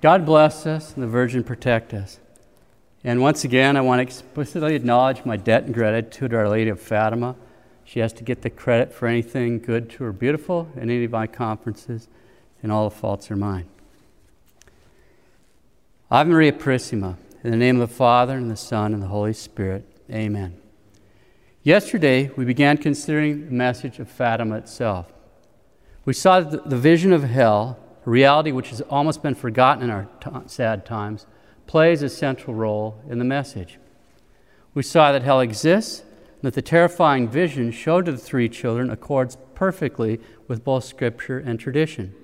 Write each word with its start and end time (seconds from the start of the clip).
God 0.00 0.24
bless 0.24 0.64
us 0.64 0.94
and 0.94 1.02
the 1.02 1.08
Virgin 1.08 1.42
protect 1.42 1.92
us. 1.92 2.20
And 3.02 3.20
once 3.20 3.42
again, 3.44 3.76
I 3.76 3.80
want 3.80 3.98
to 3.98 4.02
explicitly 4.02 4.74
acknowledge 4.74 5.24
my 5.24 5.36
debt 5.36 5.64
and 5.64 5.74
gratitude 5.74 6.30
to 6.30 6.36
Our 6.36 6.48
Lady 6.48 6.70
of 6.70 6.80
Fatima. 6.80 7.34
She 7.84 8.00
has 8.00 8.12
to 8.14 8.24
get 8.24 8.42
the 8.42 8.50
credit 8.50 8.92
for 8.92 9.08
anything 9.08 9.58
good 9.58 9.90
to 9.90 10.04
her 10.04 10.12
beautiful 10.12 10.68
in 10.76 10.82
any 10.82 11.04
of 11.04 11.10
my 11.10 11.26
conferences, 11.26 12.08
and 12.62 12.70
all 12.70 12.88
the 12.88 12.94
faults 12.94 13.30
are 13.30 13.36
mine. 13.36 13.66
Ave 16.10 16.30
Maria 16.30 16.52
Purissima, 16.52 17.16
in 17.42 17.50
the 17.50 17.56
name 17.56 17.80
of 17.80 17.88
the 17.88 17.94
Father, 17.94 18.36
and 18.36 18.50
the 18.50 18.56
Son, 18.56 18.92
and 18.92 19.02
the 19.02 19.08
Holy 19.08 19.32
Spirit. 19.32 19.84
Amen. 20.10 20.60
Yesterday, 21.62 22.30
we 22.36 22.44
began 22.44 22.78
considering 22.78 23.46
the 23.46 23.52
message 23.52 23.98
of 23.98 24.08
Fatima 24.08 24.56
itself. 24.56 25.12
We 26.04 26.12
saw 26.12 26.40
the 26.40 26.76
vision 26.76 27.12
of 27.12 27.24
hell, 27.24 27.78
reality 28.08 28.52
which 28.52 28.70
has 28.70 28.80
almost 28.82 29.22
been 29.22 29.34
forgotten 29.34 29.84
in 29.84 29.90
our 29.90 30.08
t- 30.20 30.30
sad 30.46 30.86
times, 30.86 31.26
plays 31.66 32.02
a 32.02 32.08
central 32.08 32.54
role 32.54 33.00
in 33.08 33.18
the 33.18 33.24
message. 33.24 33.78
We 34.74 34.82
saw 34.82 35.12
that 35.12 35.22
hell 35.22 35.40
exists 35.40 36.00
and 36.00 36.42
that 36.42 36.54
the 36.54 36.62
terrifying 36.62 37.28
vision 37.28 37.70
showed 37.70 38.06
to 38.06 38.12
the 38.12 38.18
three 38.18 38.48
children 38.48 38.90
accords 38.90 39.36
perfectly 39.54 40.20
with 40.46 40.64
both 40.64 40.84
scripture 40.84 41.38
and 41.38 41.58
tradition. 41.58 42.14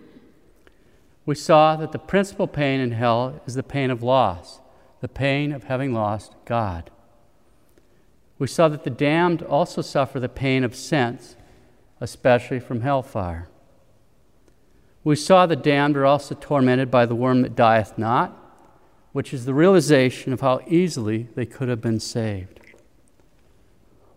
We 1.26 1.34
saw 1.34 1.76
that 1.76 1.92
the 1.92 1.98
principal 1.98 2.46
pain 2.46 2.80
in 2.80 2.92
hell 2.92 3.40
is 3.46 3.54
the 3.54 3.62
pain 3.62 3.90
of 3.90 4.02
loss, 4.02 4.60
the 5.00 5.08
pain 5.08 5.52
of 5.52 5.64
having 5.64 5.92
lost 5.92 6.34
God. 6.44 6.90
We 8.38 8.46
saw 8.46 8.68
that 8.68 8.84
the 8.84 8.90
damned 8.90 9.42
also 9.42 9.82
suffer 9.82 10.20
the 10.20 10.28
pain 10.28 10.64
of 10.64 10.74
sense, 10.74 11.36
especially 12.00 12.60
from 12.60 12.82
hellfire. 12.82 13.48
We 15.04 15.16
saw 15.16 15.44
the 15.44 15.54
damned 15.54 15.98
are 15.98 16.06
also 16.06 16.34
tormented 16.34 16.90
by 16.90 17.04
the 17.04 17.14
worm 17.14 17.42
that 17.42 17.54
dieth 17.54 17.98
not, 17.98 18.36
which 19.12 19.34
is 19.34 19.44
the 19.44 19.54
realization 19.54 20.32
of 20.32 20.40
how 20.40 20.60
easily 20.66 21.28
they 21.34 21.44
could 21.44 21.68
have 21.68 21.82
been 21.82 22.00
saved. 22.00 22.58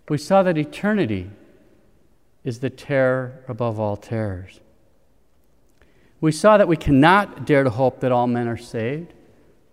We 0.09 0.17
saw 0.17 0.41
that 0.43 0.57
eternity 0.57 1.29
is 2.45 2.59
the 2.59 2.69
terror 2.69 3.43
above 3.49 3.77
all 3.77 3.97
terrors. 3.97 4.61
We 6.21 6.31
saw 6.31 6.57
that 6.57 6.69
we 6.69 6.77
cannot 6.77 7.45
dare 7.45 7.65
to 7.65 7.69
hope 7.69 7.99
that 7.99 8.13
all 8.13 8.25
men 8.25 8.47
are 8.47 8.57
saved, 8.57 9.13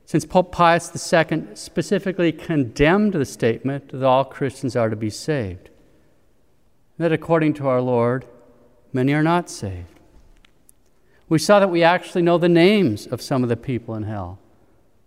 since 0.04 0.26
Pope 0.26 0.52
Pius 0.52 0.90
II 0.92 1.46
specifically 1.54 2.32
condemned 2.32 3.12
the 3.12 3.24
statement 3.24 3.90
that 3.90 4.02
all 4.02 4.24
Christians 4.24 4.76
are 4.76 4.90
to 4.90 4.96
be 4.96 5.08
saved. 5.08 5.70
That 6.98 7.12
according 7.12 7.54
to 7.54 7.68
our 7.68 7.80
Lord, 7.80 8.26
many 8.92 9.14
are 9.14 9.22
not 9.22 9.48
saved. 9.48 9.93
We 11.34 11.40
saw 11.40 11.58
that 11.58 11.68
we 11.68 11.82
actually 11.82 12.22
know 12.22 12.38
the 12.38 12.48
names 12.48 13.08
of 13.08 13.20
some 13.20 13.42
of 13.42 13.48
the 13.48 13.56
people 13.56 13.96
in 13.96 14.04
hell 14.04 14.38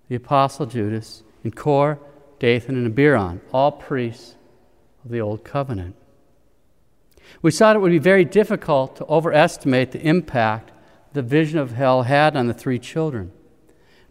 the 0.09 0.15
Apostle 0.15 0.65
Judas, 0.65 1.23
and 1.45 1.55
Korah, 1.55 1.99
Dathan, 2.37 2.75
and 2.75 2.85
Abiram, 2.85 3.39
all 3.53 3.71
priests 3.71 4.35
of 5.05 5.11
the 5.11 5.21
Old 5.21 5.45
Covenant. 5.45 5.95
We 7.41 7.51
saw 7.51 7.71
that 7.71 7.79
it 7.79 7.81
would 7.81 7.93
be 7.93 7.97
very 7.97 8.25
difficult 8.25 8.97
to 8.97 9.05
overestimate 9.05 9.93
the 9.93 10.01
impact 10.01 10.73
the 11.13 11.21
vision 11.21 11.59
of 11.59 11.71
hell 11.71 12.03
had 12.03 12.35
on 12.35 12.47
the 12.47 12.53
three 12.53 12.77
children. 12.77 13.31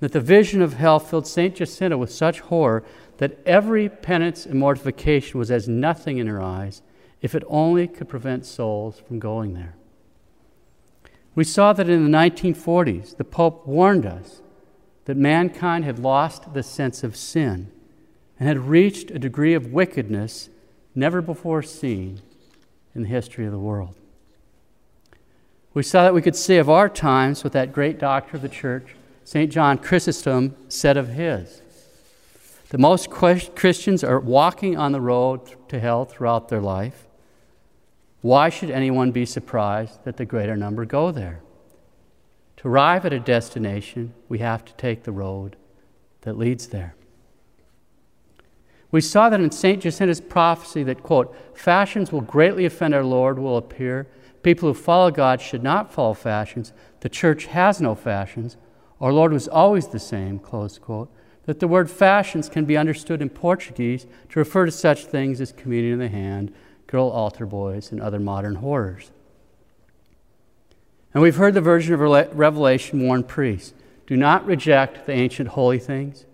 That 0.00 0.12
the 0.12 0.20
vision 0.22 0.62
of 0.62 0.72
hell 0.72 0.98
filled 0.98 1.27
St. 1.27 1.55
Jacinta 1.55 1.98
with 1.98 2.11
such 2.11 2.41
horror 2.41 2.83
that 3.19 3.39
every 3.44 3.91
penance 3.91 4.47
and 4.47 4.59
mortification 4.59 5.39
was 5.39 5.50
as 5.50 5.69
nothing 5.69 6.17
in 6.17 6.28
her 6.28 6.41
eyes 6.41 6.81
if 7.20 7.34
it 7.34 7.44
only 7.47 7.87
could 7.87 8.09
prevent 8.09 8.47
souls 8.47 9.03
from 9.06 9.19
going 9.19 9.53
there. 9.53 9.77
We 11.37 11.45
saw 11.45 11.75
that 11.75 11.89
in 11.89 12.11
the 12.11 12.19
1940s, 12.19 13.19
the 13.19 13.25
Pope 13.25 13.67
warned 13.67 14.06
us 14.06 14.41
that 15.05 15.19
mankind 15.19 15.84
had 15.84 15.98
lost 15.98 16.55
the 16.55 16.62
sense 16.62 17.05
of 17.05 17.15
sin 17.15 17.71
and 18.41 18.49
had 18.49 18.59
reached 18.59 19.10
a 19.10 19.19
degree 19.19 19.53
of 19.53 19.72
wickedness 19.72 20.49
never 20.94 21.21
before 21.21 21.62
seen 21.62 22.22
in 22.94 23.03
the 23.03 23.09
history 23.09 23.44
of 23.44 23.53
the 23.53 23.59
world. 23.59 23.94
We 25.75 25.83
saw 25.83 26.05
that 26.05 26.15
we 26.15 26.22
could 26.22 26.37
say 26.37 26.56
of 26.56 26.71
our 26.71 26.88
times 26.88 27.44
what 27.44 27.53
that 27.53 27.71
great 27.71 27.99
doctor 27.99 28.37
of 28.37 28.43
the 28.43 28.49
church, 28.49 28.97
St. 29.25 29.53
John 29.53 29.77
Chrysostom, 29.77 30.56
said 30.69 30.97
of 30.97 31.09
his. 31.09 31.60
that 32.71 32.78
most 32.78 33.10
Christians 33.10 34.03
are 34.03 34.19
walking 34.19 34.78
on 34.78 34.93
the 34.93 35.03
road 35.03 35.69
to 35.69 35.78
hell 35.78 36.06
throughout 36.06 36.49
their 36.49 36.62
life. 36.62 37.06
Why 38.21 38.49
should 38.49 38.71
anyone 38.71 39.12
be 39.12 39.27
surprised 39.27 40.04
that 40.04 40.16
the 40.16 40.25
greater 40.25 40.56
number 40.56 40.84
go 40.84 41.10
there? 41.10 41.41
To 42.59 42.69
arrive 42.69 43.04
at 43.04 43.12
a 43.12 43.21
destination, 43.21 44.15
we 44.28 44.38
have 44.38 44.65
to 44.65 44.75
take 44.75 45.04
the 45.04 45.12
road 45.12 45.56
that 46.22 46.38
leads 46.38 46.69
there. 46.69 46.94
We 48.91 49.00
saw 49.00 49.28
that 49.28 49.41
in 49.41 49.50
St. 49.50 49.82
Jacinta's 49.82 50.21
prophecy 50.21 50.82
that, 50.84 51.03
quote, 51.03 51.37
fashions 51.54 52.12
will 52.12 52.21
greatly 52.21 52.65
offend 52.65 52.94
our 52.94 53.04
Lord 53.04 53.38
will 53.38 53.56
appear. 53.56 54.06
People 54.43 54.69
who 54.69 54.75
follow 54.75 55.10
God 55.10 55.41
should 55.41 55.62
not 55.62 55.93
follow 55.93 56.15
fashions. 56.15 56.72
The 57.00 57.09
church 57.09 57.47
has 57.47 57.81
no 57.81 57.94
fashions. 57.94 58.56
Our 59.00 59.12
Lord 59.12 59.33
was 59.33 59.48
always 59.48 59.88
the 59.88 59.98
same, 59.98 60.38
close 60.38 60.78
quote. 60.78 61.10
That 61.44 61.60
the 61.60 61.69
word 61.69 61.91
fashions 61.91 62.48
can 62.48 62.65
be 62.65 62.77
understood 62.77 63.21
in 63.21 63.28
Portuguese 63.28 64.06
to 64.31 64.38
refer 64.38 64.66
to 64.66 64.72
such 64.72 65.04
things 65.04 65.41
as 65.41 65.53
communion 65.53 65.94
in 65.94 65.98
the 65.98 66.09
hand, 66.09 66.53
girl 66.86 67.08
altar 67.08 67.47
boys, 67.47 67.91
and 67.91 68.00
other 68.00 68.20
modern 68.20 68.56
horrors. 68.56 69.10
And 71.12 71.22
we've 71.22 71.36
heard 71.36 71.54
the 71.54 71.60
Virgin 71.60 71.94
of 71.94 72.00
Revelation 72.36 73.02
warn 73.02 73.24
priests 73.24 73.72
do 74.06 74.16
not 74.16 74.47
reject 74.47 75.06
the 75.06 75.12
ancient 75.12 75.48
holy 75.50 75.78
things. 75.78 76.26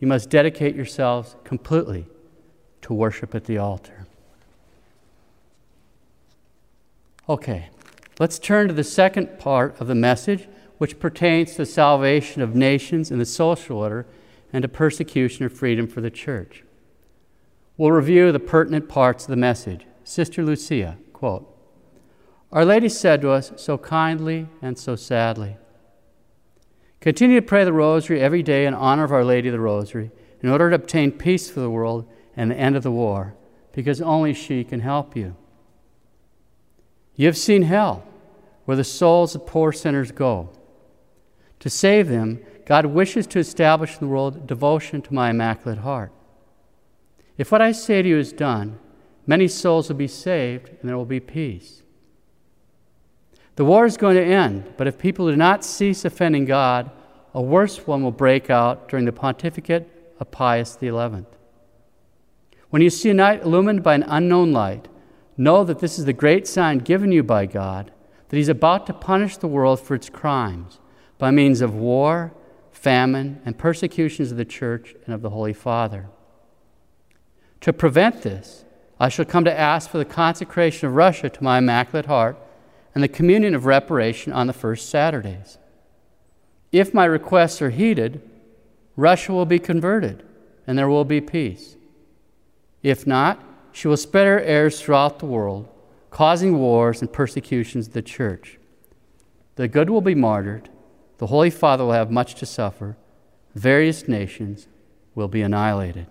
You 0.00 0.08
must 0.08 0.30
dedicate 0.30 0.74
yourselves 0.74 1.36
completely 1.44 2.06
to 2.82 2.92
worship 2.92 3.34
at 3.34 3.44
the 3.44 3.58
altar. 3.58 4.06
Okay, 7.28 7.68
let's 8.18 8.40
turn 8.40 8.66
to 8.66 8.74
the 8.74 8.82
second 8.82 9.38
part 9.38 9.80
of 9.80 9.86
the 9.86 9.94
message, 9.94 10.48
which 10.78 10.98
pertains 10.98 11.54
to 11.54 11.64
salvation 11.64 12.42
of 12.42 12.56
nations 12.56 13.12
in 13.12 13.18
the 13.20 13.24
social 13.24 13.78
order 13.78 14.06
and 14.52 14.62
to 14.62 14.68
persecution 14.68 15.46
or 15.46 15.48
freedom 15.48 15.86
for 15.86 16.00
the 16.00 16.10
church. 16.10 16.64
We'll 17.76 17.92
review 17.92 18.32
the 18.32 18.40
pertinent 18.40 18.88
parts 18.88 19.24
of 19.24 19.30
the 19.30 19.36
message. 19.36 19.86
Sister 20.12 20.44
Lucia, 20.44 20.98
quote, 21.14 21.48
our 22.52 22.66
Lady 22.66 22.90
said 22.90 23.22
to 23.22 23.30
us 23.30 23.50
so 23.56 23.78
kindly 23.78 24.46
and 24.60 24.78
so 24.78 24.94
sadly 24.94 25.56
Continue 27.00 27.40
to 27.40 27.46
pray 27.46 27.64
the 27.64 27.72
Rosary 27.72 28.20
every 28.20 28.42
day 28.42 28.66
in 28.66 28.74
honor 28.74 29.04
of 29.04 29.10
Our 29.10 29.24
Lady 29.24 29.48
of 29.48 29.52
the 29.52 29.58
Rosary 29.58 30.10
in 30.42 30.50
order 30.50 30.68
to 30.68 30.76
obtain 30.76 31.12
peace 31.12 31.50
for 31.50 31.60
the 31.60 31.70
world 31.70 32.06
and 32.36 32.50
the 32.50 32.58
end 32.58 32.76
of 32.76 32.82
the 32.82 32.90
war, 32.90 33.34
because 33.72 34.02
only 34.02 34.34
she 34.34 34.64
can 34.64 34.80
help 34.80 35.16
you. 35.16 35.34
You 37.16 37.24
have 37.24 37.38
seen 37.38 37.62
hell, 37.62 38.06
where 38.66 38.76
the 38.76 38.84
souls 38.84 39.34
of 39.34 39.46
poor 39.46 39.72
sinners 39.72 40.12
go. 40.12 40.50
To 41.60 41.70
save 41.70 42.10
them, 42.10 42.38
God 42.66 42.84
wishes 42.84 43.26
to 43.28 43.38
establish 43.38 43.94
in 43.94 44.00
the 44.00 44.12
world 44.12 44.46
devotion 44.46 45.00
to 45.00 45.14
my 45.14 45.30
Immaculate 45.30 45.78
Heart. 45.78 46.12
If 47.38 47.50
what 47.50 47.62
I 47.62 47.72
say 47.72 48.02
to 48.02 48.08
you 48.10 48.18
is 48.18 48.34
done, 48.34 48.78
many 49.26 49.48
souls 49.48 49.88
will 49.88 49.96
be 49.96 50.08
saved 50.08 50.68
and 50.68 50.88
there 50.88 50.96
will 50.96 51.04
be 51.04 51.20
peace. 51.20 51.82
The 53.56 53.64
war 53.64 53.84
is 53.84 53.96
going 53.96 54.16
to 54.16 54.24
end, 54.24 54.74
but 54.76 54.86
if 54.86 54.98
people 54.98 55.28
do 55.28 55.36
not 55.36 55.64
cease 55.64 56.04
offending 56.04 56.46
God, 56.46 56.90
a 57.34 57.42
worse 57.42 57.86
one 57.86 58.02
will 58.02 58.10
break 58.10 58.50
out 58.50 58.88
during 58.88 59.04
the 59.04 59.12
pontificate 59.12 60.14
of 60.18 60.30
Pius 60.30 60.78
XI. 60.80 61.24
When 62.70 62.82
you 62.82 62.90
see 62.90 63.10
a 63.10 63.14
night 63.14 63.42
illumined 63.42 63.82
by 63.82 63.94
an 63.94 64.04
unknown 64.04 64.52
light, 64.52 64.88
know 65.36 65.64
that 65.64 65.80
this 65.80 65.98
is 65.98 66.06
the 66.06 66.12
great 66.12 66.46
sign 66.46 66.78
given 66.78 67.12
you 67.12 67.22
by 67.22 67.46
God 67.46 67.92
that 68.28 68.38
He's 68.38 68.48
about 68.48 68.86
to 68.86 68.94
punish 68.94 69.36
the 69.36 69.46
world 69.46 69.78
for 69.78 69.94
its 69.94 70.08
crimes 70.08 70.78
by 71.18 71.30
means 71.30 71.60
of 71.60 71.74
war, 71.74 72.32
famine, 72.70 73.42
and 73.44 73.58
persecutions 73.58 74.30
of 74.30 74.38
the 74.38 74.44
church 74.46 74.94
and 75.04 75.14
of 75.14 75.20
the 75.20 75.28
Holy 75.28 75.52
Father. 75.52 76.08
To 77.60 77.74
prevent 77.74 78.22
this, 78.22 78.64
I 79.02 79.08
shall 79.08 79.24
come 79.24 79.44
to 79.46 79.58
ask 79.58 79.90
for 79.90 79.98
the 79.98 80.04
consecration 80.04 80.86
of 80.86 80.94
Russia 80.94 81.28
to 81.28 81.42
my 81.42 81.58
Immaculate 81.58 82.06
Heart 82.06 82.36
and 82.94 83.02
the 83.02 83.08
communion 83.08 83.52
of 83.52 83.66
reparation 83.66 84.32
on 84.32 84.46
the 84.46 84.52
first 84.52 84.88
Saturdays. 84.90 85.58
If 86.70 86.94
my 86.94 87.04
requests 87.06 87.60
are 87.60 87.70
heeded, 87.70 88.22
Russia 88.94 89.32
will 89.32 89.44
be 89.44 89.58
converted 89.58 90.22
and 90.68 90.78
there 90.78 90.88
will 90.88 91.04
be 91.04 91.20
peace. 91.20 91.74
If 92.84 93.04
not, 93.04 93.42
she 93.72 93.88
will 93.88 93.96
spread 93.96 94.28
her 94.28 94.40
errors 94.40 94.80
throughout 94.80 95.18
the 95.18 95.26
world, 95.26 95.68
causing 96.10 96.60
wars 96.60 97.00
and 97.00 97.12
persecutions 97.12 97.88
of 97.88 97.94
the 97.94 98.02
church. 98.02 98.60
The 99.56 99.66
good 99.66 99.90
will 99.90 100.00
be 100.00 100.14
martyred, 100.14 100.68
the 101.18 101.26
Holy 101.26 101.50
Father 101.50 101.86
will 101.86 101.90
have 101.90 102.12
much 102.12 102.36
to 102.36 102.46
suffer, 102.46 102.96
various 103.52 104.06
nations 104.06 104.68
will 105.16 105.26
be 105.26 105.42
annihilated. 105.42 106.06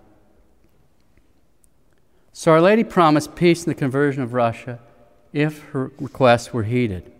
So 2.32 2.52
Our 2.52 2.60
Lady 2.60 2.82
promised 2.82 3.34
peace 3.34 3.64
in 3.64 3.70
the 3.70 3.74
conversion 3.74 4.22
of 4.22 4.32
Russia 4.32 4.78
if 5.32 5.62
her 5.70 5.92
requests 5.98 6.52
were 6.52 6.62
heeded. 6.62 7.12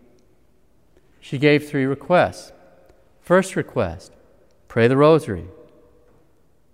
She 1.21 1.39
gave 1.39 1.69
three 1.69 1.85
requests. 1.85 2.53
First 3.21 3.55
request 3.57 4.13
pray 4.69 4.89
the 4.89 4.97
rosary. 4.97 5.47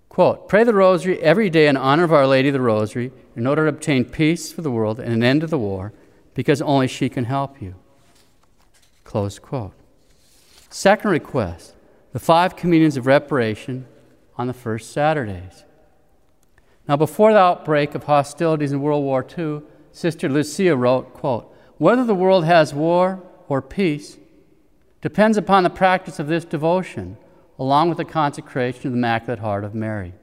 Quote, 0.08 0.49
pray 0.49 0.64
the 0.64 0.75
rosary 0.75 1.20
every 1.20 1.50
day 1.50 1.67
in 1.67 1.76
honor 1.76 2.05
of 2.05 2.12
Our 2.12 2.26
Lady 2.26 2.50
the 2.50 2.61
Rosary 2.61 3.12
in 3.37 3.46
order 3.46 3.64
to 3.64 3.69
obtain 3.69 4.05
peace 4.05 4.52
for 4.52 4.62
the 4.62 4.70
world 4.70 4.99
and 4.99 5.12
an 5.12 5.23
end 5.23 5.43
to 5.43 5.46
the 5.46 5.58
war, 5.58 5.93
because 6.35 6.62
only 6.62 6.88
she 6.88 7.08
can 7.08 7.25
help 7.25 7.61
you. 7.62 7.75
Close 9.05 9.38
quote. 9.38 9.75
Second 10.70 11.11
request 11.11 11.75
the 12.12 12.19
five 12.19 12.56
communions 12.56 12.96
of 12.96 13.06
reparation 13.06 13.87
on 14.37 14.46
the 14.46 14.55
first 14.55 14.93
Saturdays. 14.93 15.64
Now, 16.88 16.96
before 16.96 17.35
the 17.35 17.38
outbreak 17.38 17.94
of 17.94 18.05
hostilities 18.05 18.73
in 18.73 18.81
World 18.81 19.05
War 19.05 19.25
II, 19.37 19.61
Sister 19.93 20.26
Lucia 20.26 20.75
wrote, 20.75 21.12
quote, 21.12 21.55
Whether 21.76 22.02
the 22.02 22.14
world 22.14 22.46
has 22.46 22.73
war 22.73 23.23
or 23.46 23.61
peace 23.61 24.17
depends 25.02 25.37
upon 25.37 25.64
the 25.64 25.70
practice 25.70 26.19
of 26.19 26.29
this 26.29 26.46
devotion, 26.46 27.19
along 27.58 27.90
with 27.90 27.99
the 27.99 28.06
consecration 28.06 28.87
of 28.87 28.93
the 28.93 28.99
Immaculate 28.99 29.40
Heart 29.40 29.64
of 29.64 29.75
Mary. 29.75 30.14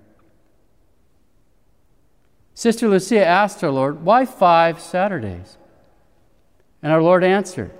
Sister 2.55 2.87
Lucia 2.87 3.23
asked 3.23 3.63
our 3.63 3.69
Lord, 3.69 4.03
Why 4.03 4.25
five 4.25 4.79
Saturdays? 4.81 5.57
And 6.81 6.91
our 6.91 7.01
Lord 7.01 7.23
answered, 7.23 7.71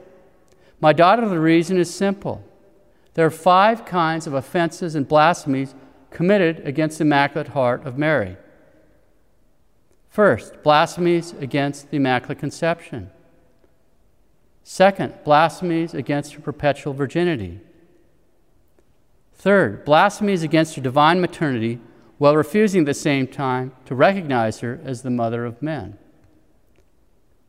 My 0.80 0.94
daughter, 0.94 1.28
the 1.28 1.40
reason 1.40 1.78
is 1.78 1.92
simple. 1.92 2.44
There 3.16 3.26
are 3.26 3.32
five 3.32 3.86
kinds 3.86 4.28
of 4.28 4.34
offenses 4.34 4.94
and 4.94 5.08
blasphemies 5.08 5.74
committed 6.12 6.60
against 6.68 7.00
the 7.00 7.04
Immaculate 7.04 7.50
Heart 7.50 7.86
of 7.86 7.98
Mary. 7.98 8.38
First, 10.15 10.63
blasphemies 10.63 11.33
against 11.41 11.91
the 11.91 11.97
Immaculate 11.97 12.39
Conception. 12.39 13.09
Second, 14.63 15.13
blasphemies 15.25 15.94
against 15.94 16.35
her 16.35 16.39
perpetual 16.39 16.94
virginity. 16.94 17.59
Third, 19.33 19.83
blasphemies 19.83 20.41
against 20.41 20.75
her 20.75 20.81
divine 20.81 21.19
maternity 21.19 21.81
while 22.17 22.38
refusing 22.38 22.83
at 22.83 22.85
the 22.85 22.94
same 22.94 23.27
time 23.27 23.73
to 23.88 23.94
recognize 23.94 24.62
her 24.62 24.79
as 24.85 25.01
the 25.01 25.09
mother 25.09 25.44
of 25.44 25.62
men. 25.62 25.97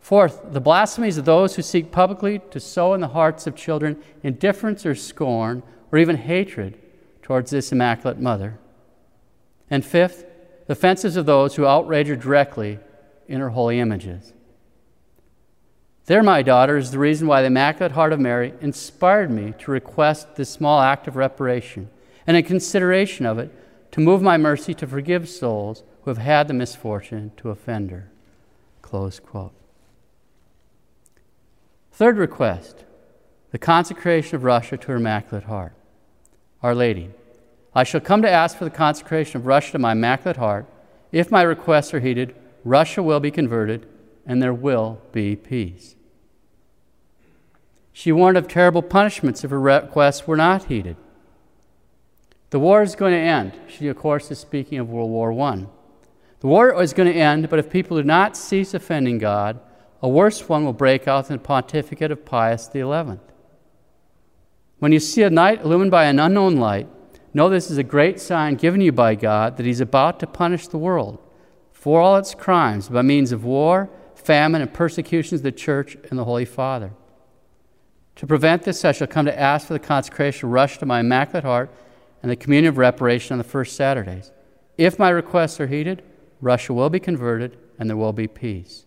Fourth, 0.01 0.41
the 0.51 0.61
blasphemies 0.61 1.19
of 1.19 1.25
those 1.25 1.55
who 1.55 1.63
seek 1.63 1.93
publicly 1.93 2.41
to 2.51 2.59
sow 2.59 2.95
in 2.95 3.01
the 3.01 3.15
hearts 3.15 3.47
of 3.47 3.55
children 3.55 4.03
indifference 4.25 4.85
or 4.85 4.97
scorn 4.97 5.63
or 5.93 6.01
even 6.01 6.17
hatred 6.17 6.77
towards 7.23 7.53
this 7.53 7.71
Immaculate 7.71 8.19
Mother. 8.19 8.59
And 9.71 9.85
fifth, 9.85 10.25
the 10.67 10.73
offenses 10.73 11.17
of 11.17 11.27
those 11.27 11.55
who 11.55 11.67
outrage 11.67 12.09
her 12.09 12.17
directly 12.17 12.79
in 13.29 13.41
her 13.41 13.51
holy 13.51 13.79
images. 13.79 14.33
There, 16.07 16.23
my 16.23 16.43
daughter, 16.43 16.77
is 16.77 16.93
the 16.93 16.99
reason 16.99 17.27
why 17.27 17.41
the 17.41 17.49
Immaculate 17.49 17.93
Heart 17.93 18.13
of 18.13 18.21
Mary 18.21 18.55
inspired 18.61 19.31
me 19.31 19.55
to 19.59 19.71
request 19.71 20.37
this 20.37 20.49
small 20.49 20.81
act 20.81 21.09
of 21.09 21.17
reparation, 21.17 21.91
and 22.27 22.37
in 22.37 22.45
consideration 22.45 23.27
of 23.27 23.39
it, 23.39 23.53
to 23.93 24.01
move 24.01 24.23
my 24.23 24.37
mercy 24.37 24.75
to 24.75 24.87
forgive 24.87 25.29
souls 25.29 25.83
who 26.03 26.11
have 26.11 26.19
had 26.19 26.47
the 26.47 26.55
misfortune 26.55 27.33
to 27.37 27.51
offend 27.51 27.91
her. 27.91 28.09
Close 28.83 29.19
quote. 29.19 29.53
Third 31.91 32.19
request 32.19 32.85
the 33.51 33.59
consecration 33.59 34.37
of 34.37 34.45
Russia 34.45 34.77
to 34.77 34.89
her 34.89 34.97
Immaculate 34.97 35.45
Heart. 35.45 35.73
Our 36.63 36.75
Lady, 36.75 37.11
I 37.77 37.85
shall 37.85 38.01
come 38.01 38.23
to 38.23 38.31
ask 38.31 38.57
for 38.57 38.65
the 38.65 38.71
consecration 38.71 39.37
of 39.37 39.45
Russia 39.45 39.73
to 39.73 39.79
my 39.79 39.93
Immaculate 39.93 40.39
Heart. 40.39 40.65
If 41.13 41.31
my 41.31 41.43
requests 41.43 41.93
are 41.93 42.01
heeded, 42.01 42.35
Russia 42.65 43.03
will 43.03 43.21
be 43.21 43.31
converted 43.31 43.87
and 44.25 44.43
there 44.43 44.55
will 44.55 45.03
be 45.13 45.37
peace. 45.37 45.95
She 47.93 48.13
warned 48.13 48.39
of 48.39 48.49
terrible 48.49 48.81
punishments 48.81 49.45
if 49.45 49.51
her 49.51 49.61
requests 49.61 50.27
were 50.27 50.39
not 50.39 50.65
heeded. 50.65 50.97
The 52.49 52.59
war 52.59 52.83
is 52.83 52.97
going 52.97 53.13
to 53.13 53.19
end. 53.19 53.53
She, 53.69 53.89
of 53.89 53.97
course, 53.99 54.31
is 54.31 54.39
speaking 54.39 54.79
of 54.79 54.89
World 54.89 55.11
War 55.11 55.39
I. 55.39 55.67
The 56.41 56.47
war 56.47 56.81
is 56.83 56.95
going 56.95 57.13
to 57.13 57.19
end, 57.19 57.51
but 57.51 57.59
if 57.59 57.69
people 57.69 57.99
do 57.99 58.03
not 58.03 58.39
cease 58.39 58.73
offending 58.73 59.19
God, 59.19 59.61
a 60.01 60.09
worse 60.09 60.49
one 60.49 60.65
will 60.65 60.73
break 60.73 61.07
out 61.07 61.29
in 61.29 61.37
the 61.37 61.43
pontificate 61.43 62.11
of 62.11 62.25
Pius 62.25 62.71
XI. 62.73 63.19
When 64.79 64.93
you 64.93 65.01
see 65.01 65.25
a 65.25 65.31
night 65.31 65.61
illumined 65.61 65.91
by 65.91 66.07
an 66.07 66.19
unknown 66.19 66.57
light, 66.57 66.89
know 67.37 67.51
this 67.51 67.71
is 67.71 67.79
a 67.79 67.85
great 67.85 68.19
sign 68.19 68.55
given 68.55 68.81
you 68.81 68.91
by 68.91 69.15
God 69.15 69.57
that 69.57 69.67
He's 69.67 69.81
about 69.81 70.19
to 70.21 70.27
punish 70.27 70.67
the 70.67 70.79
world 70.79 71.19
for 71.71 72.01
all 72.01 72.17
its 72.17 72.35
crimes 72.35 72.89
by 72.89 73.03
means 73.03 73.31
of 73.31 73.45
war, 73.45 73.91
famine, 74.15 74.63
and 74.63 74.73
persecutions 74.73 75.41
of 75.41 75.45
the 75.45 75.53
church 75.53 75.97
and 76.11 76.19
the 76.19 76.25
Holy 76.25 76.47
Father. 76.47 76.93
To 78.17 78.27
prevent 78.27 78.63
this, 78.63 78.85
I 78.85 78.93
shall 78.93 79.07
come 79.07 79.27
to 79.27 79.39
ask 79.39 79.67
for 79.67 79.75
the 79.75 79.79
consecration 79.79 80.49
Russia 80.49 80.81
to 80.81 80.87
my 80.87 81.01
Immaculate 81.01 81.45
Heart 81.45 81.71
and 82.23 82.31
the 82.31 82.37
communion 82.37 82.71
of 82.71 82.79
reparation 82.79 83.35
on 83.35 83.39
the 83.39 83.45
first 83.45 83.77
Saturdays. 83.77 84.33
If 84.79 84.99
my 84.99 85.11
requests 85.11 85.61
are 85.61 85.67
heeded, 85.67 86.03
Russia 86.41 86.73
will 86.73 86.89
be 86.89 86.99
converted 86.99 87.59
and 87.79 87.91
there 87.91 87.97
will 87.99 88.15
be 88.15 88.27
peace. 88.27 88.87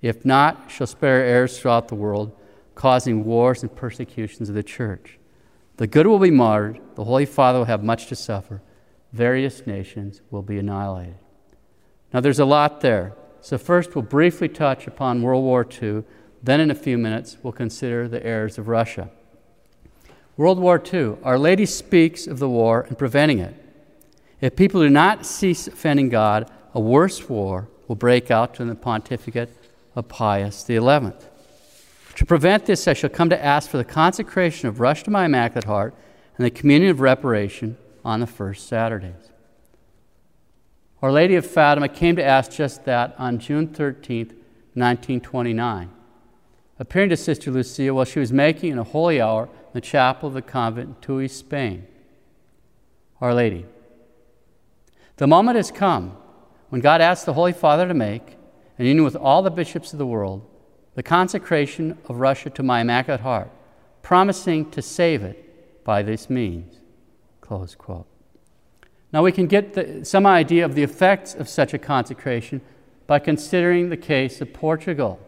If 0.00 0.24
not, 0.24 0.70
she'll 0.70 0.86
spare 0.86 1.22
heirs 1.22 1.58
throughout 1.58 1.88
the 1.88 1.94
world, 1.94 2.34
causing 2.74 3.24
wars 3.24 3.62
and 3.62 3.74
persecutions 3.74 4.48
of 4.48 4.54
the 4.54 4.62
church. 4.62 5.18
The 5.76 5.86
good 5.86 6.06
will 6.06 6.18
be 6.18 6.30
martyred, 6.30 6.80
the 6.94 7.04
Holy 7.04 7.26
Father 7.26 7.58
will 7.58 7.66
have 7.66 7.82
much 7.82 8.06
to 8.06 8.16
suffer, 8.16 8.62
various 9.12 9.66
nations 9.66 10.20
will 10.30 10.42
be 10.42 10.58
annihilated. 10.58 11.16
Now, 12.12 12.20
there's 12.20 12.38
a 12.38 12.44
lot 12.44 12.80
there. 12.80 13.14
So, 13.40 13.58
first, 13.58 13.94
we'll 13.94 14.02
briefly 14.02 14.48
touch 14.48 14.86
upon 14.86 15.22
World 15.22 15.44
War 15.44 15.66
II. 15.82 16.04
Then, 16.42 16.60
in 16.60 16.70
a 16.70 16.74
few 16.74 16.96
minutes, 16.96 17.36
we'll 17.42 17.52
consider 17.52 18.06
the 18.06 18.24
heirs 18.24 18.56
of 18.56 18.68
Russia. 18.68 19.10
World 20.36 20.58
War 20.58 20.82
II, 20.92 21.16
Our 21.22 21.38
Lady 21.38 21.66
speaks 21.66 22.26
of 22.26 22.38
the 22.38 22.48
war 22.48 22.82
and 22.82 22.96
preventing 22.96 23.40
it. 23.40 23.54
If 24.40 24.56
people 24.56 24.80
do 24.80 24.90
not 24.90 25.26
cease 25.26 25.66
offending 25.66 26.08
God, 26.08 26.50
a 26.72 26.80
worse 26.80 27.28
war 27.28 27.68
will 27.88 27.96
break 27.96 28.30
out 28.30 28.60
in 28.60 28.68
the 28.68 28.74
pontificate 28.74 29.50
of 29.94 30.08
Pius 30.08 30.64
XI. 30.66 30.78
To 32.24 32.26
prevent 32.26 32.64
this, 32.64 32.88
I 32.88 32.94
shall 32.94 33.10
come 33.10 33.28
to 33.28 33.44
ask 33.44 33.68
for 33.68 33.76
the 33.76 33.84
consecration 33.84 34.66
of 34.66 34.80
Russia 34.80 35.04
to 35.04 35.10
my 35.10 35.26
Immaculate 35.26 35.64
Heart 35.64 35.94
and 36.38 36.46
the 36.46 36.50
communion 36.50 36.90
of 36.90 37.00
reparation 37.00 37.76
on 38.02 38.20
the 38.20 38.26
first 38.26 38.66
Saturdays. 38.66 39.30
Our 41.02 41.12
Lady 41.12 41.34
of 41.34 41.44
Fatima 41.44 41.86
came 41.86 42.16
to 42.16 42.24
ask 42.24 42.50
just 42.50 42.86
that 42.86 43.14
on 43.18 43.38
June 43.38 43.68
13, 43.68 44.28
1929, 44.72 45.90
appearing 46.78 47.10
to 47.10 47.16
Sister 47.18 47.50
Lucia 47.50 47.92
while 47.92 48.06
she 48.06 48.20
was 48.20 48.32
making 48.32 48.72
in 48.72 48.78
a 48.78 48.84
holy 48.84 49.20
hour 49.20 49.44
in 49.44 49.72
the 49.74 49.82
chapel 49.82 50.28
of 50.28 50.34
the 50.34 50.40
convent 50.40 50.88
in 50.88 50.94
Tuy, 51.02 51.28
Spain. 51.28 51.86
Our 53.20 53.34
Lady, 53.34 53.66
the 55.18 55.26
moment 55.26 55.58
has 55.58 55.70
come 55.70 56.16
when 56.70 56.80
God 56.80 57.02
asked 57.02 57.26
the 57.26 57.34
Holy 57.34 57.52
Father 57.52 57.86
to 57.86 57.92
make 57.92 58.38
and 58.78 58.88
union 58.88 59.04
with 59.04 59.14
all 59.14 59.42
the 59.42 59.50
bishops 59.50 59.92
of 59.92 59.98
the 59.98 60.06
world, 60.06 60.48
the 60.94 61.02
consecration 61.02 61.98
of 62.08 62.20
Russia 62.20 62.50
to 62.50 62.62
my 62.62 62.80
Immaculate 62.80 63.20
Heart, 63.20 63.50
promising 64.02 64.70
to 64.70 64.82
save 64.82 65.22
it 65.22 65.84
by 65.84 66.02
this 66.02 66.30
means. 66.30 66.80
Close 67.40 67.74
quote. 67.74 68.06
Now 69.12 69.22
we 69.22 69.32
can 69.32 69.46
get 69.46 69.74
the, 69.74 70.04
some 70.04 70.26
idea 70.26 70.64
of 70.64 70.74
the 70.74 70.82
effects 70.82 71.34
of 71.34 71.48
such 71.48 71.74
a 71.74 71.78
consecration 71.78 72.60
by 73.06 73.18
considering 73.18 73.88
the 73.88 73.96
case 73.96 74.40
of 74.40 74.52
Portugal. 74.52 75.20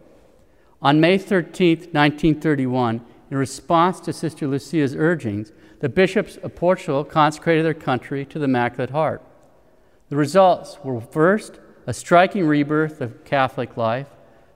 On 0.83 1.01
May 1.01 1.19
13, 1.19 1.79
1931, 1.93 3.01
in 3.31 3.37
response 3.37 4.01
to 4.01 4.13
Sister 4.13 4.47
Lucia's 4.47 4.95
urgings, 4.95 5.53
the 5.81 5.89
bishops 5.89 6.37
of 6.39 6.55
Portugal 6.55 7.05
consecrated 7.05 7.65
their 7.65 7.75
country 7.75 8.25
to 8.27 8.39
the 8.39 8.45
Immaculate 8.45 8.91
Heart. 8.91 9.23
The 10.09 10.17
results 10.17 10.79
were 10.83 11.01
first, 11.01 11.59
a 11.87 11.93
striking 11.93 12.47
rebirth 12.47 13.01
of 13.01 13.25
Catholic 13.25 13.77
life. 13.77 14.07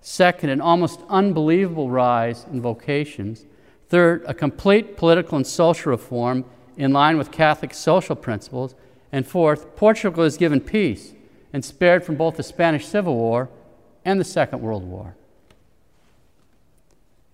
Second, 0.00 0.50
an 0.50 0.60
almost 0.60 1.00
unbelievable 1.08 1.90
rise 1.90 2.46
in 2.50 2.60
vocations. 2.60 3.44
Third, 3.88 4.24
a 4.26 4.34
complete 4.34 4.96
political 4.96 5.36
and 5.36 5.46
social 5.46 5.90
reform 5.90 6.44
in 6.76 6.92
line 6.92 7.18
with 7.18 7.30
Catholic 7.30 7.74
social 7.74 8.16
principles. 8.16 8.74
And 9.12 9.26
fourth, 9.26 9.76
Portugal 9.76 10.24
is 10.24 10.36
given 10.36 10.60
peace 10.60 11.12
and 11.52 11.64
spared 11.64 12.04
from 12.04 12.16
both 12.16 12.36
the 12.36 12.42
Spanish 12.42 12.86
Civil 12.86 13.16
War 13.16 13.50
and 14.04 14.18
the 14.18 14.24
Second 14.24 14.62
World 14.62 14.84
War. 14.84 15.16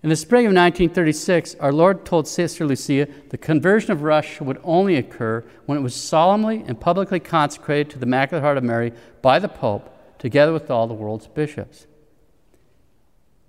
In 0.03 0.09
the 0.09 0.15
spring 0.15 0.45
of 0.45 0.51
1936, 0.51 1.55
our 1.55 1.73
Lord 1.73 2.05
told 2.05 2.27
Sister 2.27 2.65
Lucia 2.65 3.07
the 3.29 3.37
conversion 3.37 3.91
of 3.91 4.03
Russia 4.03 4.43
would 4.43 4.59
only 4.63 4.95
occur 4.95 5.43
when 5.65 5.77
it 5.77 5.81
was 5.81 5.95
solemnly 5.95 6.63
and 6.67 6.79
publicly 6.79 7.19
consecrated 7.19 7.89
to 7.89 7.99
the 7.99 8.05
Immaculate 8.05 8.43
Heart 8.43 8.57
of 8.57 8.63
Mary 8.63 8.93
by 9.21 9.39
the 9.39 9.49
Pope, 9.49 9.93
together 10.19 10.53
with 10.53 10.69
all 10.69 10.87
the 10.87 10.93
world's 10.93 11.27
bishops. 11.27 11.86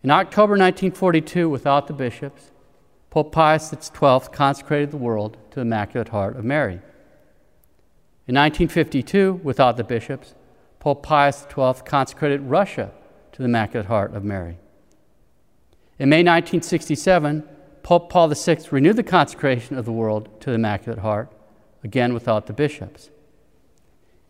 In 0.03 0.11
October 0.13 0.53
1942, 0.53 1.49
without 1.49 1.89
the 1.89 1.93
bishops, 1.93 2.53
Pope 3.11 3.33
Pius 3.33 3.71
XII 3.71 4.21
consecrated 4.33 4.93
the 4.93 4.97
world 4.97 5.37
to 5.51 5.57
the 5.57 5.63
Immaculate 5.63 6.11
Heart 6.11 6.37
of 6.37 6.45
Mary. 6.45 6.81
In 8.29 8.37
1952, 8.37 9.41
without 9.43 9.77
the 9.77 9.83
bishops, 9.83 10.35
Pope 10.79 11.03
Pius 11.03 11.47
XII 11.53 11.83
consecrated 11.85 12.43
Russia 12.43 12.93
to 13.33 13.39
the 13.39 13.47
Immaculate 13.47 13.87
Heart 13.87 14.15
of 14.15 14.23
Mary. 14.23 14.59
In 15.99 16.09
May 16.11 16.19
1967, 16.19 17.43
Pope 17.83 18.09
Paul 18.09 18.29
VI 18.29 18.59
renewed 18.71 18.97
the 18.97 19.03
consecration 19.03 19.77
of 19.77 19.85
the 19.85 19.93
world 19.93 20.29
to 20.43 20.51
the 20.51 20.57
Immaculate 20.57 21.01
Heart, 21.01 21.33
again 21.83 22.15
without 22.15 22.47
the 22.47 22.53
bishops. 22.53 23.11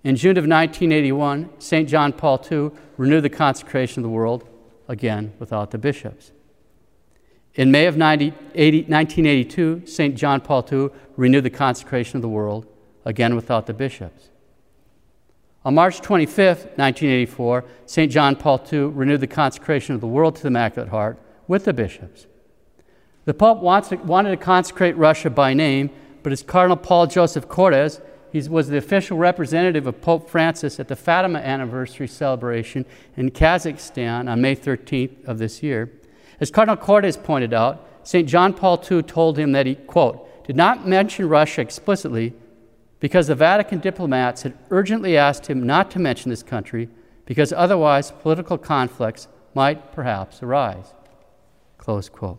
In 0.03 0.17
June 0.17 0.39
of 0.39 0.47
1981, 0.47 1.51
St. 1.59 1.87
John 1.87 2.15
Paul 2.15 2.43
II 2.51 2.71
renewed 2.97 3.23
the 3.23 3.29
consecration 3.29 4.01
of 4.01 4.05
the 4.05 4.15
world, 4.15 4.49
again 4.89 5.33
without 5.39 5.71
the 5.71 5.79
bishops. 5.79 6.33
In 7.55 7.71
May 7.71 7.87
of 7.87 7.97
90, 7.97 8.33
80, 8.55 8.79
1982, 8.83 9.87
St. 9.87 10.17
John 10.17 10.41
Paul 10.41 10.67
II 10.71 10.89
renewed 11.17 11.45
the 11.45 11.51
consecration 11.51 12.17
of 12.17 12.23
the 12.23 12.29
world, 12.29 12.67
again 13.05 13.37
without 13.37 13.67
the 13.67 13.75
bishops. 13.75 14.31
On 15.65 15.75
March 15.75 16.01
25, 16.01 16.37
1984, 16.77 17.65
St. 17.85 18.13
John 18.13 18.37
Paul 18.37 18.65
II 18.73 18.81
renewed 18.81 19.21
the 19.21 19.27
consecration 19.27 19.95
of 19.95 20.01
the 20.01 20.07
world 20.07 20.37
to 20.37 20.43
the 20.43 20.49
Immaculate 20.49 20.91
Heart 20.91 21.19
with 21.47 21.65
the 21.65 21.73
bishops. 21.73 22.27
The 23.25 23.35
Pope 23.35 23.59
wanted 23.59 24.31
to 24.31 24.37
consecrate 24.37 24.97
Russia 24.97 25.29
by 25.29 25.53
name, 25.53 25.91
but 26.23 26.33
as 26.33 26.43
Cardinal 26.43 26.77
Paul 26.77 27.07
Josef 27.07 27.49
Cordes, 27.49 28.01
he 28.33 28.41
was 28.49 28.69
the 28.69 28.77
official 28.77 29.17
representative 29.17 29.87
of 29.87 30.01
Pope 30.01 30.29
Francis 30.29 30.79
at 30.79 30.89
the 30.89 30.97
Fatima 30.97 31.39
anniversary 31.39 32.09
celebration 32.09 32.85
in 33.17 33.31
Kazakhstan 33.31 34.31
on 34.31 34.41
May 34.41 34.55
13th 34.55 35.25
of 35.27 35.39
this 35.39 35.63
year. 35.63 35.91
As 36.41 36.51
Cardinal 36.51 36.77
Cordes 36.77 37.17
pointed 37.17 37.53
out, 37.53 37.87
St. 38.03 38.29
John 38.29 38.55
Paul 38.55 38.83
II 38.91 39.03
told 39.03 39.39
him 39.39 39.53
that 39.53 39.67
he, 39.67 39.75
quote, 39.75 40.47
did 40.47 40.57
not 40.57 40.87
mention 40.87 41.29
Russia 41.29 41.61
explicitly 41.61 42.33
because 43.01 43.27
the 43.27 43.35
Vatican 43.35 43.81
diplomats 43.81 44.43
had 44.43 44.57
urgently 44.71 45.17
asked 45.17 45.47
him 45.47 45.67
not 45.67 45.91
to 45.91 45.99
mention 45.99 46.31
this 46.31 46.43
country 46.43 46.89
because 47.27 47.53
otherwise 47.53 48.11
political 48.11 48.57
conflicts 48.57 49.29
might 49.55 49.93
perhaps 49.93 50.43
arise. 50.43 50.95
Close 51.77 52.09
quote. 52.09 52.39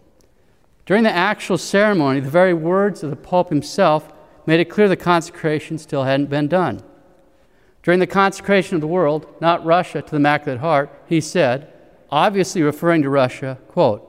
During 0.86 1.04
the 1.04 1.12
actual 1.12 1.60
ceremony, 1.60 2.20
the 2.20 2.30
very 2.30 2.54
words 2.54 3.04
of 3.04 3.12
the 3.12 3.16
Pope 3.16 3.50
himself 3.50 4.12
made 4.50 4.60
it 4.60 4.66
clear 4.66 4.88
the 4.88 4.96
consecration 4.98 5.78
still 5.78 6.06
hadn't 6.06 6.28
been 6.28 6.48
done. 6.48 6.82
During 7.84 8.00
the 8.00 8.08
consecration 8.08 8.74
of 8.74 8.82
the 8.82 8.88
world, 8.88 9.28
not 9.40 9.64
Russia, 9.64 10.02
to 10.02 10.10
the 10.10 10.16
Immaculate 10.16 10.60
Heart, 10.60 11.04
he 11.06 11.22
said, 11.22 11.72
obviously 12.10 12.64
referring 12.64 13.04
to 13.04 13.12
Russia, 13.12 13.60
quote, 13.68 14.02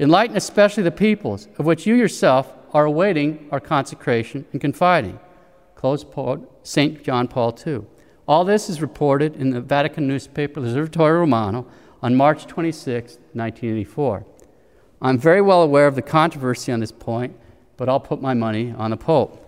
Enlighten 0.00 0.36
especially 0.36 0.82
the 0.82 0.90
peoples, 0.90 1.46
of 1.58 1.64
which 1.64 1.86
you 1.86 1.94
yourself 1.94 2.52
are 2.72 2.86
awaiting 2.86 3.48
our 3.52 3.60
consecration 3.60 4.44
and 4.50 4.60
confiding. 4.60 5.20
Close 5.76 6.02
quote, 6.02 6.58
St. 6.66 7.04
John 7.04 7.28
Paul 7.28 7.56
II. 7.64 7.82
All 8.26 8.44
this 8.44 8.68
is 8.68 8.82
reported 8.82 9.36
in 9.36 9.50
the 9.50 9.60
Vatican 9.60 10.08
newspaper 10.08 10.60
L'Osservatore 10.60 11.20
Romano 11.20 11.68
on 12.02 12.16
March 12.16 12.48
26, 12.48 13.12
1984. 13.32 14.26
I'm 15.00 15.18
very 15.18 15.40
well 15.40 15.62
aware 15.62 15.86
of 15.86 15.94
the 15.94 16.02
controversy 16.02 16.72
on 16.72 16.80
this 16.80 16.90
point, 16.90 17.36
but 17.76 17.88
I'll 17.88 18.00
put 18.00 18.20
my 18.20 18.34
money 18.34 18.74
on 18.76 18.90
the 18.90 18.96
Pope. 18.96 19.44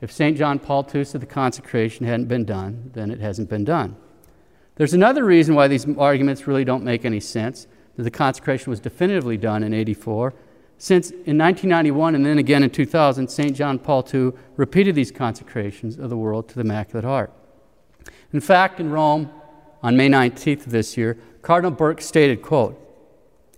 If 0.00 0.10
St. 0.10 0.36
John 0.36 0.58
Paul 0.58 0.88
II 0.94 1.04
said 1.04 1.20
the 1.20 1.26
consecration 1.26 2.06
hadn't 2.06 2.26
been 2.26 2.44
done, 2.44 2.90
then 2.94 3.10
it 3.10 3.20
hasn't 3.20 3.50
been 3.50 3.64
done. 3.64 3.96
There's 4.76 4.94
another 4.94 5.24
reason 5.24 5.54
why 5.54 5.68
these 5.68 5.86
arguments 5.98 6.46
really 6.46 6.64
don't 6.64 6.84
make 6.84 7.04
any 7.04 7.20
sense 7.20 7.66
that 7.96 8.04
the 8.04 8.10
consecration 8.10 8.70
was 8.70 8.80
definitively 8.80 9.36
done 9.36 9.62
in 9.62 9.74
84, 9.74 10.32
since 10.78 11.10
in 11.10 11.36
1991 11.36 12.14
and 12.14 12.24
then 12.24 12.38
again 12.38 12.62
in 12.62 12.70
2000, 12.70 13.28
St. 13.28 13.54
John 13.54 13.78
Paul 13.78 14.06
II 14.12 14.32
repeated 14.56 14.94
these 14.94 15.10
consecrations 15.10 15.98
of 15.98 16.08
the 16.08 16.16
world 16.16 16.48
to 16.48 16.54
the 16.54 16.62
Immaculate 16.62 17.04
Heart. 17.04 17.32
In 18.32 18.40
fact, 18.40 18.80
in 18.80 18.90
Rome, 18.90 19.30
on 19.82 19.96
May 19.96 20.08
19th 20.08 20.66
of 20.66 20.72
this 20.72 20.96
year, 20.96 21.18
Cardinal 21.42 21.72
Burke 21.72 22.00
stated, 22.00 22.40
quote, 22.40 22.78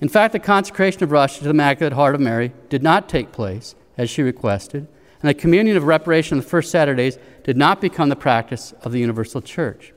In 0.01 0.09
fact, 0.09 0.33
the 0.33 0.41
consecration 0.41 1.05
of 1.05 1.13
Russia 1.13 1.39
to 1.39 1.45
the 1.45 1.51
Immaculate 1.51 1.93
Heart 1.93 2.17
of 2.17 2.21
Mary 2.21 2.53
did 2.69 2.83
not 2.83 3.09
take 3.09 3.31
place, 3.31 3.77
as 3.97 4.11
she 4.11 4.23
requested, 4.23 4.89
and 5.23 5.29
the 5.29 5.35
communion 5.35 5.77
of 5.77 5.85
reparation 5.85 6.37
on 6.37 6.43
the 6.43 6.49
first 6.49 6.71
Saturdays 6.71 7.17
did 7.45 7.57
not 7.57 7.81
become 7.81 8.09
the 8.09 8.17
practice 8.17 8.73
of 8.83 8.91
the 8.91 8.99
Universal 8.99 9.43
Church. 9.43 9.93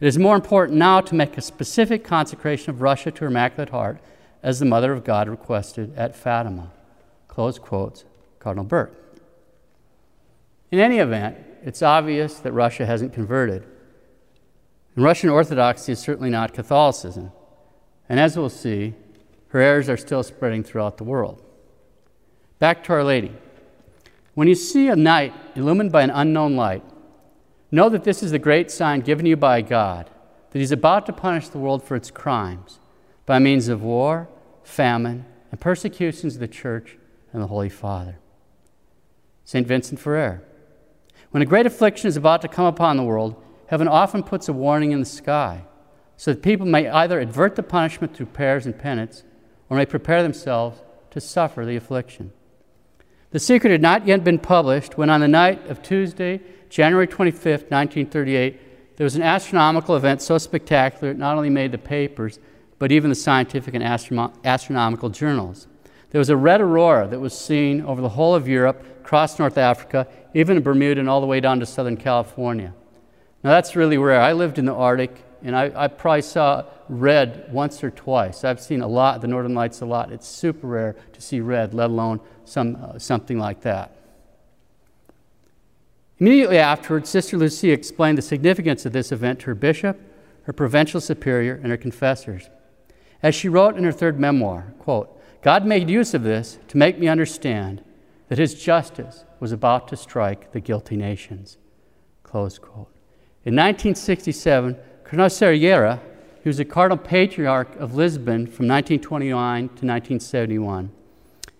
It 0.00 0.06
is 0.06 0.18
more 0.18 0.34
important 0.34 0.78
now 0.78 1.02
to 1.02 1.14
make 1.14 1.36
a 1.36 1.42
specific 1.42 2.04
consecration 2.04 2.70
of 2.70 2.80
Russia 2.80 3.10
to 3.10 3.20
her 3.20 3.26
Immaculate 3.26 3.68
Heart, 3.68 3.98
as 4.42 4.58
the 4.58 4.64
Mother 4.64 4.92
of 4.92 5.04
God 5.04 5.28
requested 5.28 5.96
at 5.96 6.16
Fatima. 6.16 6.70
Close 7.28 7.58
quotes, 7.58 8.04
Cardinal 8.38 8.64
Burke. 8.64 8.94
In 10.70 10.78
any 10.78 10.98
event, 10.98 11.36
it's 11.62 11.82
obvious 11.82 12.38
that 12.38 12.52
Russia 12.52 12.86
hasn't 12.86 13.12
converted. 13.12 13.64
And 14.94 15.04
Russian 15.04 15.28
Orthodoxy 15.28 15.92
is 15.92 15.98
certainly 15.98 16.30
not 16.30 16.54
Catholicism. 16.54 17.32
And 18.08 18.18
as 18.18 18.36
we'll 18.36 18.48
see, 18.48 18.94
her 19.48 19.60
errors 19.60 19.88
are 19.88 19.96
still 19.96 20.22
spreading 20.22 20.62
throughout 20.62 20.96
the 20.96 21.04
world. 21.04 21.42
Back 22.58 22.84
to 22.84 22.92
Our 22.94 23.04
Lady. 23.04 23.32
When 24.36 24.48
you 24.48 24.54
see 24.54 24.88
a 24.88 24.96
night 24.96 25.32
illumined 25.54 25.92
by 25.92 26.02
an 26.02 26.10
unknown 26.10 26.56
light, 26.56 26.84
know 27.70 27.88
that 27.88 28.04
this 28.04 28.22
is 28.22 28.32
the 28.32 28.38
great 28.38 28.70
sign 28.70 29.00
given 29.00 29.24
you 29.24 29.34
by 29.34 29.62
God, 29.62 30.10
that 30.50 30.58
He's 30.58 30.72
about 30.72 31.06
to 31.06 31.14
punish 31.14 31.48
the 31.48 31.58
world 31.58 31.82
for 31.82 31.96
its 31.96 32.10
crimes 32.10 32.78
by 33.24 33.38
means 33.38 33.68
of 33.68 33.82
war, 33.82 34.28
famine, 34.62 35.24
and 35.50 35.58
persecutions 35.58 36.34
of 36.34 36.40
the 36.40 36.48
church 36.48 36.98
and 37.32 37.40
the 37.40 37.46
Holy 37.46 37.70
Father. 37.70 38.18
St. 39.46 39.66
Vincent 39.66 39.98
Ferrer. 39.98 40.42
When 41.30 41.42
a 41.42 41.46
great 41.46 41.64
affliction 41.64 42.06
is 42.06 42.18
about 42.18 42.42
to 42.42 42.48
come 42.48 42.66
upon 42.66 42.98
the 42.98 43.04
world, 43.04 43.42
heaven 43.68 43.88
often 43.88 44.22
puts 44.22 44.50
a 44.50 44.52
warning 44.52 44.92
in 44.92 45.00
the 45.00 45.06
sky 45.06 45.64
so 46.18 46.34
that 46.34 46.42
people 46.42 46.66
may 46.66 46.90
either 46.90 47.20
avert 47.20 47.56
the 47.56 47.62
punishment 47.62 48.14
through 48.14 48.26
prayers 48.26 48.66
and 48.66 48.78
penance 48.78 49.24
or 49.70 49.78
may 49.78 49.86
prepare 49.86 50.22
themselves 50.22 50.82
to 51.10 51.22
suffer 51.22 51.64
the 51.64 51.76
affliction. 51.76 52.32
The 53.36 53.40
secret 53.40 53.70
had 53.70 53.82
not 53.82 54.06
yet 54.06 54.24
been 54.24 54.38
published 54.38 54.96
when, 54.96 55.10
on 55.10 55.20
the 55.20 55.28
night 55.28 55.68
of 55.68 55.82
Tuesday, 55.82 56.40
January 56.70 57.06
25, 57.06 57.44
1938, 57.68 58.96
there 58.96 59.04
was 59.04 59.14
an 59.14 59.20
astronomical 59.20 59.94
event 59.94 60.22
so 60.22 60.38
spectacular 60.38 61.10
it 61.10 61.18
not 61.18 61.36
only 61.36 61.50
made 61.50 61.70
the 61.70 61.76
papers, 61.76 62.38
but 62.78 62.90
even 62.90 63.10
the 63.10 63.14
scientific 63.14 63.74
and 63.74 63.84
astro- 63.84 64.32
astronomical 64.42 65.10
journals. 65.10 65.68
There 66.12 66.18
was 66.18 66.30
a 66.30 66.36
red 66.38 66.62
aurora 66.62 67.08
that 67.08 67.20
was 67.20 67.38
seen 67.38 67.82
over 67.82 68.00
the 68.00 68.08
whole 68.08 68.34
of 68.34 68.48
Europe, 68.48 68.82
across 69.02 69.38
North 69.38 69.58
Africa, 69.58 70.08
even 70.32 70.56
in 70.56 70.62
Bermuda, 70.62 70.98
and 70.98 71.10
all 71.10 71.20
the 71.20 71.26
way 71.26 71.40
down 71.40 71.60
to 71.60 71.66
Southern 71.66 71.98
California. 71.98 72.72
Now, 73.44 73.50
that's 73.50 73.76
really 73.76 73.98
rare. 73.98 74.22
I 74.22 74.32
lived 74.32 74.58
in 74.58 74.64
the 74.64 74.72
Arctic, 74.72 75.14
and 75.42 75.56
I, 75.56 75.72
I 75.74 75.88
probably 75.88 76.22
saw 76.22 76.64
red 76.88 77.48
once 77.52 77.82
or 77.82 77.90
twice. 77.90 78.44
I've 78.44 78.60
seen 78.60 78.80
a 78.80 78.86
lot, 78.86 79.20
the 79.20 79.28
Northern 79.28 79.54
Lights 79.54 79.80
a 79.80 79.86
lot. 79.86 80.12
It's 80.12 80.26
super 80.26 80.66
rare 80.66 80.96
to 81.12 81.20
see 81.20 81.40
red, 81.40 81.74
let 81.74 81.90
alone 81.90 82.20
some, 82.44 82.76
uh, 82.76 82.98
something 82.98 83.38
like 83.38 83.62
that. 83.62 83.96
Immediately 86.18 86.58
afterwards, 86.58 87.10
Sister 87.10 87.36
Lucia 87.36 87.72
explained 87.72 88.16
the 88.16 88.22
significance 88.22 88.86
of 88.86 88.92
this 88.92 89.12
event 89.12 89.40
to 89.40 89.46
her 89.46 89.54
bishop, 89.54 90.00
her 90.44 90.52
provincial 90.52 91.00
superior, 91.00 91.54
and 91.54 91.66
her 91.66 91.76
confessors. 91.76 92.48
As 93.22 93.34
she 93.34 93.48
wrote 93.48 93.76
in 93.76 93.84
her 93.84 93.92
third 93.92 94.18
memoir, 94.18 94.72
quote, 94.78 95.12
God 95.42 95.66
made 95.66 95.90
use 95.90 96.14
of 96.14 96.22
this 96.22 96.58
to 96.68 96.76
make 96.76 96.98
me 96.98 97.08
understand 97.08 97.82
that 98.28 98.38
his 98.38 98.54
justice 98.54 99.24
was 99.40 99.52
about 99.52 99.88
to 99.88 99.96
strike 99.96 100.52
the 100.52 100.60
guilty 100.60 100.96
nations. 100.96 101.58
Close 102.22 102.58
quote. 102.58 102.90
In 103.44 103.54
1967, 103.54 104.76
Cerejeira, 105.10 106.00
who 106.42 106.50
was 106.50 106.56
the 106.58 106.64
Cardinal 106.64 107.02
Patriarch 107.02 107.74
of 107.76 107.94
Lisbon 107.94 108.46
from 108.46 108.68
1929 108.68 109.60
to 109.60 109.70
1971, 109.70 110.90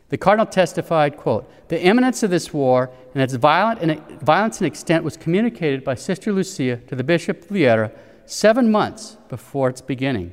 the 0.09 0.17
cardinal 0.17 0.47
testified, 0.47 1.17
quote, 1.17 1.51
the 1.69 1.83
imminence 1.83 2.23
of 2.23 2.31
this 2.31 2.53
war 2.53 2.91
and 3.13 3.23
its 3.23 3.35
violent 3.35 3.81
and, 3.81 4.21
violence 4.21 4.59
and 4.59 4.67
extent 4.67 5.03
was 5.03 5.17
communicated 5.17 5.83
by 5.83 5.97
Sister 5.97 6.33
Lucia 6.33 6.77
to 6.87 6.95
the 6.95 7.03
Bishop 7.03 7.43
of 7.43 7.49
Leiria 7.49 7.91
seven 8.25 8.71
months 8.71 9.17
before 9.29 9.69
its 9.69 9.81
beginning. 9.81 10.33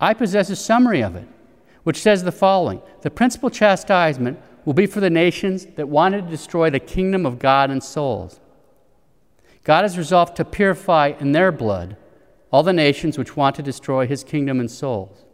I 0.00 0.14
possess 0.14 0.50
a 0.50 0.56
summary 0.56 1.02
of 1.02 1.16
it, 1.16 1.26
which 1.82 2.00
says 2.00 2.22
the 2.22 2.32
following 2.32 2.80
The 3.02 3.10
principal 3.10 3.50
chastisement 3.50 4.38
will 4.64 4.74
be 4.74 4.86
for 4.86 5.00
the 5.00 5.10
nations 5.10 5.66
that 5.74 5.88
wanted 5.88 6.22
to 6.22 6.30
destroy 6.30 6.70
the 6.70 6.80
kingdom 6.80 7.26
of 7.26 7.38
God 7.38 7.70
and 7.70 7.82
souls. 7.82 8.38
God 9.64 9.82
has 9.82 9.98
resolved 9.98 10.36
to 10.36 10.44
purify 10.44 11.12
in 11.18 11.32
their 11.32 11.50
blood 11.50 11.96
all 12.50 12.62
the 12.62 12.72
nations 12.72 13.18
which 13.18 13.36
want 13.36 13.56
to 13.56 13.62
destroy 13.62 14.06
his 14.06 14.24
kingdom 14.24 14.60
and 14.60 14.70
souls. 14.70 15.24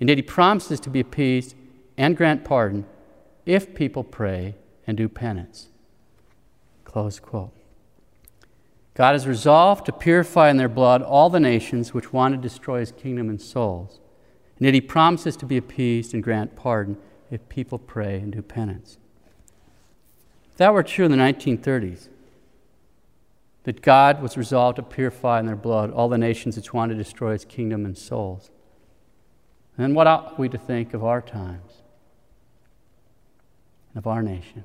Indeed, 0.00 0.18
he 0.18 0.22
promises 0.22 0.80
to 0.80 0.90
be 0.90 1.00
appeased 1.00 1.54
and 1.96 2.16
grant 2.16 2.44
pardon 2.44 2.86
if 3.44 3.74
people 3.74 4.04
pray 4.04 4.54
and 4.86 4.96
do 4.96 5.08
penance. 5.08 5.68
Close 6.84 7.18
quote. 7.18 7.52
God 8.94 9.12
has 9.12 9.26
resolved 9.26 9.84
to 9.86 9.92
purify 9.92 10.48
in 10.48 10.56
their 10.56 10.68
blood 10.68 11.02
all 11.02 11.28
the 11.28 11.40
nations 11.40 11.92
which 11.92 12.12
want 12.12 12.34
to 12.34 12.40
destroy 12.40 12.80
his 12.80 12.92
kingdom 12.92 13.28
and 13.28 13.40
souls. 13.40 14.00
And 14.56 14.64
yet 14.64 14.74
he 14.74 14.80
promises 14.80 15.36
to 15.36 15.46
be 15.46 15.58
appeased 15.58 16.14
and 16.14 16.22
grant 16.22 16.56
pardon 16.56 16.96
if 17.30 17.46
people 17.48 17.78
pray 17.78 18.16
and 18.16 18.32
do 18.32 18.40
penance. 18.40 18.96
If 20.52 20.56
that 20.56 20.72
were 20.72 20.82
true 20.82 21.04
in 21.04 21.10
the 21.10 21.18
1930s, 21.18 22.08
that 23.66 23.82
God 23.82 24.22
was 24.22 24.36
resolved 24.36 24.76
to 24.76 24.82
purify 24.82 25.40
in 25.40 25.46
their 25.46 25.56
blood 25.56 25.90
all 25.90 26.08
the 26.08 26.16
nations 26.16 26.54
which 26.54 26.72
wanted 26.72 26.94
to 26.94 27.02
destroy 27.02 27.32
his 27.32 27.44
kingdom 27.44 27.84
and 27.84 27.98
souls, 27.98 28.52
then 29.76 29.92
what 29.92 30.06
ought 30.06 30.38
we 30.38 30.48
to 30.48 30.56
think 30.56 30.94
of 30.94 31.02
our 31.02 31.20
times? 31.20 31.82
And 33.90 33.98
of 33.98 34.06
our 34.06 34.22
nation. 34.22 34.62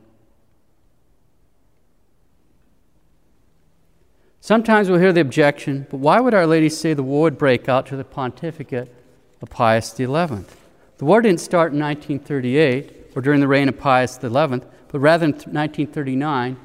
Sometimes 4.40 4.88
we'll 4.88 5.00
hear 5.00 5.12
the 5.12 5.22
objection, 5.22 5.88
but 5.90 5.98
why 5.98 6.20
would 6.20 6.36
Our 6.36 6.46
Lady 6.46 6.70
say 6.70 6.94
the 6.94 7.02
war 7.02 7.24
would 7.24 7.40
break 7.40 7.68
out 7.68 7.88
to 7.88 7.96
the 7.96 8.04
pontificate 8.04 8.94
of 9.42 9.50
Pius 9.50 9.96
XI? 9.96 10.06
The 10.06 10.46
war 11.00 11.24
didn't 11.24 11.40
start 11.40 11.74
in 11.74 11.80
1938 11.80 13.14
or 13.16 13.24
during 13.24 13.40
the 13.40 13.48
reign 13.48 13.68
of 13.68 13.80
Pius 13.80 14.20
XI, 14.22 14.28
but 14.28 15.00
rather 15.00 15.26
in 15.26 15.32
1939 15.32 16.58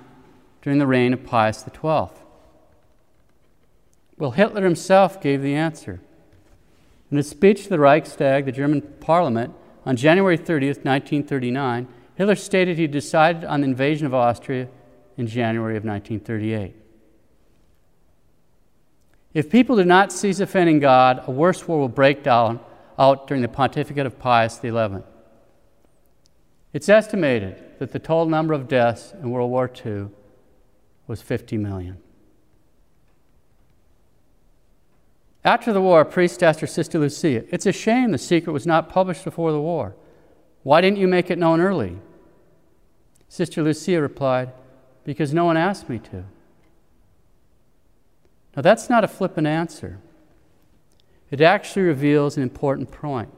during 0.60 0.78
the 0.78 0.86
reign 0.86 1.14
of 1.14 1.24
Pius 1.24 1.64
XII. 1.64 2.25
Well, 4.18 4.30
Hitler 4.30 4.64
himself 4.64 5.20
gave 5.20 5.42
the 5.42 5.54
answer. 5.54 6.00
In 7.10 7.18
a 7.18 7.22
speech 7.22 7.64
to 7.64 7.68
the 7.68 7.78
Reichstag, 7.78 8.46
the 8.46 8.52
German 8.52 8.82
parliament, 9.00 9.54
on 9.84 9.96
January 9.96 10.36
30th, 10.36 10.84
1939, 10.84 11.86
Hitler 12.16 12.34
stated 12.34 12.78
he 12.78 12.86
decided 12.86 13.44
on 13.44 13.60
the 13.60 13.68
invasion 13.68 14.06
of 14.06 14.14
Austria 14.14 14.68
in 15.16 15.26
January 15.26 15.76
of 15.76 15.84
1938. 15.84 16.74
If 19.34 19.50
people 19.50 19.76
do 19.76 19.84
not 19.84 20.12
cease 20.12 20.40
offending 20.40 20.80
God, 20.80 21.22
a 21.26 21.30
worse 21.30 21.68
war 21.68 21.78
will 21.78 21.88
break 21.88 22.22
down 22.22 22.58
out 22.98 23.28
during 23.28 23.42
the 23.42 23.48
pontificate 23.48 24.06
of 24.06 24.18
Pius 24.18 24.58
XI. 24.60 25.02
It's 26.72 26.88
estimated 26.88 27.78
that 27.78 27.92
the 27.92 27.98
total 27.98 28.26
number 28.26 28.54
of 28.54 28.66
deaths 28.66 29.12
in 29.20 29.30
World 29.30 29.50
War 29.50 29.70
II 29.84 30.08
was 31.06 31.20
50 31.20 31.58
million. 31.58 31.98
After 35.46 35.72
the 35.72 35.80
war, 35.80 36.00
a 36.00 36.04
priest 36.04 36.42
asked 36.42 36.58
her 36.58 36.66
sister 36.66 36.98
Lucia, 36.98 37.44
It's 37.54 37.66
a 37.66 37.72
shame 37.72 38.10
the 38.10 38.18
secret 38.18 38.52
was 38.52 38.66
not 38.66 38.88
published 38.88 39.24
before 39.24 39.52
the 39.52 39.60
war. 39.60 39.94
Why 40.64 40.80
didn't 40.80 40.98
you 40.98 41.06
make 41.06 41.30
it 41.30 41.38
known 41.38 41.60
early? 41.60 41.98
Sister 43.28 43.62
Lucia 43.62 44.02
replied, 44.02 44.50
Because 45.04 45.32
no 45.32 45.44
one 45.44 45.56
asked 45.56 45.88
me 45.88 46.00
to. 46.00 46.24
Now, 48.56 48.62
that's 48.62 48.90
not 48.90 49.04
a 49.04 49.08
flippant 49.08 49.46
answer. 49.46 50.00
It 51.30 51.40
actually 51.40 51.82
reveals 51.82 52.36
an 52.36 52.42
important 52.42 52.90
point. 52.90 53.28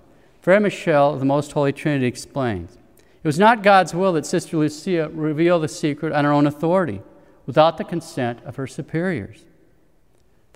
Frere 0.41 0.61
Michel 0.61 1.13
of 1.13 1.19
the 1.19 1.27
Most 1.27 1.53
Holy 1.53 1.75
Trinity 1.75 2.07
explains 2.07 2.79
It 3.23 3.27
was 3.27 3.39
not 3.39 3.63
God's 3.63 3.93
will 3.93 4.15
that 4.15 4.25
Sister 4.25 4.57
Lucia 4.57 5.11
reveal 5.11 5.61
the 5.61 5.69
secret 5.69 6.15
on 6.15 6.25
her 6.25 6.33
own 6.33 6.47
authority 6.47 7.03
without 7.45 7.77
the 7.77 7.85
consent 7.85 8.41
of 8.47 8.57
her 8.57 8.67
superiors. 8.67 9.45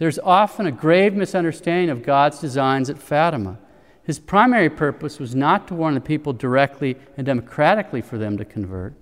There's 0.03 0.19
often 0.19 0.67
a 0.67 0.73
grave 0.73 1.15
misunderstanding 1.15 1.89
of 1.89 2.03
God's 2.03 2.41
designs 2.41 2.91
at 2.91 2.99
Fatima. 2.99 3.61
His 4.03 4.19
primary 4.19 4.69
purpose 4.69 5.21
was 5.21 5.33
not 5.33 5.69
to 5.69 5.75
warn 5.75 5.95
the 5.95 6.01
people 6.01 6.33
directly 6.33 6.97
and 7.17 7.25
democratically 7.25 8.01
for 8.01 8.19
them 8.19 8.37
to 8.37 8.45
convert. 8.45 8.95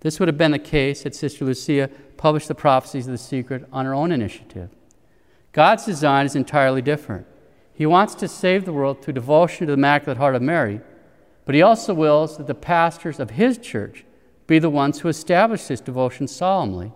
This 0.00 0.20
would 0.20 0.28
have 0.28 0.36
been 0.36 0.50
the 0.50 0.58
case 0.58 1.04
had 1.04 1.14
Sister 1.14 1.46
Lucia 1.46 1.88
published 2.18 2.48
the 2.48 2.54
prophecies 2.54 3.06
of 3.06 3.12
the 3.12 3.16
secret 3.16 3.66
on 3.72 3.86
her 3.86 3.94
own 3.94 4.12
initiative. 4.12 4.68
God's 5.52 5.86
design 5.86 6.26
is 6.26 6.36
entirely 6.36 6.82
different. 6.82 7.26
He 7.72 7.86
wants 7.86 8.14
to 8.16 8.28
save 8.28 8.66
the 8.66 8.74
world 8.74 9.00
through 9.00 9.14
devotion 9.14 9.60
to 9.60 9.70
the 9.70 9.78
Immaculate 9.78 10.18
Heart 10.18 10.34
of 10.34 10.42
Mary, 10.42 10.82
but 11.46 11.54
He 11.54 11.62
also 11.62 11.94
wills 11.94 12.36
that 12.36 12.46
the 12.46 12.54
pastors 12.54 13.18
of 13.18 13.30
His 13.30 13.56
church 13.56 14.04
be 14.46 14.58
the 14.58 14.68
ones 14.68 15.00
who 15.00 15.08
establish 15.08 15.64
this 15.64 15.80
devotion 15.80 16.28
solemnly, 16.28 16.92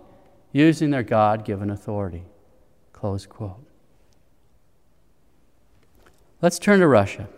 using 0.51 0.91
their 0.91 1.01
God 1.01 1.43
given 1.43 1.71
authority. 1.71 2.23
Close 2.97 3.27
quote. 3.27 3.63
Let's 6.41 6.57
turn 6.57 6.79
to 6.79 6.87
Russia. 6.87 7.29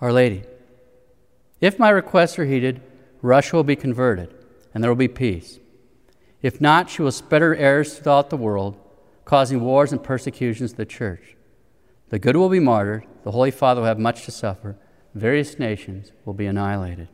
Our 0.00 0.12
Lady. 0.12 0.42
If 1.60 1.78
my 1.78 1.90
requests 1.90 2.36
are 2.40 2.44
heeded, 2.44 2.80
Russia 3.22 3.54
will 3.54 3.62
be 3.62 3.76
converted, 3.76 4.34
and 4.74 4.82
there 4.82 4.90
will 4.90 4.96
be 4.96 5.06
peace. 5.06 5.60
If 6.42 6.60
not, 6.60 6.90
she 6.90 7.02
will 7.02 7.12
spread 7.12 7.40
her 7.40 7.54
errors 7.54 7.96
throughout 7.96 8.30
the 8.30 8.36
world, 8.36 8.76
causing 9.24 9.60
wars 9.60 9.92
and 9.92 10.02
persecutions 10.02 10.72
to 10.72 10.78
the 10.78 10.86
church. 10.86 11.36
The 12.08 12.18
good 12.18 12.34
will 12.34 12.48
be 12.48 12.58
martyred, 12.58 13.06
the 13.22 13.30
Holy 13.30 13.52
Father 13.52 13.80
will 13.80 13.86
have 13.86 14.00
much 14.00 14.24
to 14.24 14.32
suffer, 14.32 14.76
various 15.14 15.60
nations 15.60 16.10
will 16.24 16.34
be 16.34 16.46
annihilated. 16.46 17.06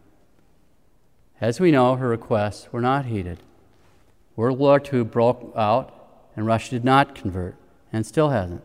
As 1.42 1.60
we 1.60 1.72
know, 1.72 1.96
her 1.96 2.08
requests 2.08 2.72
were 2.72 2.80
not 2.80 3.04
heeded. 3.04 3.40
World 4.34 4.58
War 4.58 4.80
II 4.80 5.04
broke 5.04 5.52
out 5.54 5.99
and 6.36 6.46
Russia 6.46 6.70
did 6.70 6.84
not 6.84 7.14
convert, 7.14 7.56
and 7.92 8.06
still 8.06 8.30
hasn't. 8.30 8.62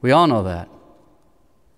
We 0.00 0.12
all 0.12 0.26
know 0.26 0.42
that. 0.42 0.68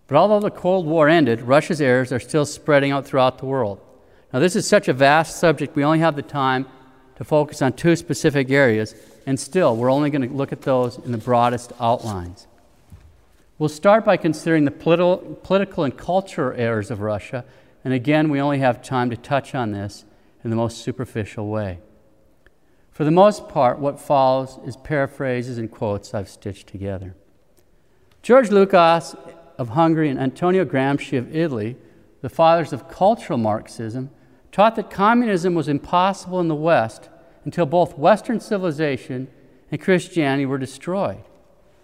But 0.07 0.17
although 0.17 0.41
the 0.41 0.51
Cold 0.51 0.87
War 0.87 1.09
ended, 1.09 1.43
Russia's 1.43 1.81
errors 1.81 2.13
are 2.13 2.21
still 2.21 2.45
spreading 2.45 2.93
out 2.93 3.07
throughout 3.07 3.39
the 3.39 3.47
world. 3.47 3.81
Now, 4.33 4.39
this 4.39 4.57
is 4.57 4.67
such 4.67 4.89
a 4.89 4.93
vast 4.93 5.39
subject, 5.39 5.77
we 5.77 5.85
only 5.85 5.99
have 6.01 6.17
the 6.17 6.23
time 6.23 6.67
to 7.17 7.25
focus 7.25 7.63
on 7.63 7.73
two 7.75 7.97
specific 7.97 8.51
areas, 8.51 8.95
and 9.27 9.39
still, 9.39 9.77
we're 9.77 9.91
only 9.91 10.11
going 10.11 10.29
to 10.29 10.35
look 10.35 10.53
at 10.53 10.63
those 10.63 10.99
in 10.99 11.13
the 11.13 11.19
broadest 11.19 11.73
outlines. 11.81 12.47
We'll 13.59 13.69
start 13.69 14.05
by 14.05 14.17
considering 14.17 14.65
the 14.65 14.71
political, 14.71 15.19
political 15.43 15.85
and 15.85 15.97
cultural 15.97 16.59
errors 16.59 16.91
of 16.91 17.01
Russia, 17.01 17.45
and 17.85 17.93
again, 17.93 18.29
we 18.29 18.41
only 18.41 18.59
have 18.59 18.83
time 18.83 19.11
to 19.11 19.17
touch 19.17 19.55
on 19.55 19.73
this 19.73 20.05
in 20.43 20.51
the 20.51 20.57
most 20.57 20.79
superficial 20.79 21.49
way. 21.49 21.79
For 22.93 23.05
the 23.05 23.11
most 23.11 23.49
part, 23.49 23.79
what 23.79 23.99
follows 23.99 24.59
is 24.67 24.77
paraphrases 24.77 25.59
and 25.59 25.71
quotes 25.71 26.13
I've 26.13 26.29
stitched 26.29 26.69
together. 26.69 27.15
George 28.21 28.51
Lukács 28.51 29.19
of 29.59 29.71
Hungary 29.71 30.11
and 30.11 30.21
Antonio 30.21 30.65
Gramsci 30.65 31.17
of 31.17 31.35
Italy, 31.35 31.77
the 32.21 32.29
fathers 32.29 32.73
of 32.73 32.89
cultural 32.89 33.39
Marxism, 33.39 34.11
taught 34.53 34.77
that 34.77 34.91
communism 34.91 35.55
was 35.55 35.69
impossible 35.69 36.39
in 36.39 36.49
the 36.49 36.55
West 36.55 37.09
until 37.45 37.65
both 37.65 37.99
Western 37.99 38.39
civilization 38.39 39.29
and 39.71 39.81
Christianity 39.81 40.45
were 40.45 40.59
destroyed, 40.59 41.25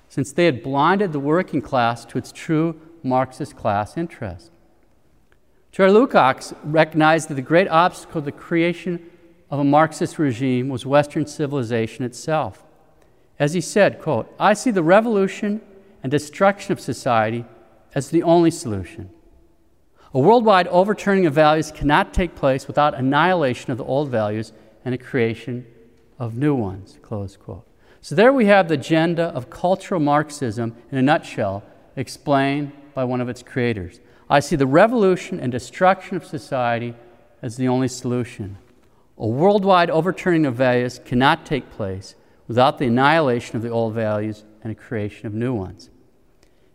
since 0.08 0.30
they 0.30 0.44
had 0.44 0.62
blinded 0.62 1.12
the 1.12 1.18
working 1.18 1.62
class 1.62 2.04
to 2.04 2.18
its 2.18 2.30
true 2.30 2.78
Marxist 3.02 3.56
class 3.56 3.96
interest. 3.96 4.50
George 5.72 5.90
Lukács 5.90 6.54
recognized 6.62 7.28
that 7.28 7.34
the 7.34 7.42
great 7.42 7.68
obstacle 7.68 8.20
to 8.20 8.26
the 8.26 8.32
creation 8.32 9.10
of 9.50 9.58
a 9.58 9.64
Marxist 9.64 10.18
regime 10.18 10.68
was 10.68 10.84
Western 10.84 11.26
civilization 11.26 12.04
itself. 12.04 12.64
As 13.38 13.54
he 13.54 13.60
said, 13.60 14.00
quote, 14.00 14.32
I 14.38 14.54
see 14.54 14.70
the 14.70 14.82
revolution 14.82 15.60
and 16.02 16.10
destruction 16.10 16.72
of 16.72 16.80
society 16.80 17.44
as 17.94 18.10
the 18.10 18.22
only 18.22 18.50
solution. 18.50 19.10
A 20.14 20.18
worldwide 20.18 20.68
overturning 20.68 21.26
of 21.26 21.34
values 21.34 21.70
cannot 21.70 22.14
take 22.14 22.34
place 22.34 22.66
without 22.66 22.94
annihilation 22.94 23.70
of 23.70 23.78
the 23.78 23.84
old 23.84 24.10
values 24.10 24.52
and 24.84 24.94
a 24.94 24.98
creation 24.98 25.66
of 26.18 26.36
new 26.36 26.54
ones. 26.54 26.98
Close 27.02 27.36
quote. 27.36 27.66
So 28.00 28.14
there 28.14 28.32
we 28.32 28.46
have 28.46 28.68
the 28.68 28.74
agenda 28.74 29.24
of 29.24 29.50
cultural 29.50 30.00
Marxism 30.00 30.74
in 30.90 30.98
a 30.98 31.02
nutshell, 31.02 31.62
explained 31.96 32.72
by 32.94 33.04
one 33.04 33.20
of 33.20 33.28
its 33.28 33.42
creators. 33.42 34.00
I 34.30 34.40
see 34.40 34.56
the 34.56 34.66
revolution 34.66 35.40
and 35.40 35.52
destruction 35.52 36.16
of 36.16 36.24
society 36.24 36.94
as 37.42 37.56
the 37.56 37.68
only 37.68 37.88
solution. 37.88 38.58
A 39.20 39.26
worldwide 39.26 39.90
overturning 39.90 40.46
of 40.46 40.54
values 40.54 41.00
cannot 41.04 41.44
take 41.44 41.70
place 41.70 42.14
without 42.46 42.78
the 42.78 42.86
annihilation 42.86 43.56
of 43.56 43.62
the 43.62 43.68
old 43.68 43.92
values 43.92 44.44
and 44.62 44.70
a 44.70 44.76
creation 44.76 45.26
of 45.26 45.34
new 45.34 45.52
ones. 45.52 45.90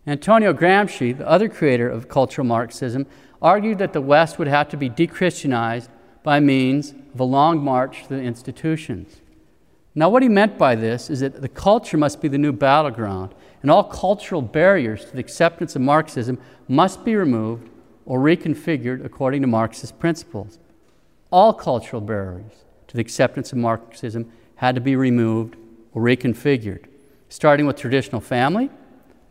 Antonio 0.06 0.54
Gramsci, 0.54 1.18
the 1.18 1.28
other 1.28 1.48
creator 1.48 1.90
of 1.90 2.10
cultural 2.10 2.46
Marxism, 2.46 3.08
argued 3.42 3.78
that 3.78 3.94
the 3.94 4.02
West 4.02 4.38
would 4.38 4.50
have 4.50 4.68
to 4.70 4.78
be 4.78 4.90
dechristianized 4.90 5.88
by 6.22 6.42
means 6.42 6.94
of 7.14 7.20
a 7.22 7.24
long 7.24 7.64
march 7.64 8.06
through 8.06 8.18
the 8.18 8.24
institutions. 8.24 9.22
Now, 9.96 10.10
what 10.10 10.24
he 10.24 10.30
meant 10.30 10.58
by 10.58 10.76
this 10.76 11.10
is 11.10 11.22
that 11.22 11.42
the 11.42 11.48
culture 11.48 11.98
must 11.98 12.20
be 12.20 12.28
the 12.28 12.38
new 12.38 12.52
battleground, 12.52 13.34
and 13.62 13.72
all 13.72 13.84
cultural 13.84 14.42
barriers 14.42 15.06
to 15.06 15.14
the 15.14 15.20
acceptance 15.20 15.76
of 15.76 15.82
Marxism 15.82 16.40
must 16.68 17.06
be 17.06 17.16
removed 17.16 17.70
or 18.06 18.20
reconfigured 18.20 19.06
according 19.06 19.42
to 19.42 19.48
Marxist 19.48 19.98
principles 20.00 20.60
all 21.34 21.52
cultural 21.52 22.00
barriers 22.00 22.52
to 22.88 22.96
the 22.96 23.02
acceptance 23.02 23.52
of 23.52 23.58
Marxism 23.58 24.32
had 24.58 24.76
to 24.76 24.82
be 24.82 24.96
removed 24.96 25.56
or 25.92 26.04
reconfigured, 26.04 26.86
starting 27.28 27.66
with 27.66 27.76
traditional 27.76 28.22
family, 28.22 28.70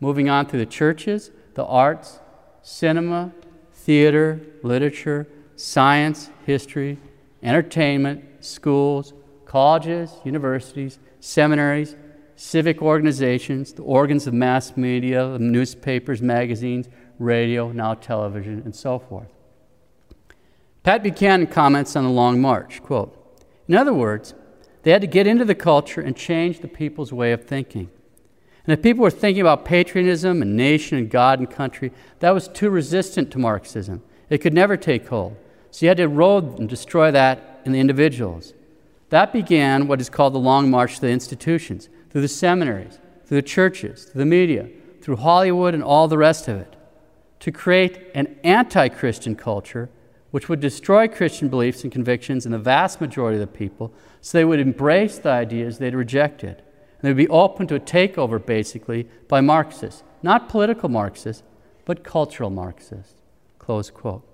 moving 0.01 0.29
on 0.29 0.45
through 0.45 0.59
the 0.59 0.65
churches, 0.65 1.31
the 1.53 1.63
arts, 1.63 2.19
cinema, 2.61 3.31
theater, 3.71 4.41
literature, 4.63 5.25
science, 5.55 6.29
history, 6.45 6.97
entertainment, 7.41 8.21
schools, 8.41 9.13
colleges, 9.45 10.11
universities, 10.25 10.99
seminaries, 11.21 11.95
civic 12.35 12.81
organizations, 12.81 13.71
the 13.71 13.83
organs 13.83 14.27
of 14.27 14.33
mass 14.33 14.75
media, 14.75 15.29
the 15.29 15.39
newspapers, 15.39 16.21
magazines, 16.21 16.89
radio, 17.17 17.71
now 17.71 17.93
television, 17.93 18.61
and 18.65 18.75
so 18.75 18.99
forth. 18.99 19.32
Pat 20.83 21.01
Buchanan 21.01 21.47
comments 21.47 21.95
on 21.95 22.03
the 22.03 22.09
Long 22.09 22.41
March, 22.41 22.83
quote, 22.83 23.17
In 23.69 23.75
other 23.75 23.93
words, 23.93 24.33
they 24.83 24.91
had 24.91 25.01
to 25.01 25.07
get 25.07 25.25
into 25.25 25.45
the 25.45 25.55
culture 25.55 26.01
and 26.01 26.15
change 26.15 26.59
the 26.59 26.67
people's 26.67 27.13
way 27.13 27.31
of 27.31 27.45
thinking. 27.45 27.89
And 28.65 28.73
if 28.73 28.81
people 28.81 29.03
were 29.03 29.09
thinking 29.09 29.41
about 29.41 29.63
patriotism 29.63 30.41
and 30.41 30.57
nation 30.57 30.97
and 30.97 31.09
God 31.09 31.39
and 31.39 31.49
country, 31.49 31.91
that 32.19 32.31
was 32.31 32.49
too 32.49 32.69
resistant 32.69 33.31
to 33.31 33.39
Marxism. 33.39 34.01
It 34.29 34.39
could 34.39 34.53
never 34.53 34.75
take 34.75 35.07
hold. 35.07 35.37
So 35.71 35.85
you 35.85 35.87
had 35.87 35.97
to 35.97 36.03
erode 36.03 36.59
and 36.59 36.67
destroy 36.67 37.11
that 37.11 37.61
in 37.65 37.71
the 37.71 37.79
individuals. 37.79 38.53
That 39.09 39.31
began 39.31 39.87
what 39.87 40.01
is 40.01 40.09
called 40.09 40.33
the 40.33 40.39
Long 40.39 40.69
March 40.69 40.95
to 40.95 41.01
the 41.01 41.09
institutions, 41.09 41.87
through 42.09 42.21
the 42.21 42.27
seminaries, 42.27 42.99
through 43.25 43.37
the 43.37 43.47
churches, 43.47 44.05
through 44.05 44.19
the 44.19 44.25
media, 44.25 44.69
through 45.01 45.17
Hollywood, 45.17 45.73
and 45.73 45.83
all 45.83 46.07
the 46.07 46.17
rest 46.17 46.47
of 46.47 46.57
it, 46.57 46.75
to 47.39 47.51
create 47.51 48.11
an 48.15 48.37
anti 48.43 48.89
Christian 48.89 49.35
culture 49.35 49.89
which 50.33 50.49
would 50.49 50.59
destroy 50.59 51.07
Christian 51.07 51.47
beliefs 51.47 51.83
and 51.83 51.91
convictions 51.91 52.47
in 52.47 52.51
the 52.51 52.57
vast 52.57 52.99
majority 52.99 53.35
of 53.35 53.41
the 53.41 53.55
people 53.55 53.93
so 54.19 54.35
they 54.35 54.43
would 54.43 54.59
embrace 54.59 55.19
the 55.19 55.29
ideas 55.29 55.77
they'd 55.77 55.93
rejected. 55.93 56.57
And 56.57 57.01
they 57.03 57.09
would 57.09 57.17
be 57.17 57.27
open 57.27 57.67
to 57.67 57.75
a 57.75 57.79
takeover, 57.79 58.43
basically, 58.43 59.07
by 59.27 59.41
Marxists. 59.41 60.01
Not 60.23 60.49
political 60.49 60.89
Marxists, 60.89 61.43
but 61.85 62.03
cultural 62.03 62.49
Marxists. 62.49 63.13
Close 63.59 63.91
quote. 63.91 64.27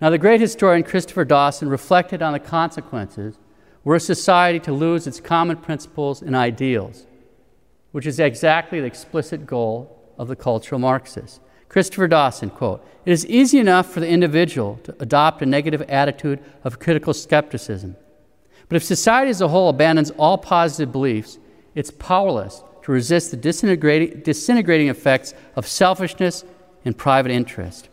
Now, 0.00 0.08
the 0.08 0.18
great 0.18 0.40
historian 0.40 0.84
Christopher 0.84 1.24
Dawson 1.24 1.68
reflected 1.68 2.22
on 2.22 2.32
the 2.32 2.38
consequences 2.38 3.40
were 3.82 3.96
a 3.96 4.00
society 4.00 4.60
to 4.60 4.72
lose 4.72 5.08
its 5.08 5.18
common 5.18 5.56
principles 5.56 6.22
and 6.22 6.36
ideals, 6.36 7.08
which 7.90 8.06
is 8.06 8.20
exactly 8.20 8.78
the 8.78 8.86
explicit 8.86 9.46
goal 9.46 10.12
of 10.16 10.28
the 10.28 10.36
cultural 10.36 10.78
Marxists. 10.78 11.40
Christopher 11.68 12.08
Dawson, 12.08 12.50
quote, 12.50 12.84
It 13.04 13.12
is 13.12 13.26
easy 13.26 13.58
enough 13.58 13.90
for 13.90 14.00
the 14.00 14.08
individual 14.08 14.80
to 14.84 14.96
adopt 15.00 15.42
a 15.42 15.46
negative 15.46 15.82
attitude 15.82 16.40
of 16.64 16.78
critical 16.78 17.12
skepticism. 17.12 17.96
But 18.68 18.76
if 18.76 18.84
society 18.84 19.30
as 19.30 19.40
a 19.40 19.48
whole 19.48 19.68
abandons 19.68 20.10
all 20.12 20.38
positive 20.38 20.92
beliefs, 20.92 21.38
it's 21.74 21.90
powerless 21.90 22.62
to 22.82 22.92
resist 22.92 23.30
the 23.30 23.36
disintegrating, 23.36 24.20
disintegrating 24.20 24.88
effects 24.88 25.34
of 25.56 25.66
selfishness 25.66 26.44
and 26.84 26.96
private 26.96 27.32
interest. 27.32 27.88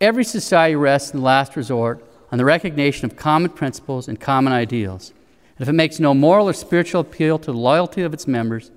Every 0.00 0.24
society 0.24 0.76
rests 0.76 1.12
in 1.12 1.20
the 1.20 1.24
last 1.24 1.56
resort 1.56 2.04
on 2.30 2.38
the 2.38 2.44
recognition 2.44 3.04
of 3.04 3.16
common 3.16 3.50
principles 3.50 4.08
and 4.08 4.20
common 4.20 4.52
ideals. 4.52 5.12
And 5.58 5.62
if 5.62 5.68
it 5.68 5.72
makes 5.72 5.98
no 5.98 6.14
moral 6.14 6.48
or 6.48 6.52
spiritual 6.52 7.00
appeal 7.00 7.38
to 7.38 7.52
the 7.52 7.58
loyalty 7.58 8.02
of 8.02 8.14
its 8.14 8.26
members, 8.26 8.70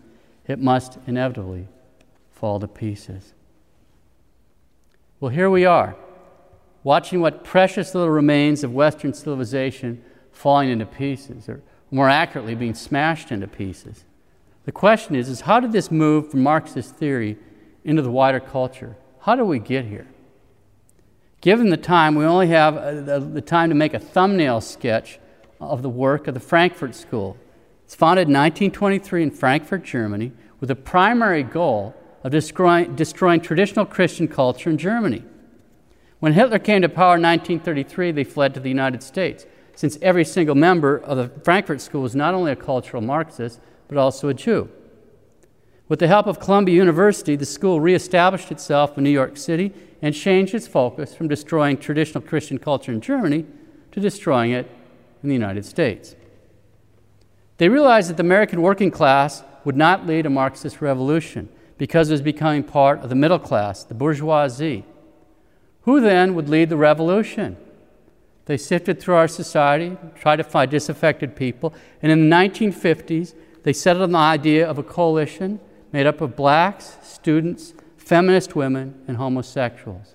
it 0.47 0.59
must 0.59 0.97
inevitably 1.05 1.67
fall 2.31 2.59
to 2.59 2.67
pieces. 2.67 3.33
Well, 5.21 5.29
here 5.29 5.51
we 5.51 5.65
are, 5.65 5.95
watching 6.83 7.21
what 7.21 7.43
precious 7.43 7.93
little 7.93 8.09
remains 8.09 8.63
of 8.63 8.73
Western 8.73 9.13
civilization 9.13 10.03
falling 10.31 10.69
into 10.69 10.87
pieces, 10.87 11.47
or 11.47 11.61
more 11.91 12.09
accurately, 12.09 12.55
being 12.55 12.73
smashed 12.73 13.31
into 13.31 13.45
pieces. 13.45 14.03
The 14.65 14.71
question 14.71 15.13
is, 15.13 15.29
is 15.29 15.41
how 15.41 15.59
did 15.59 15.73
this 15.73 15.91
move 15.91 16.31
from 16.31 16.41
Marxist 16.41 16.95
theory 16.95 17.37
into 17.83 18.01
the 18.01 18.09
wider 18.09 18.39
culture? 18.39 18.97
How 19.19 19.35
do 19.35 19.45
we 19.45 19.59
get 19.59 19.85
here? 19.85 20.07
Given 21.39 21.69
the 21.69 21.77
time, 21.77 22.15
we 22.15 22.25
only 22.25 22.47
have 22.47 22.75
uh, 22.75 23.19
the 23.19 23.41
time 23.41 23.69
to 23.69 23.75
make 23.75 23.93
a 23.93 23.99
thumbnail 23.99 24.59
sketch 24.59 25.19
of 25.59 25.83
the 25.83 25.89
work 25.89 26.25
of 26.25 26.33
the 26.33 26.39
Frankfurt 26.39 26.95
School. 26.95 27.37
It's 27.85 27.93
founded 27.93 28.27
in 28.27 28.33
1923 28.33 29.21
in 29.21 29.29
Frankfurt, 29.29 29.83
Germany, 29.83 30.31
with 30.59 30.71
a 30.71 30.75
primary 30.75 31.43
goal 31.43 31.95
of 32.23 32.31
destroying, 32.31 33.41
traditional 33.41 33.85
Christian 33.85 34.27
culture 34.27 34.69
in 34.69 34.77
Germany. 34.77 35.23
When 36.19 36.33
Hitler 36.33 36.59
came 36.59 36.83
to 36.83 36.89
power 36.89 37.15
in 37.15 37.23
1933, 37.23 38.11
they 38.11 38.23
fled 38.23 38.53
to 38.53 38.59
the 38.59 38.69
United 38.69 39.01
States, 39.01 39.45
since 39.75 39.97
every 40.01 40.23
single 40.23 40.55
member 40.55 40.97
of 40.97 41.17
the 41.17 41.29
Frankfurt 41.43 41.81
School 41.81 42.03
was 42.03 42.15
not 42.15 42.33
only 42.33 42.51
a 42.51 42.55
cultural 42.55 43.01
Marxist, 43.01 43.59
but 43.87 43.97
also 43.97 44.27
a 44.27 44.33
Jew. 44.33 44.69
With 45.87 45.99
the 45.99 46.07
help 46.07 46.27
of 46.27 46.39
Columbia 46.39 46.75
University, 46.75 47.35
the 47.35 47.45
school 47.45 47.81
reestablished 47.81 48.51
itself 48.51 48.97
in 48.97 49.03
New 49.03 49.09
York 49.09 49.35
City 49.35 49.73
and 50.01 50.15
changed 50.15 50.53
its 50.53 50.67
focus 50.67 51.13
from 51.13 51.27
destroying 51.27 51.77
traditional 51.77 52.23
Christian 52.23 52.59
culture 52.59 52.91
in 52.91 53.01
Germany 53.01 53.45
to 53.91 53.99
destroying 53.99 54.51
it 54.51 54.71
in 55.21 55.29
the 55.29 55.35
United 55.35 55.65
States. 55.65 56.15
They 57.57 57.67
realized 57.67 58.09
that 58.09 58.17
the 58.17 58.23
American 58.23 58.61
working 58.61 58.89
class 58.89 59.43
would 59.65 59.75
not 59.75 60.07
lead 60.07 60.25
a 60.25 60.29
Marxist 60.29 60.81
revolution 60.81 61.49
because 61.81 62.11
it 62.11 62.13
was 62.13 62.21
becoming 62.21 62.61
part 62.61 62.99
of 62.99 63.09
the 63.09 63.15
middle 63.15 63.39
class, 63.39 63.83
the 63.83 63.95
bourgeoisie. 63.95 64.85
Who 65.81 65.99
then 65.99 66.35
would 66.35 66.47
lead 66.47 66.69
the 66.69 66.77
revolution? 66.77 67.57
They 68.45 68.57
sifted 68.57 68.99
through 68.99 69.15
our 69.15 69.27
society, 69.27 69.97
tried 70.13 70.35
to 70.35 70.43
find 70.43 70.69
disaffected 70.69 71.35
people, 71.35 71.73
and 72.03 72.11
in 72.11 72.29
the 72.29 72.35
1950s, 72.35 73.33
they 73.63 73.73
settled 73.73 74.03
on 74.03 74.11
the 74.11 74.19
idea 74.19 74.69
of 74.69 74.77
a 74.77 74.83
coalition 74.83 75.59
made 75.91 76.05
up 76.05 76.21
of 76.21 76.35
blacks, 76.35 76.97
students, 77.01 77.73
feminist 77.97 78.55
women, 78.55 79.03
and 79.07 79.17
homosexuals. 79.17 80.13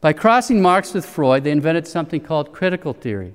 By 0.00 0.14
crossing 0.14 0.60
Marx 0.60 0.94
with 0.94 1.06
Freud, 1.06 1.44
they 1.44 1.52
invented 1.52 1.86
something 1.86 2.22
called 2.22 2.52
critical 2.52 2.92
theory. 2.92 3.34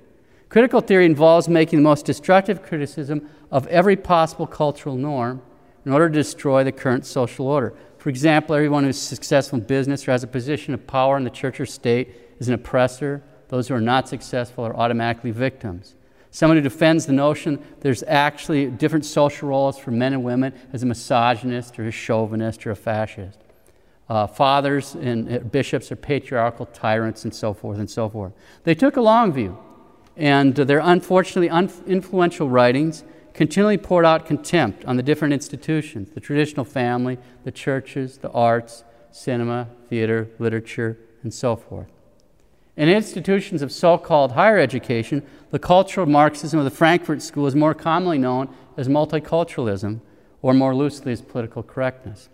Critical 0.50 0.82
theory 0.82 1.06
involves 1.06 1.48
making 1.48 1.80
the 1.80 1.84
most 1.84 2.06
destructive 2.06 2.62
criticism 2.62 3.30
of 3.52 3.68
every 3.68 3.96
possible 3.96 4.48
cultural 4.48 4.98
norm 4.98 5.42
in 5.88 5.94
order 5.94 6.10
to 6.10 6.14
destroy 6.14 6.66
the 6.66 6.72
current 6.72 7.06
social 7.06 7.48
order. 7.48 7.74
For 7.98 8.10
example, 8.10 8.54
everyone 8.56 8.84
who's 8.84 8.98
successful 8.98 9.58
in 9.58 9.64
business 9.64 10.06
or 10.06 10.12
has 10.12 10.22
a 10.22 10.28
position 10.28 10.74
of 10.74 10.86
power 10.86 11.16
in 11.16 11.24
the 11.24 11.30
church 11.30 11.62
or 11.62 11.66
state 11.66 12.14
is 12.40 12.50
an 12.50 12.54
oppressor. 12.54 13.24
Those 13.48 13.70
who 13.70 13.76
are 13.76 13.80
not 13.80 14.10
successful 14.10 14.66
are 14.66 14.76
automatically 14.76 15.32
victims. 15.32 15.96
Someone 16.30 16.58
who 16.58 16.62
defends 16.62 17.06
the 17.06 17.14
notion 17.14 17.66
there's 17.80 18.04
actually 18.04 18.66
different 18.66 19.06
social 19.06 19.48
roles 19.48 19.78
for 19.78 19.92
men 19.92 20.12
and 20.12 20.26
women 20.26 20.54
as 20.74 20.84
a 20.84 20.86
misogynist 20.86 21.80
or 21.80 21.88
a 21.88 21.92
chauvinist 21.92 22.68
or 22.68 22.72
a 22.72 22.76
fascist. 22.76 23.40
Uh, 24.10 24.28
fathers 24.28 24.94
and 24.96 25.34
uh, 25.34 25.40
bishops 25.40 25.90
are 25.90 25.96
patriarchal 25.96 26.66
tyrants 26.66 27.24
and 27.24 27.34
so 27.34 27.54
forth 27.54 27.80
and 27.80 27.90
so 27.90 28.10
forth. 28.10 28.34
They 28.66 28.76
took 28.76 28.98
a 28.98 29.02
long 29.02 29.32
view, 29.32 29.58
and 30.18 30.60
uh, 30.60 30.66
their 30.66 30.80
unfortunately 30.80 31.50
un- 31.50 31.72
influential 31.88 32.50
writings 32.50 33.06
continually 33.38 33.78
poured 33.78 34.04
out 34.04 34.26
contempt 34.26 34.84
on 34.86 34.98
the 34.98 35.04
different 35.04 35.32
institutions 35.32 36.10
the 36.10 36.20
traditional 36.20 36.66
family, 36.66 37.20
the 37.44 37.52
churches, 37.52 38.18
the 38.18 38.32
arts, 38.32 38.84
cinema, 39.12 39.68
theater, 39.90 40.28
literature, 40.40 40.98
and 41.22 41.32
so 41.32 41.56
forth. 41.56 41.88
In 42.76 42.90
institutions 42.90 43.62
of 43.62 43.72
so 43.72 43.98
called 43.98 44.32
higher 44.32 44.58
education, 44.58 45.22
the 45.52 45.60
cultural 45.60 46.08
Marxism 46.08 46.58
of 46.58 46.66
the 46.66 46.72
Frankfurt 46.72 47.22
School 47.22 47.46
is 47.46 47.56
more 47.56 47.76
commonly 47.76 48.18
known 48.18 48.54
as 48.76 48.88
multiculturalism, 48.88 50.00
or 50.42 50.54
more 50.54 50.76
loosely 50.76 51.12
as 51.12 51.22
political 51.22 51.62
correctness. 51.62 52.30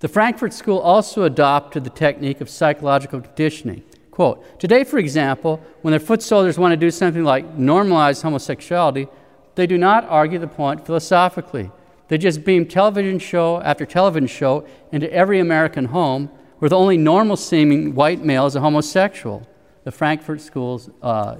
The 0.00 0.08
Frankfurt 0.08 0.52
School 0.52 0.78
also 0.78 1.22
adopted 1.22 1.84
the 1.84 1.90
technique 1.90 2.42
of 2.42 2.50
psychological 2.50 3.22
conditioning. 3.22 3.82
Quote, 4.10 4.60
Today, 4.60 4.84
for 4.84 4.98
example, 4.98 5.62
when 5.80 5.92
their 5.92 6.00
foot 6.00 6.22
soldiers 6.22 6.58
want 6.58 6.72
to 6.72 6.76
do 6.76 6.90
something 6.90 7.24
like 7.24 7.56
normalize 7.56 8.22
homosexuality, 8.22 9.08
they 9.54 9.66
do 9.66 9.78
not 9.78 10.04
argue 10.08 10.38
the 10.38 10.48
point 10.48 10.84
philosophically. 10.84 11.70
They 12.08 12.18
just 12.18 12.44
beam 12.44 12.66
television 12.66 13.18
show 13.18 13.60
after 13.62 13.86
television 13.86 14.26
show 14.26 14.66
into 14.92 15.12
every 15.12 15.40
American 15.40 15.86
home 15.86 16.30
where 16.58 16.68
the 16.68 16.76
only 16.76 16.96
normal 16.96 17.36
seeming 17.36 17.94
white 17.94 18.24
male 18.24 18.46
is 18.46 18.56
a 18.56 18.60
homosexual. 18.60 19.46
The 19.84 19.92
Frankfurt 19.92 20.40
schools, 20.40 20.90
uh, 21.02 21.36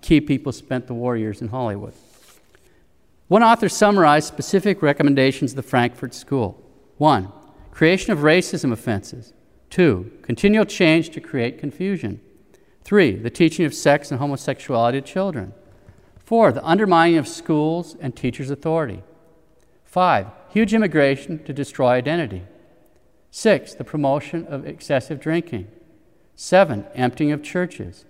key 0.00 0.20
people 0.20 0.52
spent 0.52 0.86
the 0.86 0.94
war 0.94 1.16
years 1.16 1.40
in 1.40 1.48
Hollywood. 1.48 1.94
One 3.28 3.42
author 3.42 3.68
summarized 3.68 4.28
specific 4.28 4.82
recommendations 4.82 5.52
of 5.52 5.56
the 5.56 5.62
Frankfurt 5.62 6.14
School. 6.14 6.62
One, 6.96 7.32
creation 7.70 8.12
of 8.12 8.20
racism 8.20 8.72
offenses. 8.72 9.32
Two, 9.68 10.12
continual 10.22 10.64
change 10.64 11.10
to 11.10 11.20
create 11.20 11.58
confusion. 11.58 12.20
Three, 12.84 13.16
the 13.16 13.30
teaching 13.30 13.66
of 13.66 13.74
sex 13.74 14.12
and 14.12 14.20
homosexuality 14.20 15.00
to 15.00 15.06
children. 15.06 15.52
Four, 16.26 16.50
the 16.50 16.66
undermining 16.66 17.18
of 17.18 17.28
schools 17.28 17.96
and 18.00 18.14
teachers' 18.14 18.50
authority. 18.50 19.04
Five, 19.84 20.26
huge 20.48 20.74
immigration 20.74 21.42
to 21.44 21.52
destroy 21.52 21.90
identity. 21.90 22.42
Six, 23.30 23.74
the 23.74 23.84
promotion 23.84 24.44
of 24.48 24.66
excessive 24.66 25.20
drinking. 25.20 25.68
Seven, 26.34 26.84
emptying 26.96 27.30
of 27.30 27.44
churches. 27.44 28.06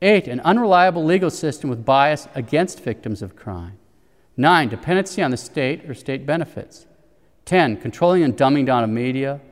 Eight, 0.00 0.28
an 0.28 0.40
unreliable 0.40 1.04
legal 1.04 1.28
system 1.28 1.68
with 1.68 1.84
bias 1.84 2.26
against 2.34 2.80
victims 2.80 3.20
of 3.20 3.36
crime. 3.36 3.76
Nine, 4.34 4.70
dependency 4.70 5.22
on 5.22 5.30
the 5.30 5.36
state 5.36 5.84
or 5.88 5.92
state 5.92 6.24
benefits. 6.24 6.86
Ten, 7.44 7.76
controlling 7.76 8.22
and 8.22 8.34
dumbing 8.34 8.64
down 8.64 8.82
of 8.82 8.88
media. 8.88 9.42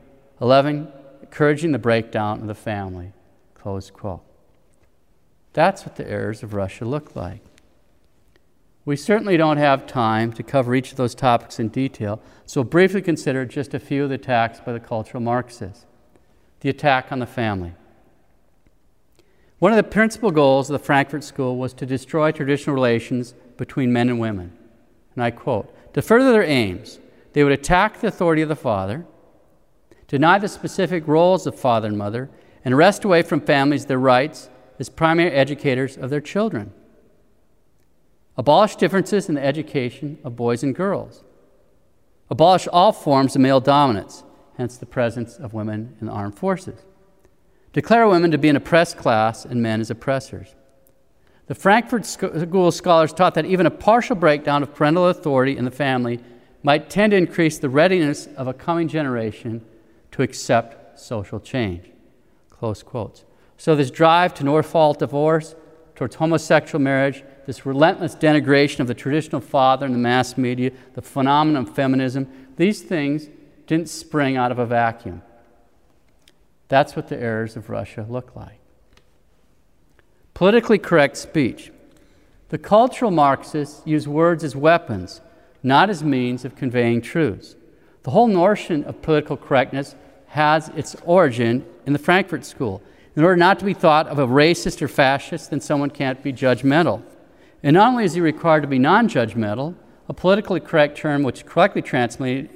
Eleven, 0.41 0.91
encouraging 1.21 1.71
the 1.71 1.77
breakdown 1.77 2.41
of 2.41 2.47
the 2.47 2.55
family. 2.55 3.13
Close 3.53 3.91
quote. 3.91 4.23
That's 5.53 5.85
what 5.85 5.97
the 5.97 6.09
errors 6.09 6.41
of 6.41 6.55
Russia 6.55 6.85
look 6.85 7.15
like. 7.15 7.41
We 8.83 8.95
certainly 8.95 9.37
don't 9.37 9.57
have 9.57 9.85
time 9.85 10.33
to 10.33 10.43
cover 10.43 10.73
each 10.73 10.91
of 10.91 10.97
those 10.97 11.13
topics 11.13 11.59
in 11.59 11.69
detail, 11.69 12.19
so 12.45 12.63
briefly 12.63 13.01
consider 13.01 13.45
just 13.45 13.73
a 13.73 13.79
few 13.79 14.03
of 14.03 14.09
the 14.09 14.15
attacks 14.15 14.59
by 14.59 14.73
the 14.73 14.79
cultural 14.79 15.21
Marxists. 15.21 15.85
The 16.61 16.69
attack 16.69 17.11
on 17.11 17.19
the 17.19 17.27
family. 17.27 17.73
One 19.59 19.71
of 19.71 19.75
the 19.75 19.83
principal 19.83 20.31
goals 20.31 20.69
of 20.69 20.73
the 20.73 20.83
Frankfurt 20.83 21.23
School 21.23 21.57
was 21.57 21.73
to 21.75 21.85
destroy 21.85 22.31
traditional 22.31 22.73
relations 22.73 23.35
between 23.57 23.93
men 23.93 24.09
and 24.09 24.19
women. 24.19 24.57
And 25.13 25.23
I 25.23 25.29
quote 25.29 25.71
To 25.93 26.01
further 26.01 26.31
their 26.31 26.43
aims, 26.43 26.99
they 27.33 27.43
would 27.43 27.53
attack 27.53 27.99
the 27.99 28.07
authority 28.07 28.41
of 28.41 28.49
the 28.49 28.55
father, 28.55 29.05
deny 30.07 30.39
the 30.39 30.47
specific 30.47 31.07
roles 31.07 31.45
of 31.45 31.59
father 31.59 31.87
and 31.87 31.97
mother, 31.97 32.31
and 32.65 32.75
wrest 32.75 33.03
away 33.03 33.21
from 33.21 33.41
families 33.41 33.85
their 33.85 33.99
rights 33.99 34.49
as 34.79 34.89
primary 34.89 35.31
educators 35.31 35.95
of 35.95 36.09
their 36.09 36.21
children. 36.21 36.73
Abolish 38.37 38.75
differences 38.75 39.29
in 39.29 39.35
the 39.35 39.43
education 39.43 40.17
of 40.23 40.35
boys 40.35 40.63
and 40.63 40.73
girls. 40.73 41.23
Abolish 42.29 42.67
all 42.67 42.91
forms 42.91 43.35
of 43.35 43.41
male 43.41 43.59
dominance, 43.59 44.23
hence 44.57 44.77
the 44.77 44.85
presence 44.85 45.37
of 45.37 45.53
women 45.53 45.97
in 45.99 46.07
the 46.07 46.13
armed 46.13 46.37
forces. 46.37 46.79
Declare 47.73 48.07
women 48.07 48.31
to 48.31 48.37
be 48.37 48.49
an 48.49 48.55
oppressed 48.55 48.97
class 48.97 49.45
and 49.45 49.61
men 49.61 49.81
as 49.81 49.89
oppressors. 49.89 50.55
The 51.47 51.55
Frankfurt 51.55 52.05
School 52.05 52.71
scholars 52.71 53.11
taught 53.11 53.35
that 53.35 53.45
even 53.45 53.65
a 53.65 53.71
partial 53.71 54.15
breakdown 54.15 54.63
of 54.63 54.73
parental 54.73 55.07
authority 55.07 55.57
in 55.57 55.65
the 55.65 55.71
family 55.71 56.19
might 56.63 56.89
tend 56.89 57.11
to 57.11 57.17
increase 57.17 57.57
the 57.57 57.69
readiness 57.69 58.27
of 58.37 58.47
a 58.47 58.53
coming 58.53 58.87
generation 58.87 59.65
to 60.11 60.21
accept 60.21 60.99
social 60.99 61.39
change. 61.39 61.89
Close 62.49 62.83
quotes. 62.83 63.25
So, 63.57 63.75
this 63.75 63.91
drive 63.91 64.33
to 64.35 64.43
no 64.43 64.61
fault 64.61 64.99
divorce, 64.99 65.55
towards 65.95 66.15
homosexual 66.15 66.81
marriage, 66.81 67.23
this 67.51 67.65
relentless 67.65 68.15
denigration 68.15 68.79
of 68.79 68.87
the 68.87 68.93
traditional 68.93 69.41
father 69.41 69.85
in 69.85 69.91
the 69.91 69.97
mass 69.97 70.37
media, 70.37 70.71
the 70.93 71.01
phenomenon 71.01 71.63
of 71.63 71.75
feminism, 71.75 72.25
these 72.55 72.81
things 72.81 73.27
didn't 73.67 73.89
spring 73.89 74.37
out 74.37 74.53
of 74.53 74.57
a 74.57 74.65
vacuum. 74.65 75.21
That's 76.69 76.95
what 76.95 77.09
the 77.09 77.19
errors 77.19 77.57
of 77.57 77.69
Russia 77.69 78.05
look 78.07 78.37
like. 78.37 78.57
Politically 80.33 80.77
correct 80.77 81.17
speech. 81.17 81.73
The 82.47 82.57
cultural 82.57 83.11
Marxists 83.11 83.81
use 83.83 84.07
words 84.07 84.45
as 84.45 84.55
weapons, 84.55 85.19
not 85.61 85.89
as 85.89 86.05
means 86.05 86.45
of 86.45 86.55
conveying 86.55 87.01
truths. 87.01 87.57
The 88.03 88.11
whole 88.11 88.27
notion 88.27 88.85
of 88.85 89.01
political 89.01 89.35
correctness 89.35 89.97
has 90.27 90.69
its 90.69 90.95
origin 91.03 91.65
in 91.85 91.91
the 91.91 91.99
Frankfurt 91.99 92.45
School. 92.45 92.81
In 93.17 93.25
order 93.25 93.35
not 93.35 93.59
to 93.59 93.65
be 93.65 93.73
thought 93.73 94.07
of 94.07 94.19
a 94.19 94.25
racist 94.25 94.81
or 94.81 94.87
fascist, 94.87 95.49
then 95.49 95.59
someone 95.59 95.89
can't 95.89 96.23
be 96.23 96.31
judgmental. 96.31 97.03
And 97.63 97.75
not 97.75 97.89
only 97.89 98.05
is 98.05 98.13
he 98.13 98.21
required 98.21 98.61
to 98.61 98.67
be 98.67 98.79
non 98.79 99.07
judgmental, 99.07 99.75
a 100.09 100.13
politically 100.13 100.59
correct 100.59 100.97
term 100.97 101.23
which 101.23 101.45
correctly 101.45 101.81
translated, 101.81 102.49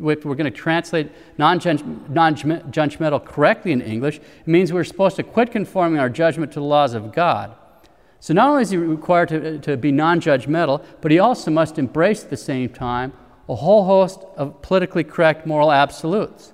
we're 0.00 0.16
going 0.16 0.44
to 0.44 0.50
translate 0.50 1.10
non 1.36 1.60
judgmental 1.60 3.24
correctly 3.24 3.72
in 3.72 3.80
English, 3.80 4.18
it 4.18 4.46
means 4.46 4.72
we're 4.72 4.84
supposed 4.84 5.16
to 5.16 5.22
quit 5.22 5.50
conforming 5.50 5.98
our 5.98 6.08
judgment 6.08 6.52
to 6.52 6.60
the 6.60 6.64
laws 6.64 6.94
of 6.94 7.12
God. 7.12 7.54
So 8.20 8.32
not 8.34 8.50
only 8.50 8.62
is 8.62 8.70
he 8.70 8.76
required 8.76 9.30
to, 9.30 9.58
to 9.58 9.76
be 9.76 9.90
non 9.90 10.20
judgmental, 10.20 10.84
but 11.00 11.10
he 11.10 11.18
also 11.18 11.50
must 11.50 11.78
embrace 11.78 12.22
at 12.22 12.30
the 12.30 12.36
same 12.36 12.68
time 12.68 13.12
a 13.48 13.56
whole 13.56 13.84
host 13.84 14.20
of 14.36 14.62
politically 14.62 15.02
correct 15.02 15.44
moral 15.44 15.72
absolutes, 15.72 16.52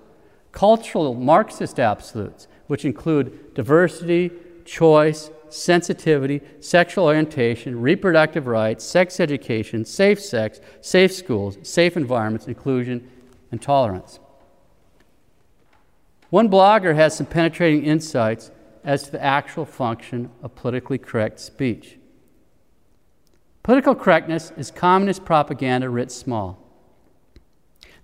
cultural 0.51 1.15
Marxist 1.15 1.79
absolutes, 1.79 2.49
which 2.69 2.85
include 2.87 3.55
diversity, 3.55 4.31
choice, 4.65 5.31
sensitivity, 5.51 6.41
sexual 6.61 7.05
orientation, 7.05 7.81
reproductive 7.81 8.47
rights, 8.47 8.85
sex 8.85 9.21
education, 9.21 9.85
safe 9.85 10.21
sex, 10.21 10.61
safe 10.81 11.13
schools, 11.13 11.59
safe 11.63 11.97
environments, 11.97 12.47
inclusion, 12.47 13.11
and 13.51 13.61
tolerance. 13.61 14.21
One 16.31 16.51
blogger 16.51 16.95
has 16.95 17.17
some 17.17 17.27
penetrating 17.27 17.85
insights 17.85 18.51
as 18.85 19.05
to 19.05 19.13
the 19.13 19.23
actual 19.23 19.65
function 19.65 20.31
of 20.43 20.55
politically 20.55 20.99
correct 20.99 21.41
speech. 21.41 21.99
Political 23.63 23.97
correctness 23.97 24.53
is 24.57 24.71
communist 24.71 25.25
propaganda 25.25 25.91
writ 25.91 26.11
small. 26.11 26.59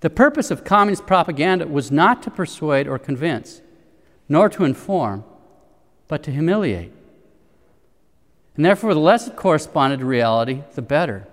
The 0.00 0.10
purpose 0.10 0.50
of 0.50 0.64
communist 0.64 1.06
propaganda 1.06 1.66
was 1.66 1.90
not 1.90 2.22
to 2.24 2.30
persuade 2.30 2.86
or 2.86 2.98
convince, 2.98 3.62
nor 4.28 4.50
to 4.50 4.64
inform, 4.64 5.24
but 6.08 6.22
to 6.24 6.30
humiliate. 6.30 6.92
And 8.56 8.64
therefore, 8.64 8.94
the 8.94 9.00
less 9.00 9.26
it 9.26 9.36
corresponded 9.36 10.00
to 10.00 10.06
reality, 10.06 10.62
the 10.74 10.82
better. 10.82 11.26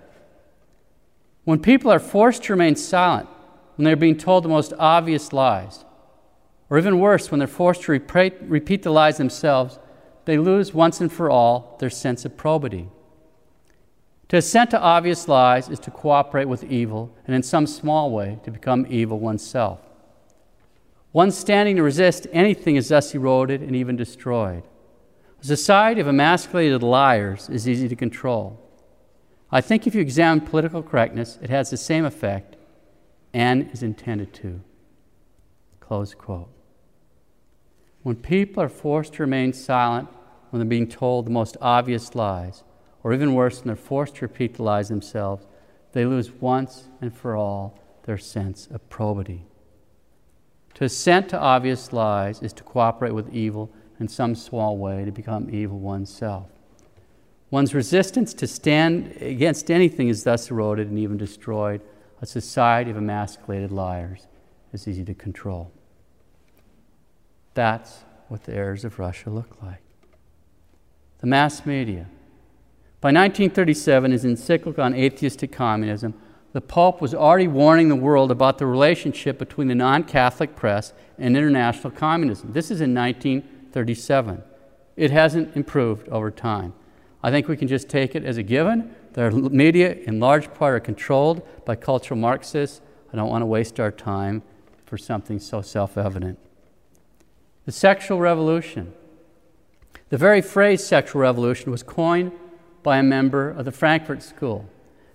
When 1.44 1.60
people 1.60 1.90
are 1.90 1.98
forced 1.98 2.44
to 2.44 2.52
remain 2.52 2.76
silent, 2.76 3.28
when 3.76 3.84
they're 3.84 3.96
being 3.96 4.16
told 4.16 4.44
the 4.44 4.48
most 4.48 4.72
obvious 4.78 5.32
lies, 5.32 5.84
or 6.68 6.78
even 6.78 6.98
worse, 6.98 7.30
when 7.30 7.38
they're 7.38 7.48
forced 7.48 7.82
to 7.82 7.92
repeat, 7.92 8.34
repeat 8.42 8.82
the 8.82 8.90
lies 8.90 9.18
themselves, 9.18 9.78
they 10.24 10.38
lose 10.38 10.72
once 10.72 11.00
and 11.00 11.12
for 11.12 11.30
all 11.30 11.76
their 11.80 11.90
sense 11.90 12.24
of 12.24 12.36
probity. 12.36 12.88
To 14.28 14.36
assent 14.38 14.70
to 14.70 14.80
obvious 14.80 15.28
lies 15.28 15.68
is 15.68 15.78
to 15.80 15.90
cooperate 15.90 16.48
with 16.48 16.64
evil, 16.64 17.14
and 17.26 17.36
in 17.36 17.42
some 17.42 17.66
small 17.66 18.10
way, 18.10 18.38
to 18.44 18.50
become 18.50 18.86
evil 18.88 19.18
oneself. 19.18 19.80
One 21.10 21.30
standing 21.30 21.76
to 21.76 21.82
resist 21.82 22.26
anything 22.32 22.76
is 22.76 22.88
thus 22.88 23.14
eroded 23.14 23.60
and 23.60 23.76
even 23.76 23.96
destroyed. 23.96 24.62
A 25.42 25.44
society 25.44 26.00
of 26.00 26.06
emasculated 26.06 26.84
liars 26.84 27.48
is 27.48 27.68
easy 27.68 27.88
to 27.88 27.96
control. 27.96 28.60
I 29.50 29.60
think 29.60 29.86
if 29.86 29.94
you 29.94 30.00
examine 30.00 30.46
political 30.46 30.84
correctness, 30.84 31.36
it 31.42 31.50
has 31.50 31.68
the 31.68 31.76
same 31.76 32.04
effect 32.04 32.56
and 33.34 33.68
is 33.72 33.82
intended 33.82 34.32
to. 34.34 34.60
Close 35.80 36.14
quote. 36.14 36.48
When 38.04 38.14
people 38.14 38.62
are 38.62 38.68
forced 38.68 39.14
to 39.14 39.24
remain 39.24 39.52
silent 39.52 40.08
when 40.50 40.60
they're 40.60 40.68
being 40.68 40.88
told 40.88 41.26
the 41.26 41.30
most 41.30 41.56
obvious 41.60 42.14
lies, 42.14 42.62
or 43.02 43.12
even 43.12 43.34
worse, 43.34 43.58
when 43.58 43.66
they're 43.66 43.76
forced 43.76 44.16
to 44.16 44.22
repeat 44.22 44.54
the 44.54 44.62
lies 44.62 44.90
themselves, 44.90 45.44
they 45.90 46.04
lose 46.04 46.30
once 46.30 46.88
and 47.00 47.12
for 47.12 47.34
all 47.34 47.80
their 48.04 48.18
sense 48.18 48.68
of 48.68 48.88
probity. 48.88 49.44
To 50.74 50.84
assent 50.84 51.28
to 51.30 51.38
obvious 51.38 51.92
lies 51.92 52.42
is 52.42 52.52
to 52.54 52.62
cooperate 52.62 53.12
with 53.12 53.34
evil 53.34 53.72
in 54.02 54.08
some 54.08 54.34
small 54.34 54.76
way 54.76 55.04
to 55.04 55.12
become 55.12 55.48
evil 55.54 55.78
oneself. 55.78 56.48
One's 57.50 57.72
resistance 57.72 58.34
to 58.34 58.48
stand 58.48 59.16
against 59.20 59.70
anything 59.70 60.08
is 60.08 60.24
thus 60.24 60.50
eroded 60.50 60.88
and 60.88 60.98
even 60.98 61.16
destroyed. 61.16 61.80
A 62.20 62.26
society 62.26 62.90
of 62.90 62.96
emasculated 62.96 63.70
liars 63.70 64.26
is 64.72 64.88
easy 64.88 65.04
to 65.04 65.14
control. 65.14 65.70
That's 67.54 68.00
what 68.26 68.42
the 68.42 68.54
errors 68.54 68.84
of 68.84 68.98
Russia 68.98 69.30
look 69.30 69.62
like. 69.62 69.82
The 71.18 71.26
mass 71.28 71.64
media. 71.64 72.06
By 73.00 73.08
1937, 73.08 74.10
his 74.10 74.24
encyclical 74.24 74.82
on 74.82 74.94
atheistic 74.94 75.52
communism, 75.52 76.14
the 76.52 76.60
Pope 76.60 77.00
was 77.00 77.14
already 77.14 77.48
warning 77.48 77.88
the 77.88 77.96
world 77.96 78.30
about 78.32 78.58
the 78.58 78.66
relationship 78.66 79.38
between 79.38 79.68
the 79.68 79.74
non 79.74 80.04
Catholic 80.04 80.56
press 80.56 80.92
and 81.18 81.36
international 81.36 81.92
communism. 81.92 82.52
This 82.52 82.70
is 82.70 82.80
in 82.80 82.92
19. 82.92 83.61
37. 83.72 84.42
It 84.96 85.10
hasn't 85.10 85.56
improved 85.56 86.08
over 86.08 86.30
time. 86.30 86.74
I 87.22 87.30
think 87.30 87.48
we 87.48 87.56
can 87.56 87.68
just 87.68 87.88
take 87.88 88.14
it 88.14 88.24
as 88.24 88.36
a 88.36 88.42
given. 88.42 88.94
The 89.12 89.30
media, 89.30 89.94
in 89.94 90.20
large 90.20 90.52
part, 90.54 90.74
are 90.74 90.80
controlled 90.80 91.42
by 91.64 91.76
cultural 91.76 92.18
Marxists. 92.18 92.80
I 93.12 93.16
don't 93.16 93.28
want 93.28 93.42
to 93.42 93.46
waste 93.46 93.78
our 93.78 93.90
time 93.90 94.42
for 94.84 94.98
something 94.98 95.38
so 95.38 95.62
self 95.62 95.96
evident. 95.96 96.38
The 97.64 97.72
sexual 97.72 98.18
revolution. 98.18 98.92
The 100.08 100.18
very 100.18 100.42
phrase 100.42 100.84
sexual 100.84 101.22
revolution 101.22 101.70
was 101.70 101.82
coined 101.82 102.32
by 102.82 102.98
a 102.98 103.02
member 103.02 103.50
of 103.50 103.64
the 103.64 103.72
Frankfurt 103.72 104.22
School. 104.22 104.68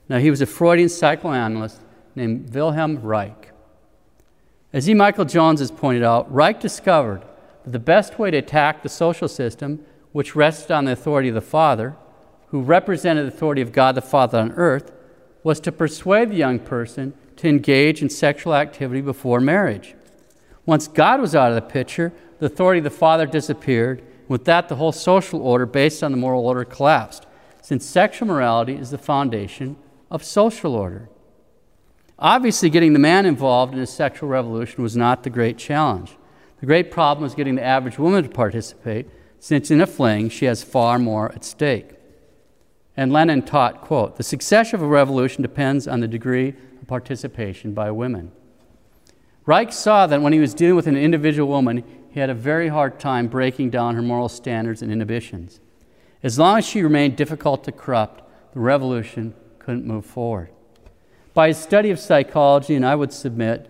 Now, 0.10 0.20
he 0.20 0.30
was 0.30 0.42
a 0.42 0.46
Freudian 0.46 0.90
psychoanalyst 0.90 1.82
named 2.16 2.54
Wilhelm 2.54 3.02
Reich. 3.02 3.52
As 4.72 4.90
E. 4.90 4.94
Michael 4.94 5.26
Jones 5.26 5.60
has 5.60 5.70
pointed 5.70 6.04
out, 6.04 6.34
Reich 6.34 6.60
discovered 6.60 7.24
the 7.72 7.80
best 7.80 8.18
way 8.18 8.32
to 8.32 8.38
attack 8.38 8.82
the 8.82 8.90
social 8.90 9.28
system, 9.28 9.86
which 10.12 10.36
rested 10.36 10.72
on 10.72 10.86
the 10.86 10.94
authority 10.94 11.30
of 11.30 11.36
the 11.36 11.42
Father, 11.42 11.96
who 12.50 12.62
represented 12.62 13.26
the 13.26 13.36
authority 13.36 13.62
of 13.62 13.72
God 13.72 13.96
the 13.96 14.02
Father 14.02 14.40
on 14.40 14.52
earth, 14.54 14.92
was 15.44 15.60
to 15.60 15.72
persuade 15.72 16.30
the 16.30 16.36
young 16.36 16.60
person 16.60 17.14
to 17.36 17.48
engage 17.48 18.02
in 18.02 18.10
sexual 18.10 18.56
activity 18.56 19.02
before 19.02 19.40
marriage. 19.40 19.96
Once 20.66 20.88
God 20.88 21.22
was 21.22 21.36
out 21.36 21.50
of 21.50 21.56
the 21.56 21.62
picture, 21.62 22.12
the 22.40 22.48
authority 22.48 22.80
of 22.80 22.84
the 22.84 22.90
Father 22.90 23.26
disappeared. 23.26 24.00
And 24.00 24.30
with 24.30 24.46
that, 24.46 24.70
the 24.70 24.76
whole 24.76 24.92
social 24.92 25.42
order 25.42 25.66
based 25.66 26.04
on 26.04 26.12
the 26.12 26.18
moral 26.18 26.46
order 26.46 26.66
collapsed, 26.66 27.26
since 27.62 27.86
sexual 27.86 28.28
morality 28.28 28.76
is 28.76 28.92
the 28.92 28.98
foundation 28.98 29.78
of 30.10 30.24
social 30.24 30.74
order. 30.76 31.10
Obviously, 32.20 32.70
getting 32.70 32.94
the 32.94 33.00
man 33.00 33.26
involved 33.26 33.74
in 33.74 33.80
a 33.80 33.88
sexual 33.88 34.30
revolution 34.30 34.82
was 34.82 34.98
not 34.98 35.24
the 35.24 35.30
great 35.30 35.58
challenge. 35.58 36.18
The 36.60 36.66
great 36.66 36.92
problem 36.92 37.26
is 37.26 37.36
getting 37.36 37.56
the 37.56 37.64
average 37.64 38.00
woman 38.00 38.24
to 38.24 38.30
participate, 38.30 39.08
since 39.40 39.70
in 39.70 39.82
a 39.82 39.88
fling 39.88 40.30
she 40.30 40.46
has 40.46 40.64
far 40.64 40.98
more 40.98 41.32
at 41.32 41.44
stake. 41.44 41.92
And 42.96 43.14
Lenin 43.14 43.44
taught, 43.44 43.82
quote, 43.82 44.18
the 44.18 44.24
success 44.24 44.74
of 44.74 44.82
a 44.82 44.88
revolution 44.88 45.44
depends 45.44 45.88
on 45.88 46.00
the 46.00 46.08
degree 46.08 46.56
of 46.82 46.88
participation 46.88 47.74
by 47.74 47.92
women. 47.92 48.32
Reich 49.46 49.72
saw 49.72 50.08
that 50.08 50.22
when 50.22 50.34
he 50.34 50.40
was 50.40 50.56
dealing 50.56 50.76
with 50.76 50.88
an 50.88 50.98
individual 50.98 51.48
woman, 51.48 51.84
he 52.10 52.20
had 52.20 52.32
a 52.32 52.34
very 52.34 52.70
hard 52.70 53.00
time 53.00 53.28
breaking 53.28 53.70
down 53.70 53.96
her 53.96 54.02
moral 54.02 54.28
standards 54.28 54.82
and 54.82 54.92
inhibitions. 54.92 55.60
As 56.24 56.40
long 56.40 56.58
as 56.58 56.68
she 56.68 56.82
remained 56.82 57.16
difficult 57.16 57.64
to 57.66 57.72
corrupt, 57.72 58.24
the 58.54 58.60
revolution 58.60 59.36
couldn't 59.60 59.86
move 59.86 60.06
forward. 60.06 60.50
By 61.36 61.50
his 61.50 61.58
study 61.58 61.92
of 61.92 62.00
psychology, 62.00 62.74
and 62.74 62.84
I 62.84 62.96
would 62.96 63.14
submit, 63.14 63.70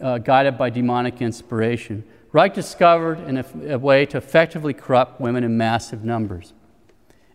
uh, 0.00 0.18
guided 0.18 0.56
by 0.56 0.70
demonic 0.70 1.20
inspiration, 1.20 2.04
Reich 2.32 2.54
discovered 2.54 3.18
a, 3.18 3.74
a 3.74 3.78
way 3.78 4.06
to 4.06 4.18
effectively 4.18 4.72
corrupt 4.72 5.20
women 5.20 5.42
in 5.42 5.56
massive 5.56 6.04
numbers. 6.04 6.52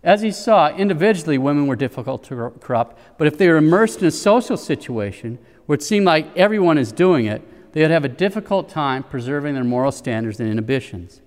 As 0.04 0.22
he 0.22 0.32
saw, 0.32 0.70
individually, 0.70 1.38
women 1.38 1.68
were 1.68 1.76
difficult 1.76 2.24
to 2.26 2.52
corrupt, 2.60 2.98
but 3.18 3.28
if 3.28 3.38
they 3.38 3.48
were 3.48 3.58
immersed 3.58 4.02
in 4.02 4.08
a 4.08 4.12
social 4.12 4.56
situation 4.56 5.40
where 5.66 5.76
it 5.76 5.84
seemed 5.84 6.06
like 6.06 6.28
everyone 6.38 6.78
is 6.78 6.92
doing 6.92 7.26
it, 7.26 7.42
they 7.74 7.82
would 7.82 7.92
have 7.92 8.06
a 8.06 8.10
difficult 8.10 8.70
time 8.70 9.04
preserving 9.04 9.56
their 9.56 9.64
moral 9.64 9.92
standards 9.92 10.40
and 10.40 10.50
inhibitions. 10.50 11.22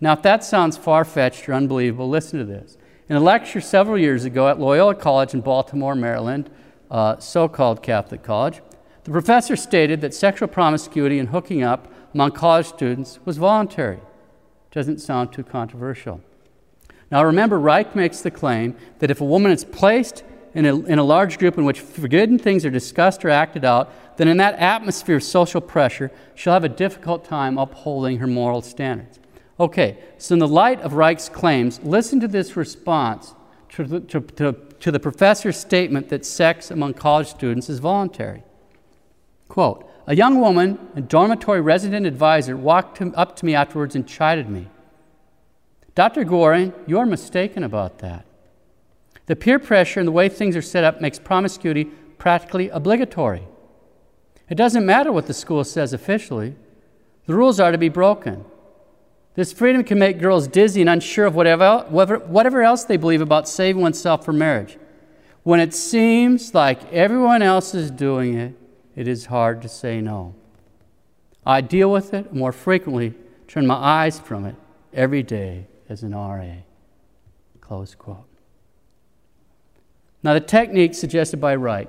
Now, 0.00 0.12
if 0.12 0.22
that 0.22 0.44
sounds 0.44 0.76
far 0.76 1.04
fetched 1.04 1.48
or 1.48 1.54
unbelievable, 1.54 2.08
listen 2.08 2.38
to 2.38 2.44
this. 2.44 2.76
In 3.08 3.16
a 3.16 3.20
lecture 3.20 3.60
several 3.60 3.98
years 3.98 4.24
ago 4.24 4.48
at 4.48 4.60
Loyola 4.60 4.94
College 4.94 5.32
in 5.32 5.40
Baltimore, 5.40 5.94
Maryland, 5.94 6.50
uh, 6.90 7.18
so 7.18 7.48
called 7.48 7.82
Catholic 7.82 8.22
college, 8.22 8.60
the 9.04 9.10
professor 9.10 9.56
stated 9.56 10.00
that 10.02 10.12
sexual 10.12 10.48
promiscuity 10.48 11.18
and 11.18 11.30
hooking 11.30 11.62
up 11.62 11.90
among 12.16 12.30
college 12.30 12.66
students 12.66 13.18
was 13.26 13.36
voluntary. 13.36 14.00
Doesn't 14.70 15.02
sound 15.02 15.34
too 15.34 15.44
controversial. 15.44 16.22
Now, 17.10 17.22
remember, 17.22 17.60
Reich 17.60 17.94
makes 17.94 18.22
the 18.22 18.30
claim 18.30 18.74
that 19.00 19.10
if 19.10 19.20
a 19.20 19.24
woman 19.24 19.52
is 19.52 19.66
placed 19.66 20.24
in 20.54 20.64
a, 20.64 20.76
in 20.86 20.98
a 20.98 21.04
large 21.04 21.38
group 21.38 21.58
in 21.58 21.66
which 21.66 21.80
forbidden 21.80 22.38
things 22.38 22.64
are 22.64 22.70
discussed 22.70 23.22
or 23.22 23.28
acted 23.28 23.66
out, 23.66 23.92
then 24.16 24.28
in 24.28 24.38
that 24.38 24.54
atmosphere 24.54 25.16
of 25.16 25.24
social 25.24 25.60
pressure, 25.60 26.10
she'll 26.34 26.54
have 26.54 26.64
a 26.64 26.70
difficult 26.70 27.22
time 27.22 27.58
upholding 27.58 28.16
her 28.16 28.26
moral 28.26 28.62
standards. 28.62 29.18
Okay, 29.60 29.98
so 30.16 30.32
in 30.32 30.38
the 30.38 30.48
light 30.48 30.80
of 30.80 30.94
Reich's 30.94 31.28
claims, 31.28 31.80
listen 31.82 32.18
to 32.20 32.28
this 32.28 32.56
response 32.56 33.34
to 33.72 33.84
the, 33.84 34.00
to, 34.00 34.20
to, 34.22 34.54
to 34.80 34.90
the 34.90 35.00
professor's 35.00 35.58
statement 35.58 36.08
that 36.08 36.24
sex 36.24 36.70
among 36.70 36.94
college 36.94 37.28
students 37.28 37.68
is 37.68 37.78
voluntary. 37.78 38.42
Quote, 39.48 39.86
a 40.06 40.14
young 40.14 40.40
woman, 40.40 40.78
a 40.94 41.00
dormitory 41.00 41.60
resident 41.60 42.06
advisor, 42.06 42.56
walked 42.56 43.02
up 43.02 43.36
to 43.36 43.44
me 43.44 43.54
afterwards 43.54 43.96
and 43.96 44.06
chided 44.06 44.48
me. 44.48 44.68
Dr. 45.94 46.24
Goring, 46.24 46.72
you're 46.86 47.06
mistaken 47.06 47.64
about 47.64 47.98
that. 47.98 48.24
The 49.26 49.34
peer 49.34 49.58
pressure 49.58 49.98
and 49.98 50.06
the 50.06 50.12
way 50.12 50.28
things 50.28 50.54
are 50.54 50.62
set 50.62 50.84
up 50.84 51.00
makes 51.00 51.18
promiscuity 51.18 51.86
practically 52.18 52.68
obligatory. 52.68 53.42
It 54.48 54.54
doesn't 54.54 54.86
matter 54.86 55.10
what 55.10 55.26
the 55.26 55.34
school 55.34 55.64
says 55.64 55.92
officially, 55.92 56.54
the 57.26 57.34
rules 57.34 57.58
are 57.58 57.72
to 57.72 57.78
be 57.78 57.88
broken. 57.88 58.44
This 59.34 59.52
freedom 59.52 59.82
can 59.82 59.98
make 59.98 60.20
girls 60.20 60.46
dizzy 60.46 60.80
and 60.80 60.88
unsure 60.88 61.26
of 61.26 61.34
whatever, 61.34 61.80
whatever 61.88 62.62
else 62.62 62.84
they 62.84 62.96
believe 62.96 63.20
about 63.20 63.48
saving 63.48 63.82
oneself 63.82 64.24
for 64.24 64.32
marriage. 64.32 64.78
When 65.42 65.58
it 65.58 65.74
seems 65.74 66.54
like 66.54 66.92
everyone 66.92 67.42
else 67.42 67.74
is 67.74 67.90
doing 67.90 68.34
it, 68.34 68.54
it 68.96 69.06
is 69.06 69.26
hard 69.26 69.62
to 69.62 69.68
say 69.68 70.00
no. 70.00 70.34
I 71.44 71.60
deal 71.60 71.92
with 71.92 72.12
it 72.12 72.32
more 72.32 72.50
frequently, 72.50 73.14
turn 73.46 73.66
my 73.66 73.76
eyes 73.76 74.18
from 74.18 74.44
it 74.46 74.56
every 74.92 75.22
day 75.22 75.66
as 75.88 76.02
an 76.02 76.12
RA. 76.12 76.56
Close 77.60 77.94
quote. 77.94 78.26
Now, 80.22 80.34
the 80.34 80.40
techniques 80.40 80.98
suggested 80.98 81.40
by 81.40 81.54
Reich 81.54 81.88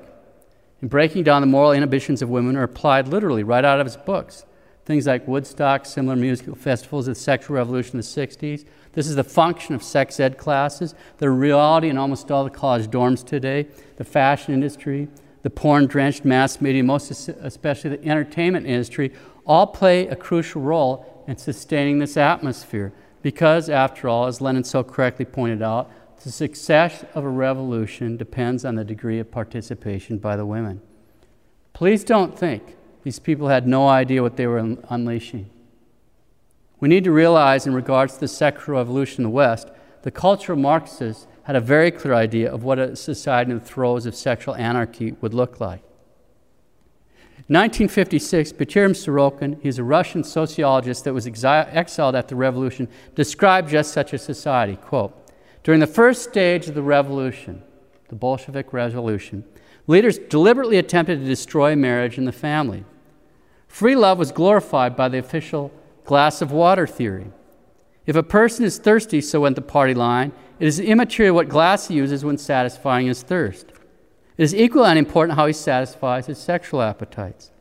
in 0.82 0.90
breaking 0.90 1.24
down 1.24 1.42
the 1.42 1.48
moral 1.48 1.72
inhibitions 1.72 2.22
of 2.22 2.30
women 2.30 2.56
are 2.56 2.64
applied 2.64 3.08
literally 3.08 3.42
right 3.42 3.66
out 3.66 3.80
of 3.80 3.88
his 3.88 3.98
books. 3.98 4.46
Things 4.86 5.08
like 5.08 5.28
Woodstock, 5.28 5.86
similar 5.86 6.16
musical 6.16 6.56
festivals, 6.56 7.08
the 7.08 7.16
sexual 7.16 7.56
revolution 7.56 7.94
in 7.94 7.98
the 7.98 8.04
60s. 8.04 8.66
This 8.94 9.08
is 9.08 9.16
the 9.16 9.24
function 9.24 9.76
of 9.76 9.84
sex 9.84 10.20
ed 10.20 10.38
classes, 10.38 10.94
the 11.18 11.30
reality 11.30 11.90
in 11.90 11.98
almost 11.98 12.32
all 12.32 12.44
the 12.44 12.50
college 12.50 12.88
dorms 12.88 13.26
today, 13.26 13.68
the 13.98 14.04
fashion 14.04 14.54
industry, 14.54 15.10
the 15.48 15.52
porn 15.52 15.86
drenched 15.86 16.26
mass 16.26 16.60
media, 16.60 16.84
most 16.84 17.10
especially 17.10 17.92
the 17.92 18.06
entertainment 18.06 18.66
industry, 18.66 19.14
all 19.46 19.66
play 19.66 20.06
a 20.10 20.16
crucial 20.18 20.62
role 20.62 21.24
in 21.26 21.38
sustaining 21.38 22.00
this 22.00 22.18
atmosphere. 22.18 22.92
Because, 23.22 23.70
after 23.70 24.10
all, 24.10 24.26
as 24.26 24.42
Lenin 24.42 24.66
so 24.66 24.84
correctly 24.84 25.24
pointed 25.24 25.62
out, 25.62 25.90
the 26.22 26.32
success 26.32 27.06
of 27.16 27.24
a 27.24 27.30
revolution 27.30 28.18
depends 28.18 28.66
on 28.66 28.76
the 28.76 28.84
degree 28.84 29.20
of 29.20 29.32
participation 29.32 30.18
by 30.18 30.36
the 30.36 30.46
women. 30.46 30.82
Please 31.72 32.04
don't 32.04 32.38
think 32.38 32.76
these 33.04 33.18
people 33.18 33.48
had 33.48 33.66
no 33.66 33.88
idea 33.88 34.22
what 34.22 34.36
they 34.36 34.48
were 34.48 34.76
unleashing. 34.90 35.50
We 36.82 36.90
need 36.90 37.06
to 37.06 37.12
realize, 37.14 37.66
in 37.66 37.74
regards 37.74 38.16
to 38.16 38.20
the 38.20 38.28
sexual 38.28 38.76
revolution 38.76 39.24
in 39.24 39.24
the 39.24 39.30
West, 39.30 39.70
the 40.02 40.12
cultural 40.12 40.60
Marxists 40.60 41.26
had 41.48 41.56
a 41.56 41.62
very 41.62 41.92
clear 41.92 42.14
idea 42.14 42.54
of 42.54 42.66
what 42.66 42.78
a 42.78 42.94
society 42.94 43.52
in 43.52 43.60
the 43.60 43.64
throes 43.64 44.06
of 44.06 44.14
sexual 44.14 44.54
anarchy 44.56 45.14
would 45.22 45.34
look 45.34 45.62
like. 45.62 45.80
In 47.48 47.56
1956, 47.56 48.52
Peter 48.52 48.90
Sorokin, 48.90 49.58
he's 49.64 49.80
a 49.80 49.84
Russian 49.84 50.26
sociologist 50.26 51.06
that 51.06 51.14
was 51.14 51.26
exiled 51.26 52.18
after 52.18 52.32
the 52.32 52.36
revolution, 52.36 52.90
described 53.16 53.70
just 53.70 53.94
such 53.94 54.12
a 54.12 54.18
society. 54.18 54.76
Quote, 54.76 55.16
During 55.64 55.80
the 55.80 55.88
first 55.88 56.24
stage 56.24 56.68
of 56.68 56.76
the 56.76 56.82
revolution, 56.82 57.64
the 58.10 58.16
Bolshevik 58.16 58.74
Revolution, 58.74 59.46
leaders 59.88 60.18
deliberately 60.18 60.78
attempted 60.78 61.20
to 61.20 61.26
destroy 61.26 61.78
marriage 61.78 62.18
and 62.18 62.28
the 62.28 62.34
family. 62.34 62.84
Free 63.70 63.96
love 63.96 64.20
was 64.20 64.34
glorified 64.34 64.98
by 64.98 65.08
the 65.08 65.20
official 65.20 65.72
glass 66.04 66.42
of 66.42 66.52
water 66.52 66.86
theory. 66.86 67.28
If 68.08 68.16
a 68.16 68.24
person 68.24 68.66
is 68.66 68.80
thirsty, 68.80 69.22
so 69.22 69.42
went 69.42 69.58
the 69.58 69.62
party 69.62 69.94
line, 69.94 70.32
it 70.60 70.66
is 70.66 70.80
immaterial 70.80 71.36
what 71.36 71.50
glass 71.50 71.90
he 71.90 71.94
uses 71.94 72.26
when 72.26 72.38
satisfying 72.38 73.06
his 73.06 73.22
thirst. 73.22 73.68
It 74.38 74.44
is 74.44 74.56
equally 74.56 74.90
unimportant 74.90 75.38
how 75.38 75.46
he 75.46 75.54
satisfies 75.54 76.26
his 76.26 76.38
sexual 76.38 76.82
appetites. 76.82 77.52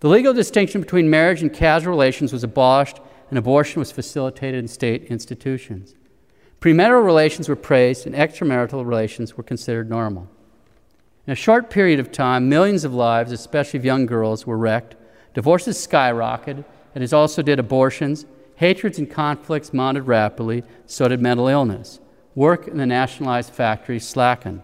The 0.00 0.08
legal 0.08 0.34
distinction 0.34 0.80
between 0.80 1.10
marriage 1.10 1.42
and 1.42 1.52
casual 1.52 1.90
relations 1.90 2.32
was 2.32 2.44
abolished, 2.44 3.00
and 3.30 3.38
abortion 3.38 3.80
was 3.80 3.90
facilitated 3.90 4.60
in 4.60 4.68
state 4.68 5.04
institutions. 5.04 5.94
Premarital 6.60 7.04
relations 7.04 7.48
were 7.48 7.56
praised, 7.56 8.06
and 8.06 8.14
extramarital 8.14 8.86
relations 8.86 9.36
were 9.36 9.42
considered 9.42 9.88
normal. 9.88 10.28
In 11.26 11.32
a 11.32 11.36
short 11.36 11.70
period 11.70 12.00
of 12.00 12.12
time, 12.12 12.48
millions 12.48 12.84
of 12.84 12.94
lives, 12.94 13.32
especially 13.32 13.78
of 13.78 13.84
young 13.84 14.06
girls, 14.06 14.46
were 14.46 14.58
wrecked. 14.58 14.94
Divorces 15.34 15.78
skyrocketed, 15.78 16.64
and 16.94 17.04
as 17.04 17.12
also 17.12 17.42
did 17.42 17.58
abortions. 17.58 18.26
Hatreds 18.58 18.98
and 18.98 19.08
conflicts 19.08 19.72
mounted 19.72 20.02
rapidly, 20.02 20.64
so 20.84 21.06
did 21.06 21.20
mental 21.20 21.46
illness. 21.46 22.00
Work 22.34 22.66
in 22.66 22.76
the 22.76 22.86
nationalized 22.86 23.52
factories 23.52 24.04
slackened. 24.04 24.62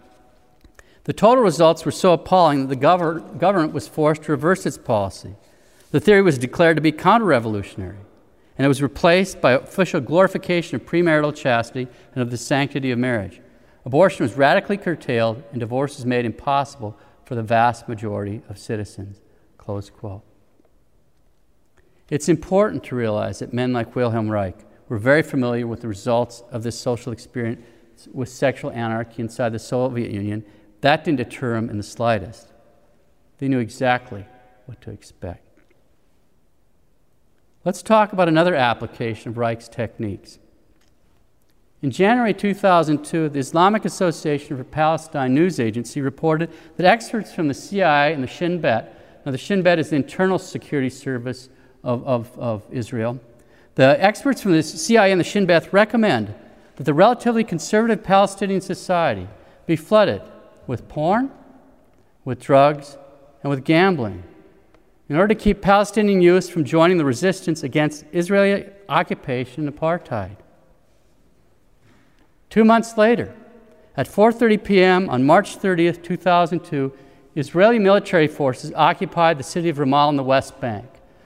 The 1.05 1.13
total 1.13 1.41
results 1.41 1.85
were 1.85 1.93
so 1.93 2.11
appalling 2.11 2.67
that 2.67 2.77
the 2.77 2.85
gover- 2.85 3.39
government 3.39 3.71
was 3.71 3.87
forced 3.87 4.23
to 4.23 4.33
reverse 4.33 4.65
its 4.65 4.77
policy. 4.77 5.35
The 5.91 6.01
theory 6.01 6.21
was 6.21 6.37
declared 6.37 6.75
to 6.75 6.81
be 6.81 6.91
counter 6.91 7.23
revolutionary, 7.23 7.99
and 8.57 8.65
it 8.65 8.67
was 8.67 8.81
replaced 8.81 9.39
by 9.39 9.53
official 9.53 10.01
glorification 10.01 10.75
of 10.75 10.85
premarital 10.85 11.33
chastity 11.33 11.87
and 12.13 12.21
of 12.21 12.31
the 12.31 12.37
sanctity 12.37 12.91
of 12.91 12.99
marriage. 12.99 13.39
Abortion 13.85 14.25
was 14.25 14.35
radically 14.35 14.75
curtailed, 14.75 15.41
and 15.51 15.61
divorce 15.61 15.95
was 15.95 16.05
made 16.05 16.25
impossible 16.25 16.97
for 17.23 17.35
the 17.35 17.43
vast 17.43 17.87
majority 17.87 18.41
of 18.49 18.57
citizens. 18.57 19.21
Close 19.57 19.89
quote. 19.89 20.23
It's 22.09 22.29
important 22.29 22.83
to 22.85 22.95
realize 22.95 23.39
that 23.39 23.53
men 23.53 23.73
like 23.73 23.95
Wilhelm 23.95 24.29
Reich 24.29 24.57
were 24.89 24.99
very 24.99 25.23
familiar 25.23 25.65
with 25.65 25.81
the 25.81 25.87
results 25.87 26.43
of 26.51 26.61
this 26.61 26.79
social 26.79 27.11
experience 27.11 27.65
with 28.13 28.29
sexual 28.29 28.71
anarchy 28.71 29.21
inside 29.21 29.53
the 29.53 29.59
Soviet 29.59 30.11
Union. 30.11 30.45
That 30.81 31.03
didn't 31.03 31.17
deter 31.17 31.53
them 31.55 31.69
in 31.69 31.77
the 31.77 31.83
slightest. 31.83 32.51
They 33.39 33.47
knew 33.47 33.59
exactly 33.59 34.25
what 34.65 34.81
to 34.81 34.91
expect. 34.91 35.41
Let's 37.63 37.81
talk 37.81 38.13
about 38.13 38.27
another 38.27 38.53
application 38.53 39.29
of 39.29 39.37
Reich's 39.39 39.67
techniques. 39.67 40.37
In 41.81 41.89
January 41.89 42.33
2002, 42.33 43.29
the 43.29 43.39
Islamic 43.39 43.85
Association 43.85 44.57
for 44.57 44.63
Palestine 44.63 45.33
news 45.33 45.59
agency 45.59 46.01
reported 46.01 46.51
that 46.77 46.85
experts 46.85 47.33
from 47.33 47.47
the 47.47 47.53
CIA 47.55 48.13
and 48.13 48.21
the 48.23 48.27
Shin 48.27 48.61
Bet, 48.61 49.23
now 49.25 49.31
the 49.31 49.37
Shin 49.37 49.63
Bet 49.63 49.79
is 49.79 49.89
the 49.89 49.95
internal 49.95 50.37
security 50.37 50.89
service 50.89 51.49
of, 51.85 52.05
of, 52.05 52.39
of 52.39 52.63
Israel, 52.71 53.19
the 53.75 54.03
experts 54.03 54.41
from 54.41 54.51
the 54.51 54.63
CIA 54.63 55.11
and 55.11 55.19
the 55.19 55.23
Shin 55.23 55.45
Bet 55.45 55.71
recommend 55.71 56.33
that 56.75 56.83
the 56.83 56.93
relatively 56.93 57.43
conservative 57.43 58.03
Palestinian 58.03 58.59
society 58.59 59.27
be 59.65 59.75
flooded 59.75 60.21
with 60.67 60.87
porn, 60.89 61.31
with 62.25 62.41
drugs, 62.41 62.97
and 63.43 63.49
with 63.49 63.63
gambling 63.63 64.23
in 65.07 65.15
order 65.15 65.33
to 65.33 65.39
keep 65.39 65.61
Palestinian 65.61 66.21
youth 66.21 66.49
from 66.49 66.65
joining 66.65 66.97
the 66.97 67.05
resistance 67.05 67.63
against 67.63 68.05
Israeli 68.11 68.67
occupation 68.89 69.67
and 69.67 69.79
apartheid. 69.79 70.35
Two 72.49 72.65
months 72.65 72.97
later, 72.97 73.35
at 73.97 74.07
4:30 74.07 74.63
p.m. 74.63 75.09
on 75.09 75.23
March 75.23 75.59
30th, 75.59 76.03
2002, 76.03 76.91
Israeli 77.35 77.79
military 77.79 78.27
forces 78.27 78.71
occupied 78.75 79.37
the 79.37 79.43
city 79.43 79.69
of 79.69 79.77
Ramallah 79.77 80.09
in 80.09 80.15
the 80.15 80.23
West 80.23 80.59
Bank. 80.59 80.85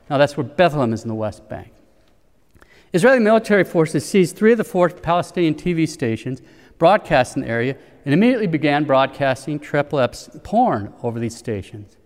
Now 0.10 0.18
that's 0.18 0.36
where 0.36 0.44
Bethlehem 0.44 0.94
is 0.94 1.04
in 1.04 1.08
the 1.08 1.16
West 1.16 1.48
Bank. 1.50 1.72
Israeli 2.94 3.20
military 3.20 3.64
forces 3.64 4.06
seized 4.06 4.36
three 4.36 4.54
of 4.54 4.58
the 4.58 4.64
four 4.64 4.90
Palestinian 4.90 5.54
TV 5.54 5.88
stations 5.88 6.42
broadcast 6.80 7.36
in 7.36 7.44
the 7.44 7.48
area 7.48 7.78
and 8.06 8.14
immediately 8.14 8.48
began 8.48 8.86
broadcasting 8.86 9.60
triple 9.60 10.00
X 10.00 10.30
porn 10.44 10.94
over 11.04 11.20
these 11.20 11.36
stations. 11.36 11.98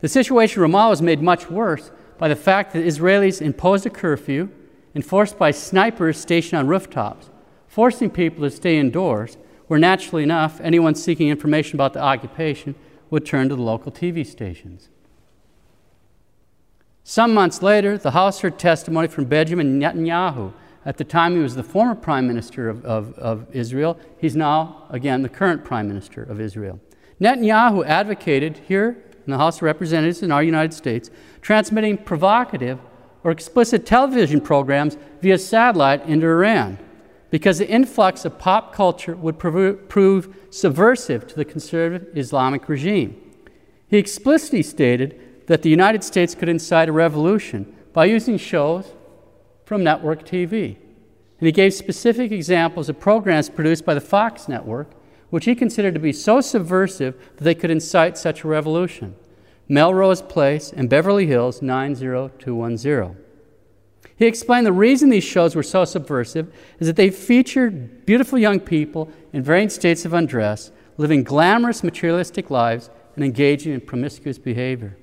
The 0.00 0.08
situation 0.08 0.62
in 0.62 0.70
Ramallah 0.70 0.90
was 0.90 1.02
made 1.02 1.22
much 1.22 1.50
worse 1.50 1.92
by 2.18 2.28
the 2.28 2.36
fact 2.36 2.72
that 2.72 2.84
Israelis 2.84 3.40
imposed 3.40 3.86
a 3.86 3.90
curfew 3.90 4.48
enforced 4.94 5.38
by 5.38 5.52
snipers 5.52 6.18
stationed 6.18 6.58
on 6.58 6.66
rooftops 6.66 7.30
forcing 7.70 8.10
people 8.10 8.42
to 8.42 8.50
stay 8.50 8.76
indoors, 8.76 9.38
where 9.68 9.78
naturally 9.78 10.24
enough, 10.24 10.60
anyone 10.60 10.96
seeking 10.96 11.28
information 11.28 11.76
about 11.76 11.92
the 11.92 12.02
occupation 12.02 12.74
would 13.10 13.24
turn 13.24 13.48
to 13.48 13.54
the 13.54 13.62
local 13.62 13.92
TV 13.92 14.26
stations. 14.26 14.88
Some 17.04 17.34
months 17.34 17.62
later, 17.62 17.98
the 17.98 18.12
House 18.12 18.40
heard 18.40 18.58
testimony 18.58 19.08
from 19.08 19.24
Benjamin 19.24 19.80
Netanyahu. 19.80 20.52
At 20.84 20.96
the 20.96 21.04
time, 21.04 21.34
he 21.34 21.40
was 21.40 21.54
the 21.54 21.62
former 21.62 21.94
prime 21.94 22.26
minister 22.26 22.68
of, 22.68 22.84
of, 22.84 23.14
of 23.18 23.46
Israel. 23.54 23.98
He's 24.18 24.36
now, 24.36 24.86
again, 24.90 25.22
the 25.22 25.28
current 25.28 25.64
prime 25.64 25.88
minister 25.88 26.22
of 26.22 26.40
Israel. 26.40 26.80
Netanyahu 27.20 27.84
advocated 27.86 28.62
here 28.66 29.02
in 29.26 29.30
the 29.30 29.38
House 29.38 29.56
of 29.56 29.62
Representatives 29.62 30.22
in 30.22 30.32
our 30.32 30.42
United 30.42 30.72
States 30.72 31.10
transmitting 31.42 31.98
provocative 31.98 32.78
or 33.22 33.30
explicit 33.30 33.84
television 33.84 34.40
programs 34.40 34.96
via 35.20 35.36
satellite 35.36 36.04
into 36.06 36.26
Iran 36.26 36.78
because 37.30 37.58
the 37.58 37.68
influx 37.68 38.24
of 38.24 38.38
pop 38.38 38.74
culture 38.74 39.14
would 39.14 39.38
prove, 39.38 39.88
prove 39.88 40.34
subversive 40.50 41.26
to 41.28 41.36
the 41.36 41.44
conservative 41.44 42.16
Islamic 42.16 42.68
regime. 42.68 43.20
He 43.86 43.98
explicitly 43.98 44.62
stated 44.62 45.20
that 45.50 45.62
the 45.62 45.68
United 45.68 46.04
States 46.04 46.36
could 46.36 46.48
incite 46.48 46.88
a 46.88 46.92
revolution 46.92 47.74
by 47.92 48.04
using 48.04 48.38
shows 48.38 48.94
from 49.64 49.82
network 49.82 50.24
TV. 50.24 50.76
And 50.76 51.46
he 51.46 51.50
gave 51.50 51.74
specific 51.74 52.30
examples 52.30 52.88
of 52.88 53.00
programs 53.00 53.50
produced 53.50 53.84
by 53.84 53.94
the 53.94 54.00
Fox 54.00 54.46
network, 54.46 54.92
which 55.30 55.46
he 55.46 55.56
considered 55.56 55.94
to 55.94 55.98
be 55.98 56.12
so 56.12 56.40
subversive 56.40 57.20
that 57.36 57.42
they 57.42 57.56
could 57.56 57.72
incite 57.72 58.16
such 58.16 58.44
a 58.44 58.46
revolution. 58.46 59.16
Melrose 59.66 60.22
Place 60.22 60.72
and 60.72 60.88
Beverly 60.88 61.26
Hills 61.26 61.60
90210. 61.62 63.16
He 64.14 64.26
explained 64.26 64.66
the 64.66 64.72
reason 64.72 65.08
these 65.08 65.24
shows 65.24 65.56
were 65.56 65.64
so 65.64 65.84
subversive 65.84 66.54
is 66.78 66.86
that 66.86 66.94
they 66.94 67.10
featured 67.10 68.06
beautiful 68.06 68.38
young 68.38 68.60
people 68.60 69.10
in 69.32 69.42
varying 69.42 69.68
states 69.68 70.04
of 70.04 70.14
undress, 70.14 70.70
living 70.96 71.24
glamorous 71.24 71.82
materialistic 71.82 72.50
lives 72.50 72.88
and 73.16 73.24
engaging 73.24 73.72
in 73.72 73.80
promiscuous 73.80 74.38
behavior. 74.38 74.96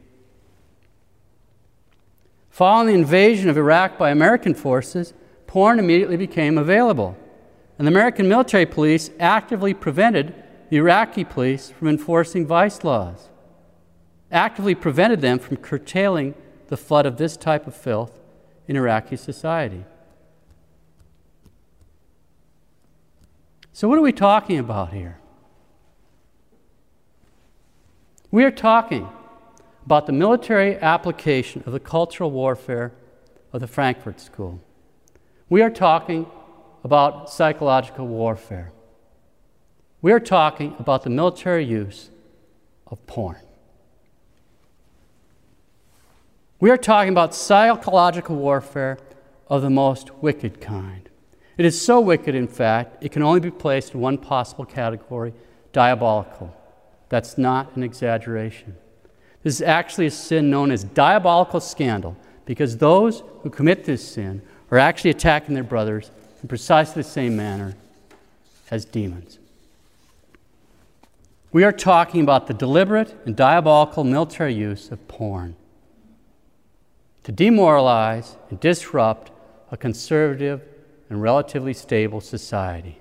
Following 2.58 2.88
the 2.88 2.94
invasion 2.94 3.50
of 3.50 3.58
Iraq 3.58 4.00
by 4.00 4.10
American 4.10 4.56
forces, 4.56 5.14
porn 5.46 5.78
immediately 5.78 6.18
became 6.18 6.58
available. 6.58 7.16
And 7.78 7.86
the 7.86 7.92
American 7.92 8.28
military 8.28 8.66
police 8.66 9.12
actively 9.20 9.76
prevented 9.76 10.34
the 10.72 10.78
Iraqi 10.78 11.24
police 11.24 11.70
from 11.70 11.88
enforcing 11.88 12.48
vice 12.48 12.84
laws, 12.84 13.30
actively 14.32 14.74
prevented 14.74 15.22
them 15.22 15.38
from 15.38 15.58
curtailing 15.58 16.34
the 16.70 16.78
flood 16.78 17.06
of 17.06 17.18
this 17.18 17.38
type 17.38 17.68
of 17.68 17.76
filth 17.76 18.18
in 18.68 18.76
Iraqi 18.76 19.18
society. 19.18 19.86
So, 23.72 23.88
what 23.88 24.00
are 24.00 24.02
we 24.02 24.12
talking 24.12 24.58
about 24.58 24.94
here? 24.94 25.20
We 28.32 28.44
are 28.44 28.50
talking 28.50 29.08
about 29.88 30.06
the 30.06 30.12
military 30.12 30.76
application 30.80 31.64
of 31.66 31.72
the 31.72 31.80
cultural 31.80 32.30
warfare 32.30 32.92
of 33.54 33.62
the 33.62 33.68
Frankfurt 33.68 34.20
School. 34.20 34.60
We 35.48 35.62
are 35.62 35.70
talking 35.70 36.26
about 36.84 37.30
psychological 37.30 38.06
warfare. 38.06 38.74
We 40.02 40.12
are 40.12 40.20
talking 40.20 40.76
about 40.78 41.04
the 41.04 41.10
military 41.10 41.64
use 41.64 42.10
of 42.88 43.08
porn. 43.08 43.38
We 46.60 46.70
are 46.70 46.76
talking 46.76 47.14
about 47.14 47.34
psychological 47.34 48.36
warfare 48.36 48.98
of 49.48 49.62
the 49.62 49.70
most 49.70 50.14
wicked 50.16 50.60
kind. 50.60 51.08
It 51.58 51.64
is 51.64 51.80
so 51.80 52.02
wicked, 52.02 52.36
in 52.36 52.50
fact, 52.50 53.02
it 53.02 53.14
can 53.14 53.24
only 53.24 53.40
be 53.40 53.52
placed 53.52 53.94
in 53.94 54.02
one 54.02 54.18
possible 54.18 54.66
category 54.66 55.34
diabolical. 55.72 56.54
That's 57.08 57.38
not 57.38 57.78
an 57.78 57.84
exaggeration. 57.84 58.76
This 59.48 59.62
is 59.62 59.62
actually 59.62 60.08
a 60.08 60.12
sin 60.12 60.50
known 60.50 60.72
as 60.72 60.84
diabolical 60.84 61.62
scandal 61.62 62.18
because 62.44 62.76
those 62.76 63.24
who 63.44 63.50
commit 63.50 63.86
this 63.86 64.06
sin 64.06 64.42
are 64.72 64.78
actually 64.78 65.12
attacking 65.12 65.56
their 65.56 65.64
brothers 65.64 66.12
in 66.42 66.50
precisely 66.50 67.02
the 67.02 67.08
same 67.08 67.38
manner 67.38 67.78
as 68.70 68.84
demons. 68.84 69.40
We 71.54 71.64
are 71.64 71.72
talking 71.72 72.20
about 72.20 72.48
the 72.48 72.54
deliberate 72.54 73.16
and 73.26 73.38
diabolical 73.38 74.04
military 74.04 74.54
use 74.54 74.92
of 74.92 75.08
porn 75.08 75.56
to 77.24 77.32
demoralize 77.32 78.36
and 78.50 78.60
disrupt 78.60 79.32
a 79.72 79.78
conservative 79.78 80.62
and 81.10 81.22
relatively 81.22 81.72
stable 81.72 82.20
society. 82.20 83.00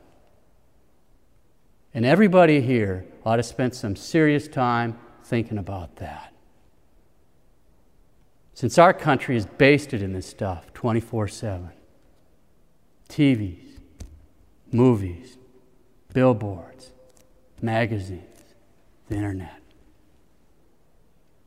And 1.93 2.07
everybody 2.07 2.61
here 2.61 3.05
ought 3.25 3.37
to 3.39 3.43
spend 3.43 3.75
some 3.75 3.97
serious 3.97 4.47
time 4.47 4.97
thinking 5.25 5.59
about 5.59 5.97
that. 5.97 6.26
Since 8.57 8.79
our 8.79 8.95
country 8.95 9.37
is 9.37 9.45
basted 9.45 10.01
in 10.01 10.15
this 10.15 10.27
stuff 10.27 10.73
24 10.73 11.29
7 11.29 11.71
TVs, 13.07 13.81
movies, 14.73 15.37
billboards, 16.15 16.91
magazines, 17.61 18.55
the 19.11 19.17
internet. 19.17 19.61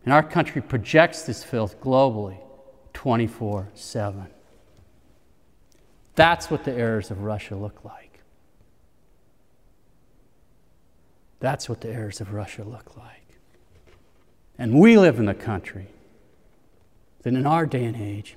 And 0.06 0.14
our 0.14 0.22
country 0.22 0.62
projects 0.62 1.24
this 1.24 1.44
filth 1.44 1.82
globally 1.82 2.38
24 2.94 3.70
7. 3.74 4.28
That's 6.14 6.52
what 6.52 6.64
the 6.64 6.74
errors 6.74 7.10
of 7.10 7.24
Russia 7.24 7.56
look 7.56 7.84
like. 7.84 8.20
That's 11.40 11.68
what 11.68 11.82
the 11.82 11.90
errors 11.90 12.22
of 12.22 12.34
Russia 12.34 12.64
look 12.64 12.96
like. 12.96 13.26
And 14.60 14.80
we 14.80 14.96
live 14.96 15.18
in 15.18 15.26
the 15.26 15.34
country 15.34 15.88
that 17.24 17.34
in 17.34 17.46
our 17.46 17.66
day 17.66 17.86
and 17.86 17.96
age 17.96 18.36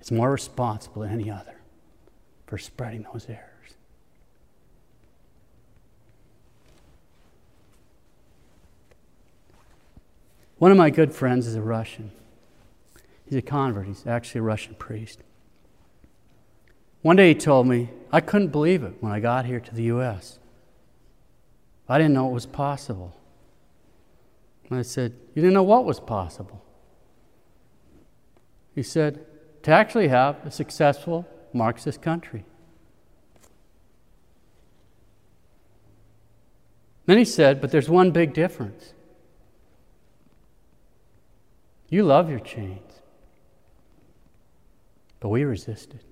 is 0.00 0.10
more 0.10 0.30
responsible 0.30 1.02
than 1.02 1.12
any 1.12 1.30
other 1.30 1.56
for 2.46 2.58
spreading 2.58 3.06
those 3.12 3.26
errors. 3.28 3.44
One 10.58 10.70
of 10.72 10.76
my 10.76 10.90
good 10.90 11.14
friends 11.14 11.46
is 11.46 11.54
a 11.54 11.62
Russian. 11.62 12.10
He's 13.24 13.38
a 13.38 13.42
convert, 13.42 13.86
he's 13.86 14.06
actually 14.06 14.40
a 14.40 14.42
Russian 14.42 14.74
priest. 14.74 15.22
One 17.02 17.16
day 17.16 17.28
he 17.28 17.34
told 17.34 17.66
me, 17.66 17.90
I 18.10 18.20
couldn't 18.20 18.48
believe 18.48 18.82
it 18.82 18.94
when 19.00 19.12
I 19.12 19.20
got 19.20 19.44
here 19.44 19.60
to 19.60 19.74
the 19.74 19.84
U.S. 19.84 20.38
I 21.88 21.98
didn't 21.98 22.14
know 22.14 22.28
it 22.28 22.32
was 22.32 22.46
possible. 22.46 23.14
And 24.68 24.78
I 24.78 24.82
said, 24.82 25.12
You 25.34 25.42
didn't 25.42 25.54
know 25.54 25.62
what 25.62 25.84
was 25.84 26.00
possible? 26.00 26.62
He 28.78 28.84
said, 28.84 29.26
To 29.64 29.72
actually 29.72 30.06
have 30.06 30.36
a 30.46 30.52
successful 30.52 31.26
Marxist 31.52 32.00
country. 32.00 32.44
Then 37.06 37.18
he 37.18 37.24
said, 37.24 37.60
But 37.60 37.72
there's 37.72 37.88
one 37.88 38.12
big 38.12 38.32
difference. 38.32 38.94
You 41.88 42.04
love 42.04 42.30
your 42.30 42.38
chains, 42.38 43.00
but 45.18 45.30
we 45.30 45.42
resisted. 45.42 46.04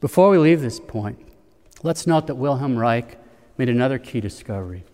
Before 0.00 0.30
we 0.30 0.38
leave 0.38 0.62
this 0.62 0.80
point, 0.80 1.20
let's 1.84 2.08
note 2.08 2.26
that 2.26 2.34
Wilhelm 2.34 2.76
Reich 2.76 3.18
made 3.56 3.68
another 3.68 4.00
key 4.00 4.20
discovery, 4.20 4.84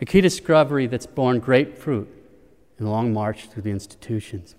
a 0.00 0.04
key 0.04 0.20
discovery 0.20 0.86
that's 0.86 1.06
borne 1.06 1.38
great 1.38 1.78
fruit 1.78 2.08
in 2.78 2.84
the 2.84 2.90
long 2.90 3.12
march 3.12 3.48
through 3.48 3.62
the 3.62 3.70
institutions. 3.70 4.54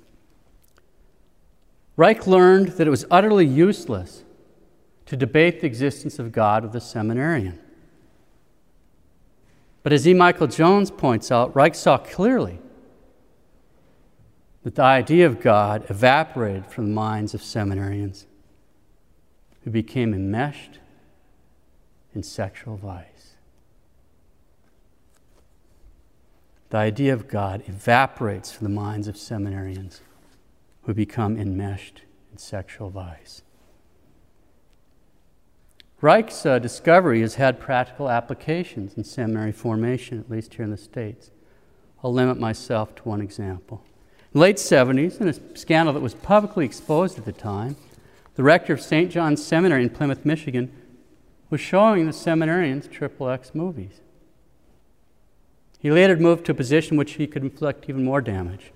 Reich 1.95 2.27
learned 2.27 2.69
that 2.69 2.87
it 2.87 2.91
was 2.91 3.05
utterly 3.09 3.45
useless 3.45 4.23
to 5.05 5.15
debate 5.15 5.61
the 5.61 5.67
existence 5.67 6.19
of 6.19 6.31
God 6.31 6.63
with 6.63 6.75
a 6.75 6.81
seminarian. 6.81 7.59
But 9.83 9.93
as 9.93 10.07
E. 10.07 10.13
Michael 10.13 10.47
Jones 10.47 10.91
points 10.91 11.31
out, 11.31 11.55
Reich 11.55 11.73
saw 11.73 11.97
clearly 11.97 12.59
that 14.63 14.75
the 14.75 14.83
idea 14.83 15.25
of 15.25 15.39
God 15.39 15.85
evaporated 15.89 16.65
from 16.65 16.89
the 16.89 16.93
minds 16.93 17.33
of 17.33 17.41
seminarians 17.41 18.25
who 19.63 19.71
became 19.71 20.13
enmeshed 20.13 20.79
in 22.13 22.21
sexual 22.21 22.75
vice. 22.75 23.16
The 26.69 26.77
idea 26.77 27.13
of 27.13 27.27
God 27.27 27.63
evaporates 27.67 28.51
from 28.51 28.65
the 28.65 28.73
minds 28.73 29.07
of 29.07 29.15
seminarians 29.15 30.01
who 30.83 30.93
become 30.93 31.37
enmeshed 31.37 32.01
in 32.31 32.37
sexual 32.37 32.89
vice. 32.89 33.41
Reich's 36.01 36.45
uh, 36.45 36.59
discovery 36.59 37.21
has 37.21 37.35
had 37.35 37.59
practical 37.59 38.09
applications 38.09 38.93
in 38.95 39.03
seminary 39.03 39.51
formation, 39.51 40.19
at 40.19 40.29
least 40.29 40.53
here 40.53 40.65
in 40.65 40.71
the 40.71 40.77
States. 40.77 41.31
I'll 42.03 42.13
limit 42.13 42.39
myself 42.39 42.93
to 42.95 43.03
one 43.03 43.21
example. 43.21 43.81
In 44.33 44.39
the 44.39 44.39
late 44.39 44.57
70s, 44.57 45.19
in 45.19 45.27
a 45.27 45.57
scandal 45.57 45.93
that 45.93 46.01
was 46.01 46.13
publicly 46.13 46.65
exposed 46.65 47.17
at 47.17 47.25
the 47.25 47.31
time, 47.31 47.77
the 48.35 48.43
rector 48.43 48.73
of 48.73 48.81
St. 48.81 49.09
John's 49.09 49.43
Seminary 49.43 49.81
in 49.81 49.89
Plymouth, 49.89 50.23
Michigan, 50.23 50.71
was 51.49 51.61
showing 51.61 52.05
the 52.05 52.11
seminarians 52.11 52.91
Triple 52.91 53.29
X 53.29 53.55
movies. 53.55 54.01
He 55.79 55.91
later 55.91 56.17
moved 56.17 56.45
to 56.45 56.51
a 56.51 56.55
position 56.55 56.97
which 56.97 57.13
he 57.13 57.27
could 57.27 57.43
inflict 57.43 57.89
even 57.89 58.03
more 58.03 58.21
damage, 58.21 58.71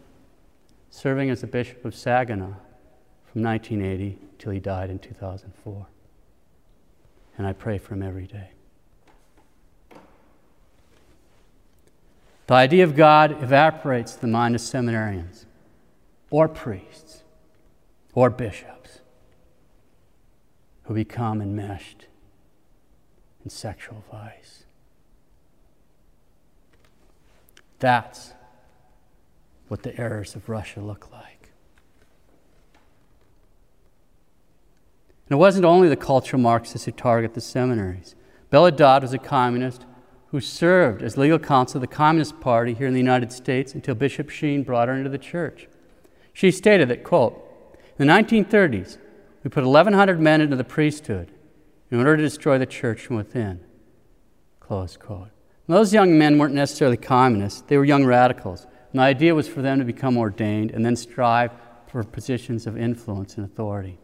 serving 0.89 1.29
as 1.29 1.41
the 1.41 1.47
Bishop 1.47 1.83
of 1.83 1.95
Saginaw 1.95 2.53
from 3.25 3.43
1980 3.43 4.19
till 4.37 4.51
he 4.51 4.59
died 4.59 4.89
in 4.89 4.99
2004. 4.99 5.87
And 7.37 7.47
I 7.47 7.53
pray 7.53 7.77
for 7.77 7.95
him 7.95 8.03
every 8.03 8.27
day. 8.27 8.51
The 12.47 12.53
idea 12.53 12.83
of 12.83 12.95
God 12.95 13.41
evaporates 13.41 14.13
the 14.13 14.27
mind 14.27 14.55
of 14.55 14.61
seminarians, 14.61 15.45
or 16.29 16.47
priests, 16.47 17.23
or 18.13 18.29
bishops 18.29 18.99
who 20.83 20.93
become 20.93 21.41
enmeshed 21.41 22.07
in 23.43 23.49
sexual 23.49 24.03
vice. 24.11 24.60
That's 27.81 28.33
what 29.67 29.83
the 29.83 29.99
errors 29.99 30.35
of 30.35 30.47
Russia 30.47 30.79
look 30.79 31.11
like. 31.11 31.51
And 35.25 35.31
it 35.31 35.39
wasn't 35.39 35.65
only 35.65 35.89
the 35.89 35.95
cultural 35.95 36.41
Marxists 36.41 36.85
who 36.85 36.91
target 36.91 37.33
the 37.33 37.41
seminaries. 37.41 38.15
Bella 38.51 38.71
Dodd 38.71 39.01
was 39.01 39.13
a 39.13 39.17
communist 39.17 39.85
who 40.27 40.39
served 40.39 41.01
as 41.01 41.17
legal 41.17 41.39
counsel 41.39 41.77
of 41.77 41.81
the 41.81 41.87
Communist 41.87 42.39
Party 42.39 42.73
here 42.73 42.87
in 42.87 42.93
the 42.93 42.99
United 42.99 43.31
States 43.31 43.73
until 43.73 43.95
Bishop 43.95 44.29
Sheen 44.29 44.63
brought 44.63 44.87
her 44.87 44.93
into 44.93 45.09
the 45.09 45.17
church. 45.17 45.67
She 46.33 46.51
stated 46.51 46.87
that, 46.89 47.03
quote, 47.03 47.47
in 47.97 48.05
the 48.05 48.13
1930s, 48.13 48.97
we 49.43 49.49
put 49.49 49.63
1,100 49.63 50.19
men 50.19 50.39
into 50.39 50.55
the 50.55 50.63
priesthood 50.63 51.31
in 51.89 51.97
order 51.97 52.17
to 52.17 52.23
destroy 52.23 52.59
the 52.59 52.65
church 52.67 53.01
from 53.01 53.15
within. 53.15 53.61
Close 54.59 54.97
quote. 54.97 55.29
Those 55.67 55.93
young 55.93 56.17
men 56.17 56.37
weren't 56.37 56.53
necessarily 56.53 56.97
communists, 56.97 57.61
they 57.61 57.77
were 57.77 57.85
young 57.85 58.05
radicals. 58.05 58.65
And 58.91 58.99
the 58.99 59.03
idea 59.03 59.33
was 59.33 59.47
for 59.47 59.61
them 59.61 59.79
to 59.79 59.85
become 59.85 60.17
ordained 60.17 60.71
and 60.71 60.85
then 60.85 60.95
strive 60.95 61.51
for 61.87 62.03
positions 62.03 62.67
of 62.67 62.77
influence 62.77 63.35
and 63.35 63.45
authority. 63.45 63.97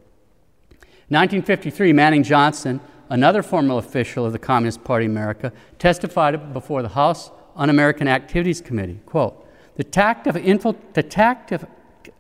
In 1.09 1.15
1953, 1.15 1.93
Manning 1.93 2.23
Johnson, 2.23 2.79
another 3.09 3.41
former 3.41 3.77
official 3.77 4.25
of 4.25 4.33
the 4.33 4.39
Communist 4.39 4.83
Party 4.83 5.05
of 5.05 5.11
America, 5.11 5.51
testified 5.79 6.53
before 6.53 6.81
the 6.81 6.89
House 6.89 7.31
Un 7.55 7.69
American 7.69 8.07
Activities 8.07 8.61
Committee. 8.61 8.99
Quote, 9.05 9.45
the, 9.75 9.83
of 9.83 10.35
infil- 10.35 10.75
the, 10.93 11.67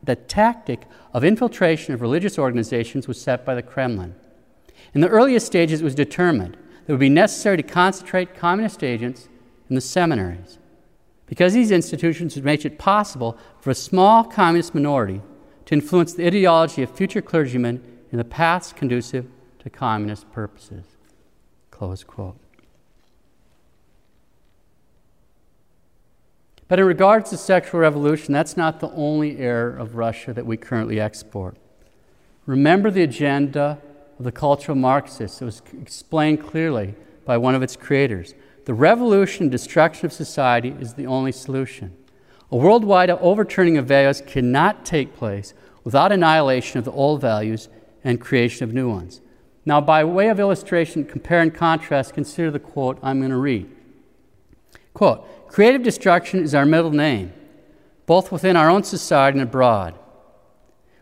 the 0.03 0.15
tactic 0.15 0.81
of 1.13 1.23
infiltration 1.23 1.93
of 1.93 2.01
religious 2.01 2.39
organizations 2.39 3.07
was 3.07 3.19
set 3.19 3.45
by 3.45 3.55
the 3.55 3.61
Kremlin. 3.61 4.15
In 4.93 5.01
the 5.01 5.09
earliest 5.09 5.45
stages, 5.45 5.81
it 5.81 5.83
was 5.83 5.95
determined 5.95 6.57
that 6.87 6.93
it 6.93 6.95
would 6.95 7.01
be 7.01 7.09
necessary 7.09 7.57
to 7.57 7.63
concentrate 7.63 8.33
communist 8.33 8.81
agents 8.81 9.27
in 9.69 9.75
the 9.75 9.81
seminaries, 9.81 10.57
because 11.25 11.53
these 11.53 11.69
institutions 11.69 12.35
would 12.35 12.45
make 12.45 12.63
it 12.63 12.79
possible 12.79 13.37
for 13.59 13.71
a 13.71 13.75
small 13.75 14.23
communist 14.23 14.73
minority 14.73 15.21
to 15.65 15.75
influence 15.75 16.13
the 16.13 16.25
ideology 16.25 16.81
of 16.81 16.89
future 16.89 17.21
clergymen 17.21 17.83
in 18.09 18.17
the 18.17 18.23
paths 18.23 18.71
conducive 18.71 19.27
to 19.59 19.69
communist 19.69 20.31
purposes. 20.31 20.85
Close 21.71 22.05
quote. 22.05 22.37
But 26.69 26.79
in 26.79 26.85
regards 26.85 27.29
to 27.31 27.37
sexual 27.37 27.81
revolution, 27.81 28.33
that's 28.33 28.55
not 28.55 28.79
the 28.79 28.91
only 28.91 29.37
error 29.39 29.75
of 29.75 29.95
Russia 29.95 30.33
that 30.33 30.45
we 30.45 30.55
currently 30.55 31.01
export. 31.01 31.57
Remember 32.45 32.89
the 32.89 33.03
agenda 33.03 33.79
of 34.17 34.25
the 34.25 34.31
cultural 34.31 34.77
Marxists. 34.77 35.41
It 35.41 35.45
was 35.45 35.61
explained 35.81 36.43
clearly 36.43 36.95
by 37.25 37.37
one 37.37 37.55
of 37.55 37.61
its 37.61 37.75
creators. 37.75 38.33
The 38.65 38.73
revolution 38.73 39.43
and 39.43 39.51
destruction 39.51 40.05
of 40.05 40.13
society 40.13 40.75
is 40.79 40.93
the 40.93 41.05
only 41.05 41.31
solution. 41.31 41.95
A 42.51 42.57
worldwide 42.57 43.09
overturning 43.09 43.77
of 43.77 43.85
values 43.85 44.21
cannot 44.25 44.85
take 44.85 45.15
place 45.15 45.53
without 45.83 46.11
annihilation 46.11 46.79
of 46.79 46.85
the 46.85 46.91
old 46.91 47.21
values 47.21 47.69
and 48.03 48.21
creation 48.21 48.63
of 48.63 48.73
new 48.73 48.89
ones. 48.89 49.21
Now, 49.65 49.81
by 49.81 50.03
way 50.05 50.29
of 50.29 50.39
illustration, 50.39 51.03
compare 51.03 51.41
and 51.41 51.53
contrast, 51.53 52.13
consider 52.13 52.49
the 52.49 52.59
quote 52.59 52.99
I'm 53.03 53.19
going 53.19 53.31
to 53.31 53.37
read. 53.37 53.69
Quote 54.93 55.49
Creative 55.49 55.83
destruction 55.83 56.41
is 56.41 56.55
our 56.55 56.65
middle 56.65 56.91
name, 56.91 57.33
both 58.05 58.31
within 58.31 58.55
our 58.55 58.69
own 58.69 58.83
society 58.83 59.39
and 59.39 59.47
abroad. 59.47 59.97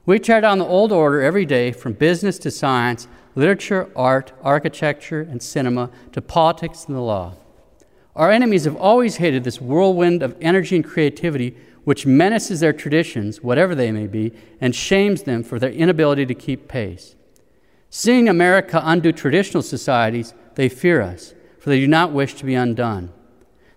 We 0.05 0.19
tear 0.19 0.39
down 0.39 0.59
the 0.59 0.65
old 0.65 0.91
order 0.91 1.21
every 1.21 1.45
day 1.45 1.71
from 1.71 1.93
business 1.93 2.37
to 2.39 2.51
science, 2.51 3.07
literature, 3.33 3.89
art, 3.95 4.33
architecture, 4.43 5.21
and 5.21 5.41
cinema 5.41 5.89
to 6.11 6.21
politics 6.21 6.85
and 6.85 6.95
the 6.95 7.01
law. 7.01 7.33
Our 8.15 8.31
enemies 8.31 8.65
have 8.65 8.75
always 8.75 9.17
hated 9.17 9.43
this 9.43 9.59
whirlwind 9.59 10.21
of 10.21 10.37
energy 10.39 10.75
and 10.75 10.85
creativity 10.85 11.57
which 11.85 12.05
menaces 12.05 12.59
their 12.59 12.73
traditions, 12.73 13.41
whatever 13.41 13.75
they 13.75 13.91
may 13.91 14.07
be, 14.07 14.31
and 14.61 14.75
shames 14.75 15.23
them 15.23 15.43
for 15.43 15.59
their 15.59 15.71
inability 15.71 16.25
to 16.25 16.33
keep 16.33 16.67
pace. 16.67 17.15
Seeing 17.89 18.27
America 18.27 18.81
undo 18.83 19.11
traditional 19.11 19.63
societies, 19.63 20.33
they 20.55 20.69
fear 20.69 21.01
us, 21.01 21.33
for 21.59 21.69
they 21.69 21.79
do 21.79 21.87
not 21.87 22.11
wish 22.11 22.33
to 22.35 22.45
be 22.45 22.55
undone. 22.55 23.11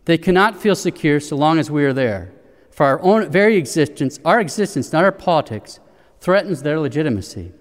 They 0.07 0.19
cannot 0.19 0.61
feel 0.61 0.75
secure 0.75 1.21
so 1.21 1.37
long 1.37 1.59
as 1.59 1.71
we 1.71 1.85
are 1.85 1.93
there. 1.93 2.33
For 2.71 2.87
our 2.87 3.01
own 3.03 3.29
very 3.29 3.57
existence, 3.57 4.19
our 4.25 4.41
existence, 4.41 4.93
not 4.93 5.05
our 5.05 5.13
politics, 5.13 5.81
threatens 6.21 6.63
their 6.63 6.81
legitimacy. 6.81 7.53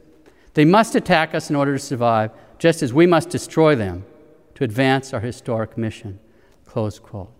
They 0.54 0.66
must 0.66 0.96
attack 0.96 1.36
us 1.36 1.50
in 1.50 1.56
order 1.56 1.74
to 1.74 1.80
survive, 1.80 2.32
just 2.58 2.82
as 2.82 2.94
we 2.94 3.06
must 3.06 3.30
destroy 3.30 3.76
them 3.76 4.06
to 4.56 4.64
advance 4.64 5.14
our 5.14 5.20
historic 5.20 5.78
mission. 5.78 6.20
Close 6.66 7.00
quote. 7.00 7.32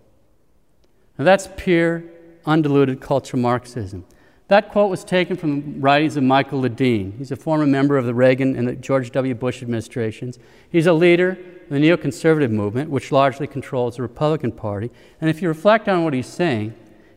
Now 1.18 1.24
that's 1.24 1.48
pure, 1.56 2.04
undiluted 2.46 3.00
cultural 3.00 3.42
Marxism. 3.42 4.04
That 4.46 4.70
quote 4.70 4.88
was 4.88 5.04
taken 5.04 5.36
from 5.36 5.74
the 5.74 5.80
writings 5.80 6.16
of 6.16 6.22
Michael 6.22 6.62
Ledeen. 6.62 7.18
He's 7.18 7.30
a 7.30 7.36
former 7.36 7.66
member 7.66 7.98
of 7.98 8.06
the 8.06 8.14
Reagan 8.14 8.56
and 8.56 8.66
the 8.66 8.76
George 8.76 9.10
W. 9.10 9.34
Bush 9.34 9.62
administrations. 9.62 10.38
He's 10.70 10.86
a 10.86 10.92
leader 10.94 11.30
of 11.30 11.68
the 11.68 11.76
neoconservative 11.76 12.50
movement, 12.50 12.88
which 12.88 13.12
largely 13.12 13.46
controls 13.46 13.96
the 13.96 14.02
Republican 14.02 14.52
Party. 14.52 14.90
And 15.20 15.28
if 15.28 15.42
you 15.42 15.48
reflect 15.48 15.86
on 15.86 16.02
what 16.02 16.14
he's 16.14 16.26
saying, 16.26 16.72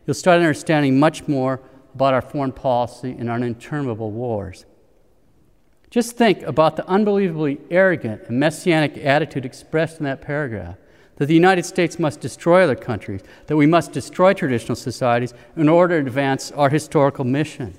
you'll 0.06 0.12
start 0.12 0.40
understanding 0.40 1.00
much 1.00 1.26
more 1.26 1.60
about 1.94 2.14
our 2.14 2.22
foreign 2.22 2.52
policy 2.52 3.14
and 3.18 3.28
our 3.30 3.38
interminable 3.38 4.10
wars. 4.10 4.64
Just 5.90 6.16
think 6.16 6.42
about 6.42 6.76
the 6.76 6.88
unbelievably 6.88 7.60
arrogant 7.70 8.22
and 8.28 8.40
messianic 8.40 8.96
attitude 8.96 9.44
expressed 9.44 9.98
in 9.98 10.04
that 10.04 10.22
paragraph 10.22 10.76
that 11.16 11.26
the 11.26 11.34
United 11.34 11.64
States 11.64 11.98
must 11.98 12.20
destroy 12.20 12.64
other 12.64 12.74
countries, 12.74 13.20
that 13.46 13.56
we 13.56 13.66
must 13.66 13.92
destroy 13.92 14.32
traditional 14.32 14.74
societies 14.74 15.34
in 15.54 15.68
order 15.68 16.00
to 16.00 16.06
advance 16.06 16.50
our 16.52 16.70
historical 16.70 17.24
mission. 17.24 17.74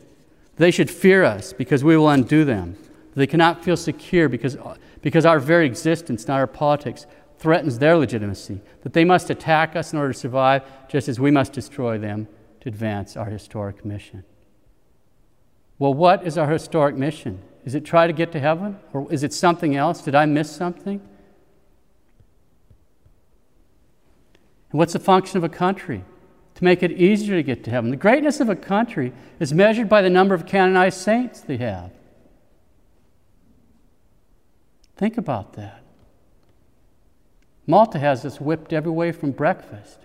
They 0.58 0.70
should 0.70 0.92
fear 0.92 1.24
us 1.24 1.52
because 1.52 1.84
we 1.84 1.98
will 1.98 2.10
undo 2.10 2.46
them. 2.46 2.78
They 3.16 3.26
cannot 3.26 3.64
feel 3.64 3.76
secure 3.76 4.30
because, 4.30 4.58
because 5.02 5.26
our 5.26 5.40
very 5.40 5.66
existence, 5.66 6.28
not 6.28 6.40
our 6.40 6.48
politics, 6.48 7.08
threatens 7.40 7.80
their 7.80 7.98
legitimacy. 7.98 8.62
That 8.84 8.94
they 8.94 9.04
must 9.04 9.32
attack 9.32 9.76
us 9.76 9.92
in 9.92 10.00
order 10.00 10.14
to 10.14 10.20
survive, 10.20 10.62
just 10.88 11.10
as 11.10 11.20
we 11.20 11.32
must 11.32 11.52
destroy 11.52 11.98
them 11.98 12.28
to 12.64 12.70
advance 12.70 13.18
our 13.18 13.26
historic 13.26 13.84
mission. 13.84 14.24
Well, 15.80 15.94
what 15.94 16.26
is 16.26 16.38
our 16.38 16.50
historic 16.50 16.96
mission? 16.96 17.42
Is 17.66 17.76
it 17.76 17.84
try 17.84 18.08
to 18.08 18.14
get 18.14 18.32
to 18.32 18.40
heaven? 18.40 18.80
Or 18.94 19.12
is 19.12 19.22
it 19.22 19.34
something 19.34 19.76
else? 19.76 20.02
Did 20.02 20.16
I 20.16 20.26
miss 20.26 20.50
something? 20.50 21.02
And 24.72 24.80
what's 24.80 24.94
the 24.94 25.00
function 25.00 25.38
of 25.38 25.44
a 25.44 25.50
country? 25.50 26.06
To 26.56 26.64
make 26.64 26.84
it 26.84 26.94
easier 26.94 27.36
to 27.36 27.44
get 27.44 27.66
to 27.66 27.72
heaven. 27.72 27.90
The 27.90 27.98
greatness 27.98 28.40
of 28.40 28.48
a 28.48 28.56
country 28.56 29.12
is 29.42 29.54
measured 29.54 29.90
by 29.90 30.02
the 30.02 30.10
number 30.10 30.34
of 30.34 30.46
canonized 30.46 31.00
saints 31.00 31.42
they 31.42 31.58
have. 31.58 31.92
Think 34.96 35.18
about 35.18 35.54
that. 35.54 35.84
Malta 37.68 38.00
has 38.00 38.24
us 38.24 38.40
whipped 38.40 38.72
every 38.72 38.92
way 38.92 39.12
from 39.12 39.32
breakfast. 39.32 40.03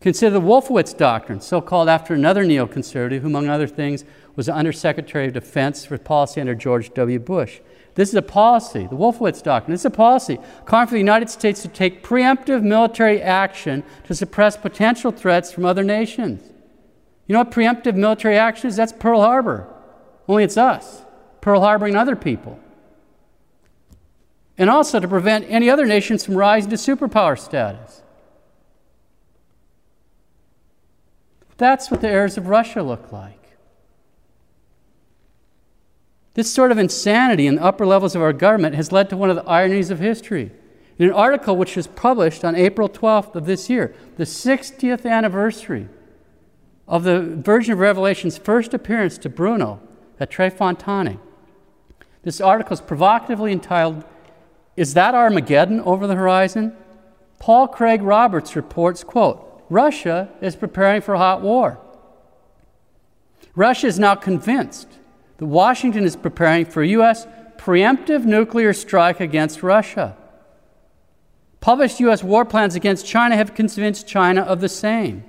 Consider 0.00 0.30
the 0.30 0.40
Wolfowitz 0.40 0.96
Doctrine, 0.96 1.40
so 1.40 1.60
called 1.60 1.88
after 1.88 2.12
another 2.14 2.44
neoconservative, 2.44 3.20
who, 3.20 3.28
among 3.28 3.48
other 3.48 3.66
things, 3.66 4.04
was 4.36 4.48
Undersecretary 4.48 5.28
of 5.28 5.32
Defense 5.32 5.84
for 5.84 5.96
Policy 5.96 6.40
under 6.40 6.54
George 6.54 6.92
W. 6.94 7.18
Bush. 7.18 7.60
This 7.94 8.10
is 8.10 8.14
a 8.14 8.22
policy, 8.22 8.86
the 8.86 8.96
Wolfowitz 8.96 9.42
Doctrine. 9.42 9.72
This 9.72 9.80
is 9.80 9.86
a 9.86 9.90
policy 9.90 10.38
calling 10.66 10.86
for 10.86 10.92
the 10.92 10.98
United 10.98 11.30
States 11.30 11.62
to 11.62 11.68
take 11.68 12.04
preemptive 12.04 12.62
military 12.62 13.22
action 13.22 13.82
to 14.04 14.14
suppress 14.14 14.56
potential 14.58 15.10
threats 15.10 15.50
from 15.50 15.64
other 15.64 15.82
nations. 15.82 16.52
You 17.26 17.32
know 17.32 17.38
what 17.40 17.50
preemptive 17.50 17.94
military 17.94 18.36
action 18.36 18.68
is? 18.68 18.76
That's 18.76 18.92
Pearl 18.92 19.22
Harbor. 19.22 19.66
Only 20.28 20.44
it's 20.44 20.58
us, 20.58 21.02
Pearl 21.40 21.62
Harboring 21.62 21.96
other 21.96 22.16
people. 22.16 22.60
And 24.58 24.68
also 24.68 25.00
to 25.00 25.08
prevent 25.08 25.46
any 25.48 25.70
other 25.70 25.86
nations 25.86 26.24
from 26.24 26.36
rising 26.36 26.70
to 26.70 26.76
superpower 26.76 27.38
status. 27.38 28.02
That's 31.56 31.90
what 31.90 32.00
the 32.00 32.08
heirs 32.08 32.36
of 32.36 32.48
Russia 32.48 32.82
look 32.82 33.12
like. 33.12 33.56
This 36.34 36.52
sort 36.52 36.70
of 36.70 36.78
insanity 36.78 37.46
in 37.46 37.56
the 37.56 37.64
upper 37.64 37.86
levels 37.86 38.14
of 38.14 38.22
our 38.22 38.32
government 38.32 38.74
has 38.74 38.92
led 38.92 39.08
to 39.10 39.16
one 39.16 39.30
of 39.30 39.36
the 39.36 39.48
ironies 39.48 39.90
of 39.90 39.98
history. 39.98 40.50
In 40.98 41.08
an 41.08 41.14
article 41.14 41.56
which 41.56 41.76
was 41.76 41.86
published 41.86 42.44
on 42.44 42.54
April 42.54 42.88
12th 42.88 43.34
of 43.34 43.46
this 43.46 43.70
year, 43.70 43.94
the 44.16 44.24
60th 44.24 45.06
anniversary 45.06 45.88
of 46.86 47.04
the 47.04 47.20
Virgin 47.20 47.72
of 47.72 47.78
Revelation's 47.78 48.36
first 48.36 48.74
appearance 48.74 49.16
to 49.18 49.28
Bruno 49.28 49.80
at 50.20 50.30
Tre 50.30 50.50
Fontane, 50.50 51.18
this 52.26 52.40
article 52.40 52.74
is 52.74 52.80
provocatively 52.80 53.52
entitled, 53.52 54.02
Is 54.76 54.94
That 54.94 55.14
Armageddon 55.14 55.80
Over 55.82 56.08
the 56.08 56.16
Horizon? 56.16 56.76
Paul 57.38 57.68
Craig 57.68 58.02
Roberts 58.02 58.56
reports, 58.56 59.04
quote, 59.04 59.55
Russia 59.68 60.28
is 60.40 60.56
preparing 60.56 61.00
for 61.00 61.16
hot 61.16 61.42
war. 61.42 61.78
Russia 63.54 63.86
is 63.86 63.98
now 63.98 64.14
convinced 64.14 64.88
that 65.38 65.46
Washington 65.46 66.04
is 66.04 66.16
preparing 66.16 66.64
for 66.64 66.82
a 66.82 66.88
U.S. 66.88 67.26
preemptive 67.56 68.24
nuclear 68.24 68.72
strike 68.72 69.20
against 69.20 69.62
Russia. 69.62 70.16
Published 71.60 72.00
U.S. 72.00 72.22
war 72.22 72.44
plans 72.44 72.74
against 72.74 73.06
China 73.06 73.36
have 73.36 73.54
convinced 73.54 74.06
China 74.06 74.42
of 74.42 74.60
the 74.60 74.68
same. 74.68 75.24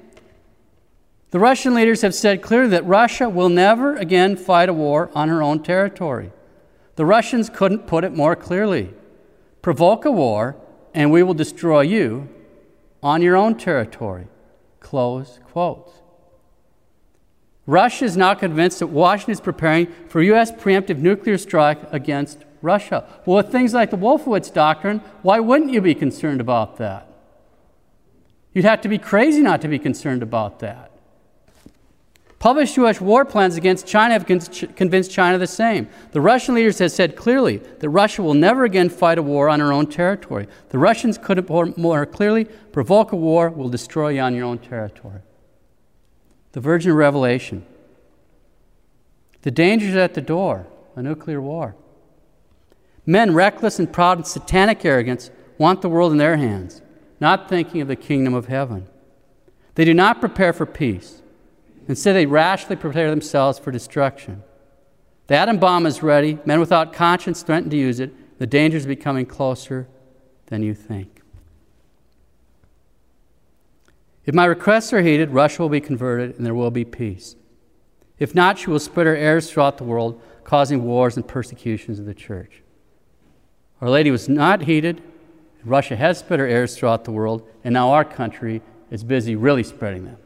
The 1.31 1.39
Russian 1.39 1.73
leaders 1.73 2.03
have 2.03 2.13
said 2.13 2.41
clearly 2.41 2.69
that 2.69 2.85
Russia 2.85 3.27
will 3.27 3.49
never 3.49 3.95
again 3.95 4.37
fight 4.37 4.69
a 4.69 4.73
war 4.73 5.09
on 5.13 5.29
her 5.29 5.41
own 5.41 5.63
territory. 5.63 6.31
The 6.95 7.05
Russians 7.05 7.49
couldn't 7.49 7.87
put 7.87 8.03
it 8.03 8.13
more 8.13 8.35
clearly. 8.35 8.93
Provoke 9.61 10.05
a 10.05 10.11
war, 10.11 10.55
and 10.93 11.11
we 11.11 11.23
will 11.23 11.33
destroy 11.33 11.81
you 11.81 12.29
on 13.01 13.21
your 13.21 13.35
own 13.35 13.55
territory. 13.55 14.27
Close 14.79 15.39
quote. 15.51 15.93
Russia 17.65 18.05
is 18.05 18.15
now 18.15 18.33
convinced 18.33 18.79
that 18.79 18.87
Washington 18.87 19.33
is 19.33 19.41
preparing 19.41 19.87
for 20.07 20.21
U.S. 20.21 20.51
preemptive 20.51 20.99
nuclear 20.99 21.37
strike 21.37 21.79
against 21.91 22.45
Russia. 22.61 23.05
Well, 23.25 23.37
with 23.37 23.51
things 23.51 23.73
like 23.73 23.91
the 23.91 23.97
Wolfowitz 23.97 24.51
Doctrine, 24.53 24.99
why 25.21 25.39
wouldn't 25.39 25.73
you 25.73 25.81
be 25.81 25.93
concerned 25.93 26.39
about 26.39 26.77
that? 26.77 27.07
You'd 28.53 28.65
have 28.65 28.81
to 28.81 28.89
be 28.89 28.97
crazy 28.97 29.41
not 29.41 29.61
to 29.61 29.67
be 29.67 29.79
concerned 29.79 30.23
about 30.23 30.59
that. 30.59 30.86
Published 32.39 32.77
U.S. 32.77 33.01
war 33.01 33.25
plans 33.25 33.55
against 33.55 33.87
China 33.87 34.13
have 34.13 34.25
convinced 34.25 35.11
China 35.11 35.37
the 35.37 35.47
same. 35.47 35.89
The 36.11 36.21
Russian 36.21 36.53
leaders 36.53 36.77
have 36.79 36.91
said 36.91 37.15
clearly 37.15 37.57
that 37.57 37.89
Russia 37.89 38.21
will 38.21 38.35
never 38.35 38.63
again 38.63 38.89
fight 38.89 39.17
a 39.17 39.23
war 39.23 39.49
on 39.49 39.59
her 39.59 39.73
own 39.73 39.87
territory. 39.87 40.47
The 40.69 40.77
Russians 40.77 41.17
couldn't 41.17 41.77
more 41.77 42.05
clearly 42.05 42.45
provoke 42.45 43.11
a 43.11 43.15
war, 43.15 43.49
will 43.49 43.69
destroy 43.69 44.09
you 44.09 44.21
on 44.21 44.35
your 44.35 44.45
own 44.45 44.59
territory 44.59 45.21
the 46.57 46.61
Virgin 46.61 46.91
Revelation. 46.93 47.63
The 49.43 49.51
dangers 49.51 49.95
at 49.95 50.15
the 50.15 50.21
door, 50.21 50.65
a 50.95 51.03
nuclear 51.03 51.39
war. 51.39 51.75
Men 53.05 53.35
reckless 53.35 53.77
and 53.77 53.93
proud 53.93 54.17
in 54.17 54.23
satanic 54.23 54.83
arrogance 54.83 55.29
want 55.59 55.83
the 55.83 55.89
world 55.89 56.11
in 56.11 56.17
their 56.17 56.37
hands, 56.37 56.81
not 57.19 57.47
thinking 57.47 57.79
of 57.81 57.87
the 57.87 57.95
kingdom 57.95 58.33
of 58.33 58.47
heaven. 58.47 58.87
They 59.75 59.85
do 59.85 59.93
not 59.93 60.19
prepare 60.19 60.51
for 60.51 60.65
peace. 60.65 61.21
Instead, 61.87 62.15
they 62.15 62.25
rashly 62.25 62.75
prepare 62.75 63.09
themselves 63.09 63.57
for 63.57 63.71
destruction. 63.71 64.43
The 65.27 65.35
atom 65.35 65.57
bomb 65.57 65.85
is 65.85 66.03
ready. 66.03 66.39
Men 66.45 66.59
without 66.59 66.93
conscience 66.93 67.43
threaten 67.43 67.69
to 67.69 67.77
use 67.77 67.99
it. 67.99 68.39
The 68.39 68.47
danger 68.47 68.77
is 68.77 68.85
becoming 68.85 69.25
closer 69.25 69.87
than 70.47 70.63
you 70.63 70.73
think. 70.73 71.21
If 74.25 74.35
my 74.35 74.45
requests 74.45 74.91
are 74.91 75.01
heeded, 75.01 75.31
Russia 75.31 75.61
will 75.61 75.69
be 75.69 75.79
converted 75.79 76.35
and 76.35 76.45
there 76.45 76.53
will 76.53 76.71
be 76.71 76.83
peace. 76.83 77.35
If 78.19 78.35
not, 78.35 78.57
she 78.57 78.69
will 78.69 78.79
spread 78.79 79.07
her 79.07 79.15
errors 79.15 79.49
throughout 79.49 79.77
the 79.77 79.83
world, 79.83 80.21
causing 80.43 80.83
wars 80.83 81.15
and 81.15 81.25
persecutions 81.27 81.99
of 81.99 82.05
the 82.05 82.13
church. 82.13 82.61
Our 83.79 83.89
Lady 83.89 84.11
was 84.11 84.27
not 84.27 84.63
heeded. 84.63 85.01
Russia 85.63 85.95
has 85.95 86.19
spread 86.19 86.39
her 86.39 86.47
errors 86.47 86.75
throughout 86.75 87.05
the 87.05 87.11
world, 87.11 87.47
and 87.63 87.73
now 87.73 87.91
our 87.91 88.03
country 88.03 88.61
is 88.89 89.03
busy 89.03 89.35
really 89.35 89.63
spreading 89.63 90.05
them. 90.05 90.17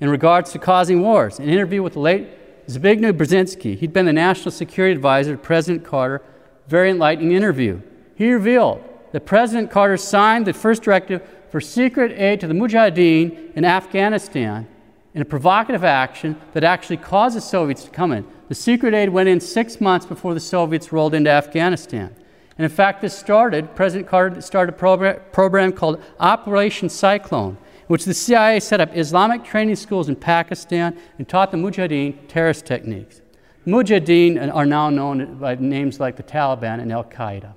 In 0.00 0.10
regards 0.10 0.52
to 0.52 0.58
causing 0.58 1.02
wars, 1.02 1.38
an 1.38 1.48
interview 1.48 1.82
with 1.82 1.94
the 1.94 2.00
late 2.00 2.28
Zbigniew 2.68 3.12
Brzezinski, 3.12 3.76
he'd 3.76 3.92
been 3.92 4.06
the 4.06 4.12
national 4.12 4.52
security 4.52 4.94
advisor 4.94 5.32
to 5.32 5.38
President 5.38 5.84
Carter, 5.84 6.22
very 6.68 6.90
enlightening 6.90 7.32
interview. 7.32 7.80
He 8.14 8.30
revealed 8.32 8.84
that 9.12 9.26
President 9.26 9.70
Carter 9.70 9.96
signed 9.96 10.46
the 10.46 10.52
first 10.52 10.82
directive 10.82 11.26
for 11.50 11.60
secret 11.60 12.12
aid 12.12 12.40
to 12.40 12.46
the 12.46 12.54
Mujahideen 12.54 13.54
in 13.54 13.64
Afghanistan 13.64 14.68
in 15.14 15.22
a 15.22 15.24
provocative 15.24 15.82
action 15.82 16.36
that 16.52 16.62
actually 16.62 16.98
caused 16.98 17.36
the 17.36 17.40
Soviets 17.40 17.84
to 17.84 17.90
come 17.90 18.12
in. 18.12 18.24
The 18.48 18.54
secret 18.54 18.94
aid 18.94 19.08
went 19.08 19.28
in 19.28 19.40
six 19.40 19.80
months 19.80 20.06
before 20.06 20.34
the 20.34 20.40
Soviets 20.40 20.92
rolled 20.92 21.14
into 21.14 21.30
Afghanistan. 21.30 22.14
And 22.56 22.64
in 22.64 22.70
fact, 22.70 23.00
this 23.00 23.16
started, 23.16 23.74
President 23.74 24.08
Carter 24.08 24.40
started 24.42 24.74
a 24.74 24.78
program, 24.78 25.20
program 25.32 25.72
called 25.72 26.02
Operation 26.20 26.88
Cyclone, 26.88 27.56
which 27.88 28.04
the 28.04 28.14
CIA 28.14 28.60
set 28.60 28.80
up 28.80 28.96
Islamic 28.96 29.42
training 29.42 29.76
schools 29.76 30.08
in 30.08 30.16
Pakistan 30.16 30.96
and 31.18 31.28
taught 31.28 31.50
the 31.50 31.56
Mujahideen 31.56 32.28
terrorist 32.28 32.64
techniques. 32.64 33.20
Mujahideen 33.66 34.54
are 34.54 34.64
now 34.64 34.88
known 34.88 35.38
by 35.38 35.54
names 35.56 35.98
like 35.98 36.16
the 36.16 36.22
Taliban 36.22 36.80
and 36.80 36.92
Al 36.92 37.04
Qaeda. 37.04 37.54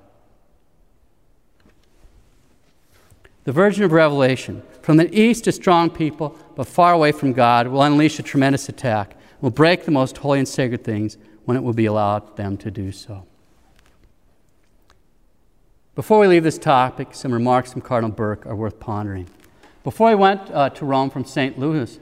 The 3.44 3.52
Virgin 3.52 3.84
of 3.84 3.92
Revelation, 3.92 4.62
from 4.82 4.96
the 4.96 5.12
east 5.18 5.46
a 5.46 5.52
strong 5.52 5.90
people, 5.90 6.36
but 6.54 6.66
far 6.66 6.92
away 6.92 7.12
from 7.12 7.32
God, 7.32 7.66
will 7.68 7.82
unleash 7.82 8.18
a 8.18 8.22
tremendous 8.22 8.68
attack, 8.68 9.16
will 9.40 9.50
break 9.50 9.84
the 9.84 9.90
most 9.90 10.18
holy 10.18 10.38
and 10.38 10.48
sacred 10.48 10.84
things 10.84 11.18
when 11.44 11.56
it 11.56 11.62
will 11.62 11.72
be 11.72 11.86
allowed 11.86 12.36
them 12.36 12.56
to 12.58 12.70
do 12.70 12.92
so. 12.92 13.26
Before 15.94 16.20
we 16.20 16.26
leave 16.26 16.44
this 16.44 16.58
topic, 16.58 17.08
some 17.12 17.32
remarks 17.32 17.72
from 17.72 17.82
Cardinal 17.82 18.14
Burke 18.14 18.46
are 18.46 18.56
worth 18.56 18.78
pondering. 18.80 19.28
Before 19.84 20.08
he 20.10 20.14
went 20.14 20.50
uh, 20.50 20.70
to 20.70 20.84
Rome 20.84 21.10
from 21.10 21.24
St. 21.24 21.58
Louis, 21.58 21.98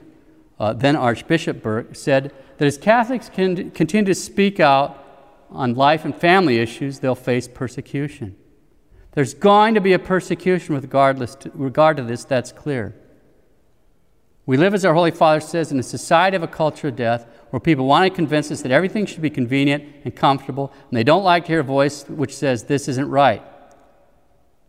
uh, 0.59 0.75
then 0.75 0.97
Archbishop 0.97 1.63
Burke 1.63 1.97
said 1.97 2.33
that 2.59 2.67
as 2.67 2.77
Catholics 2.77 3.31
can 3.31 3.71
continue 3.71 4.07
to 4.07 4.15
speak 4.15 4.61
out 4.61 5.03
on 5.51 5.75
life 5.75 6.05
and 6.05 6.15
family 6.15 6.59
issues, 6.59 6.99
they'll 6.99 7.15
face 7.15 7.49
persecution. 7.49 8.37
There's 9.13 9.35
going 9.35 9.75
to 9.75 9.81
be 9.81 9.93
a 9.93 9.99
persecution 9.99 10.75
with 10.75 10.85
regard 10.85 11.97
to 11.97 12.03
this, 12.03 12.25
that's 12.25 12.53
clear. 12.53 12.95
We 14.47 14.57
live, 14.57 14.75
as 14.75 14.85
our 14.85 14.95
Holy 14.95 15.11
Father 15.11 15.41
says, 15.41 15.73
in 15.73 15.79
a 15.79 15.83
society 15.83 16.37
of 16.37 16.43
a 16.43 16.49
culture 16.49 16.89
of 16.89 16.97
death 16.97 17.27
where 17.51 17.61
people 17.61 17.87
want 17.87 18.05
to 18.05 18.15
convince 18.15 18.51
us 18.51 18.63
that 18.63 18.73
everything 18.73 19.07
should 19.07 19.23
be 19.23 19.31
convenient 19.31 19.85
and 20.05 20.15
comfortable, 20.15 20.73
and 20.89 20.97
they 20.97 21.05
don't 21.05 21.25
like 21.25 21.45
to 21.45 21.53
hear 21.53 21.61
a 21.61 21.65
voice 21.65 22.05
which 22.09 22.35
says 22.35 22.65
this 22.65 22.89
isn't 22.89 23.09
right. 23.09 23.43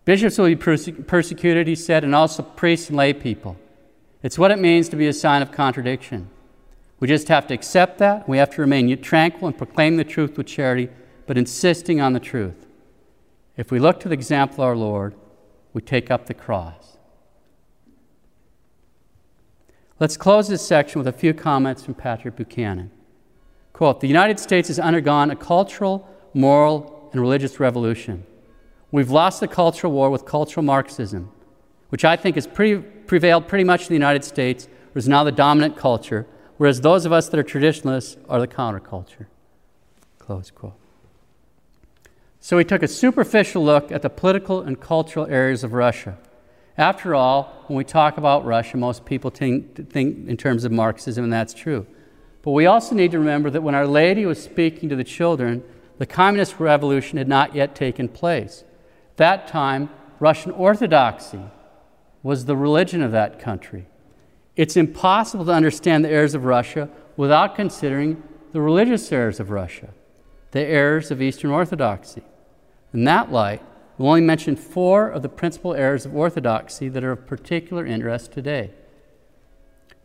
Bishops 0.06 0.38
will 0.38 0.48
be 0.48 0.56
perse- 0.56 0.90
persecuted, 1.08 1.68
he 1.68 1.76
said, 1.76 2.04
and 2.04 2.16
also 2.16 2.42
priests 2.44 2.90
and 2.90 2.98
lay 2.98 3.14
people. 3.14 3.58
It's 4.24 4.38
what 4.38 4.52
it 4.52 4.60
means 4.60 4.90
to 4.90 4.96
be 4.96 5.08
a 5.08 5.14
sign 5.14 5.42
of 5.42 5.52
contradiction. 5.52 6.30
We 7.00 7.08
just 7.08 7.28
have 7.30 7.48
to 7.48 7.54
accept 7.54 7.98
that. 8.00 8.30
We 8.30 8.38
have 8.38 8.52
to 8.52 8.62
remain 8.62 9.02
tranquil 9.02 9.48
and 9.48 9.58
proclaim 9.58 9.98
the 9.98 10.04
truth 10.04 10.38
with 10.38 10.48
charity, 10.48 10.90
but 11.26 11.38
insisting 11.38 12.00
on 12.00 12.14
the 12.14 12.20
truth. 12.20 12.68
If 13.58 13.72
we 13.72 13.80
look 13.80 14.00
to 14.02 14.08
the 14.08 14.14
example 14.14 14.64
of 14.64 14.70
our 14.70 14.76
Lord, 14.76 15.16
we 15.74 15.82
take 15.82 16.12
up 16.12 16.26
the 16.26 16.34
cross. 16.34 16.98
Let's 20.00 20.18
close 20.18 20.48
this 20.48 20.66
section 20.66 21.00
with 21.00 21.08
a 21.08 21.12
few 21.12 21.34
comments 21.34 21.84
from 21.84 21.94
Patrick 21.94 22.36
Buchanan. 22.36 22.92
Quote 23.72 24.00
The 24.00 24.08
United 24.08 24.40
States 24.40 24.68
has 24.68 24.80
undergone 24.80 25.32
a 25.32 25.36
cultural, 25.36 26.08
moral, 26.34 27.10
and 27.12 27.22
religious 27.22 27.60
revolution. 27.60 28.26
We've 28.92 29.10
lost 29.10 29.40
the 29.40 29.48
cultural 29.48 29.94
war 29.94 30.10
with 30.10 30.26
cultural 30.26 30.64
Marxism, 30.64 31.32
which 31.90 32.04
I 32.04 32.16
think 32.16 32.36
has 32.36 32.48
pre- 32.48 32.80
prevailed 32.80 33.48
pretty 33.48 33.64
much 33.64 33.84
in 33.84 33.88
the 33.88 33.94
United 33.94 34.24
States, 34.24 34.68
or 34.94 35.00
is 35.00 35.08
now 35.08 35.24
the 35.24 35.32
dominant 35.32 35.78
culture, 35.78 36.28
whereas 36.58 36.82
those 36.82 37.06
of 37.06 37.14
us 37.14 37.30
that 37.30 37.40
are 37.40 37.44
traditionalists 37.44 38.18
are 38.28 38.40
the 38.40 38.48
counterculture. 38.48 39.28
Close 40.20 40.52
quote. 40.52 40.74
So 42.40 42.58
we 42.58 42.64
took 42.64 42.84
a 42.84 42.88
superficial 42.88 43.64
look 43.64 43.92
at 43.92 44.02
the 44.02 44.10
political 44.10 44.62
and 44.62 44.80
cultural 44.80 45.28
areas 45.28 45.64
of 45.64 45.74
Russia. 45.74 46.18
After 46.78 47.14
all, 47.14 47.64
when 47.68 47.78
we 47.78 47.84
talk 47.84 48.18
about 48.18 48.46
Russia, 48.46 48.78
most 48.78 49.06
people 49.06 49.30
think, 49.30 49.92
think, 49.92 50.28
in 50.28 50.38
terms 50.38 50.64
of 50.64 50.72
Marxism, 50.72 51.24
and 51.24 51.32
that's 51.32 51.54
true. 51.54 51.86
But 52.42 52.52
we 52.52 52.66
also 52.66 52.96
need 52.96 53.12
to 53.12 53.20
remember 53.20 53.50
that 53.52 53.62
when 53.62 53.76
Our 53.76 53.86
Lady 53.86 54.26
was 54.26 54.42
speaking 54.42 54.90
to 54.90 54.96
the 54.96 55.04
children, 55.04 55.64
the 56.00 56.08
communist 56.08 56.60
revolution 56.60 57.20
had 57.20 57.28
not 57.28 57.54
yet 57.54 57.76
taken 57.76 58.10
place. 58.10 58.64
At 59.22 59.44
that 59.44 59.48
time, 59.50 59.92
Russian 60.20 60.52
Orthodoxy 60.52 61.44
was 62.24 62.46
the 62.46 62.58
religion 62.58 63.04
of 63.04 63.12
that 63.12 63.38
country. 63.38 63.86
It's 64.56 64.76
impossible 64.76 65.46
to 65.46 65.52
understand 65.52 66.04
the 66.04 66.10
errors 66.10 66.34
of 66.34 66.44
Russia 66.44 66.90
without 67.18 67.54
considering 67.56 68.24
the 68.52 68.62
religious 68.62 69.12
errors 69.12 69.40
of 69.40 69.52
Russia, 69.52 69.90
the 70.50 70.62
errors 70.62 71.12
of 71.12 71.22
Eastern 71.22 71.52
Orthodoxy. 71.52 72.24
In 72.96 73.04
that 73.04 73.32
light, 73.32 73.62
we'll 74.00 74.10
only 74.10 74.22
mention 74.22 74.56
four 74.56 75.10
of 75.10 75.22
the 75.22 75.30
principal 75.30 75.76
errors 75.76 76.08
of 76.08 76.16
orthodoxy 76.16 76.90
that 76.90 77.04
are 77.04 77.12
of 77.12 77.28
particular 77.28 77.86
interest 77.86 78.32
today. 78.32 78.72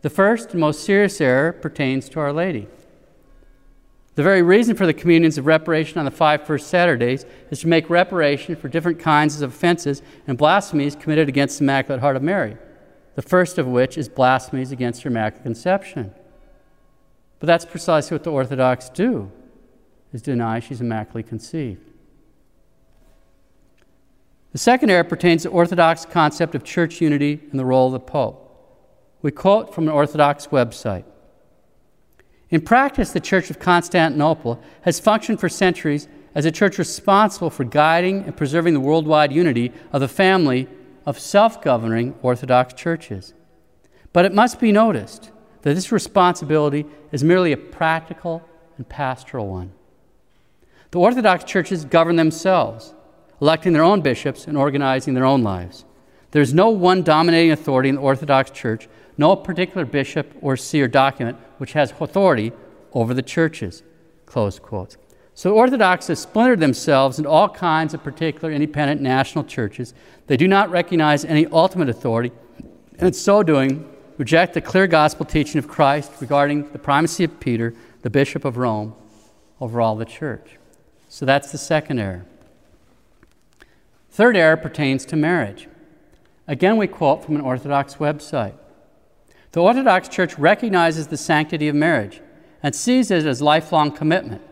The 0.03 0.11
first 0.11 0.51
and 0.51 0.59
most 0.59 0.83
serious 0.83 1.19
error 1.19 1.53
pertains 1.53 2.07
to 2.09 2.19
Our 2.19 2.31
Lady. 2.31 2.67
The 4.17 4.23
very 4.23 4.41
reason 4.41 4.75
for 4.75 4.87
the 4.87 4.95
communions 4.95 5.37
of 5.37 5.45
reparation 5.45 5.99
on 5.99 6.05
the 6.05 6.09
five 6.09 6.41
first 6.41 6.69
Saturdays 6.69 7.23
is 7.51 7.59
to 7.59 7.67
make 7.67 7.87
reparation 7.87 8.55
for 8.55 8.67
different 8.67 8.97
kinds 8.97 9.39
of 9.39 9.53
offenses 9.53 10.01
and 10.25 10.35
blasphemies 10.35 10.95
committed 10.95 11.29
against 11.29 11.59
the 11.59 11.65
Immaculate 11.65 12.01
Heart 12.01 12.15
of 12.15 12.23
Mary, 12.23 12.57
the 13.13 13.21
first 13.21 13.59
of 13.59 13.67
which 13.67 13.95
is 13.95 14.09
blasphemies 14.09 14.71
against 14.71 15.03
her 15.03 15.09
Immaculate 15.11 15.43
Conception. 15.43 16.15
But 17.37 17.45
that's 17.45 17.63
precisely 17.63 18.15
what 18.15 18.23
the 18.23 18.31
Orthodox 18.31 18.89
do, 18.89 19.31
is 20.11 20.23
deny 20.23 20.61
she's 20.61 20.81
immaculately 20.81 21.21
conceived. 21.21 21.87
The 24.51 24.57
second 24.57 24.89
error 24.89 25.03
pertains 25.03 25.43
to 25.43 25.49
the 25.49 25.53
Orthodox 25.53 26.05
concept 26.05 26.55
of 26.55 26.63
church 26.63 27.01
unity 27.01 27.39
and 27.51 27.59
the 27.59 27.65
role 27.65 27.85
of 27.85 27.93
the 27.93 27.99
Pope. 27.99 28.43
We 29.21 29.29
quote 29.29 29.75
from 29.75 29.83
an 29.83 29.93
Orthodox 29.93 30.47
website. 30.47 31.03
In 32.49 32.61
practice, 32.61 33.11
the 33.11 33.19
Church 33.19 33.49
of 33.49 33.59
Constantinople 33.59 34.61
has 34.81 34.99
functioned 34.99 35.39
for 35.39 35.49
centuries 35.49 36.07
as 36.33 36.45
a 36.45 36.51
church 36.51 36.77
responsible 36.77 37.49
for 37.49 37.63
guiding 37.63 38.23
and 38.23 38.37
preserving 38.37 38.73
the 38.73 38.79
worldwide 38.79 39.31
unity 39.33 39.73
of 39.91 40.01
the 40.01 40.07
family 40.07 40.67
of 41.05 41.19
self 41.19 41.61
governing 41.61 42.15
Orthodox 42.21 42.73
churches. 42.73 43.33
But 44.13 44.25
it 44.25 44.33
must 44.33 44.59
be 44.59 44.71
noticed 44.71 45.31
that 45.63 45.73
this 45.73 45.91
responsibility 45.91 46.85
is 47.11 47.23
merely 47.23 47.51
a 47.51 47.57
practical 47.57 48.47
and 48.77 48.87
pastoral 48.87 49.47
one. 49.47 49.73
The 50.91 50.99
Orthodox 50.99 51.43
churches 51.43 51.83
govern 51.83 52.15
themselves, 52.15 52.93
electing 53.41 53.73
their 53.73 53.83
own 53.83 54.01
bishops 54.01 54.47
and 54.47 54.55
organizing 54.55 55.13
their 55.13 55.25
own 55.25 55.43
lives. 55.43 55.83
There's 56.31 56.53
no 56.53 56.69
one 56.69 57.03
dominating 57.03 57.51
authority 57.51 57.89
in 57.89 57.95
the 57.95 58.01
Orthodox 58.01 58.51
Church, 58.51 58.87
no 59.17 59.35
particular 59.35 59.85
bishop 59.85 60.33
or 60.41 60.57
see 60.57 60.81
or 60.81 60.87
document 60.87 61.37
which 61.57 61.73
has 61.73 61.93
authority 61.99 62.51
over 62.93 63.13
the 63.13 63.21
churches. 63.21 63.83
Close 64.25 64.59
quotes. 64.59 64.97
So 65.33 65.53
Orthodox 65.53 66.07
have 66.07 66.17
splintered 66.17 66.59
themselves 66.59 67.19
into 67.19 67.29
all 67.29 67.47
kinds 67.47 67.93
of 67.93 68.03
particular 68.03 68.51
independent 68.51 69.01
national 69.01 69.43
churches. 69.43 69.93
They 70.25 70.35
do 70.35 70.47
not 70.47 70.71
recognize 70.71 71.23
any 71.23 71.45
ultimate 71.47 71.89
authority, 71.89 72.31
and 72.97 73.07
in 73.07 73.13
so 73.13 73.43
doing, 73.43 73.87
reject 74.17 74.55
the 74.55 74.61
clear 74.61 74.87
gospel 74.87 75.25
teaching 75.25 75.59
of 75.59 75.67
Christ 75.67 76.11
regarding 76.19 76.71
the 76.71 76.79
primacy 76.79 77.23
of 77.23 77.39
Peter, 77.39 77.75
the 78.01 78.09
Bishop 78.09 78.45
of 78.45 78.57
Rome, 78.57 78.95
over 79.61 79.79
all 79.79 79.95
the 79.95 80.05
church. 80.05 80.57
So 81.07 81.23
that's 81.25 81.51
the 81.51 81.59
second 81.59 81.99
error. 81.99 82.25
Third 84.09 84.35
error 84.35 84.57
pertains 84.57 85.05
to 85.05 85.15
marriage. 85.15 85.67
Again, 86.47 86.77
we 86.77 86.87
quote 86.87 87.23
from 87.23 87.35
an 87.35 87.41
Orthodox 87.41 87.95
website. 87.95 88.55
The 89.57 89.63
Orthodox 89.63 90.07
Church 90.07 90.37
recognizes 90.37 91.07
the 91.07 91.17
sanctity 91.17 91.67
of 91.67 91.73
marriage 91.73 92.21
and 92.61 92.75
sees 92.75 93.09
it 93.09 93.25
as 93.25 93.41
lifelong 93.41 93.91
commitment. 93.91 94.43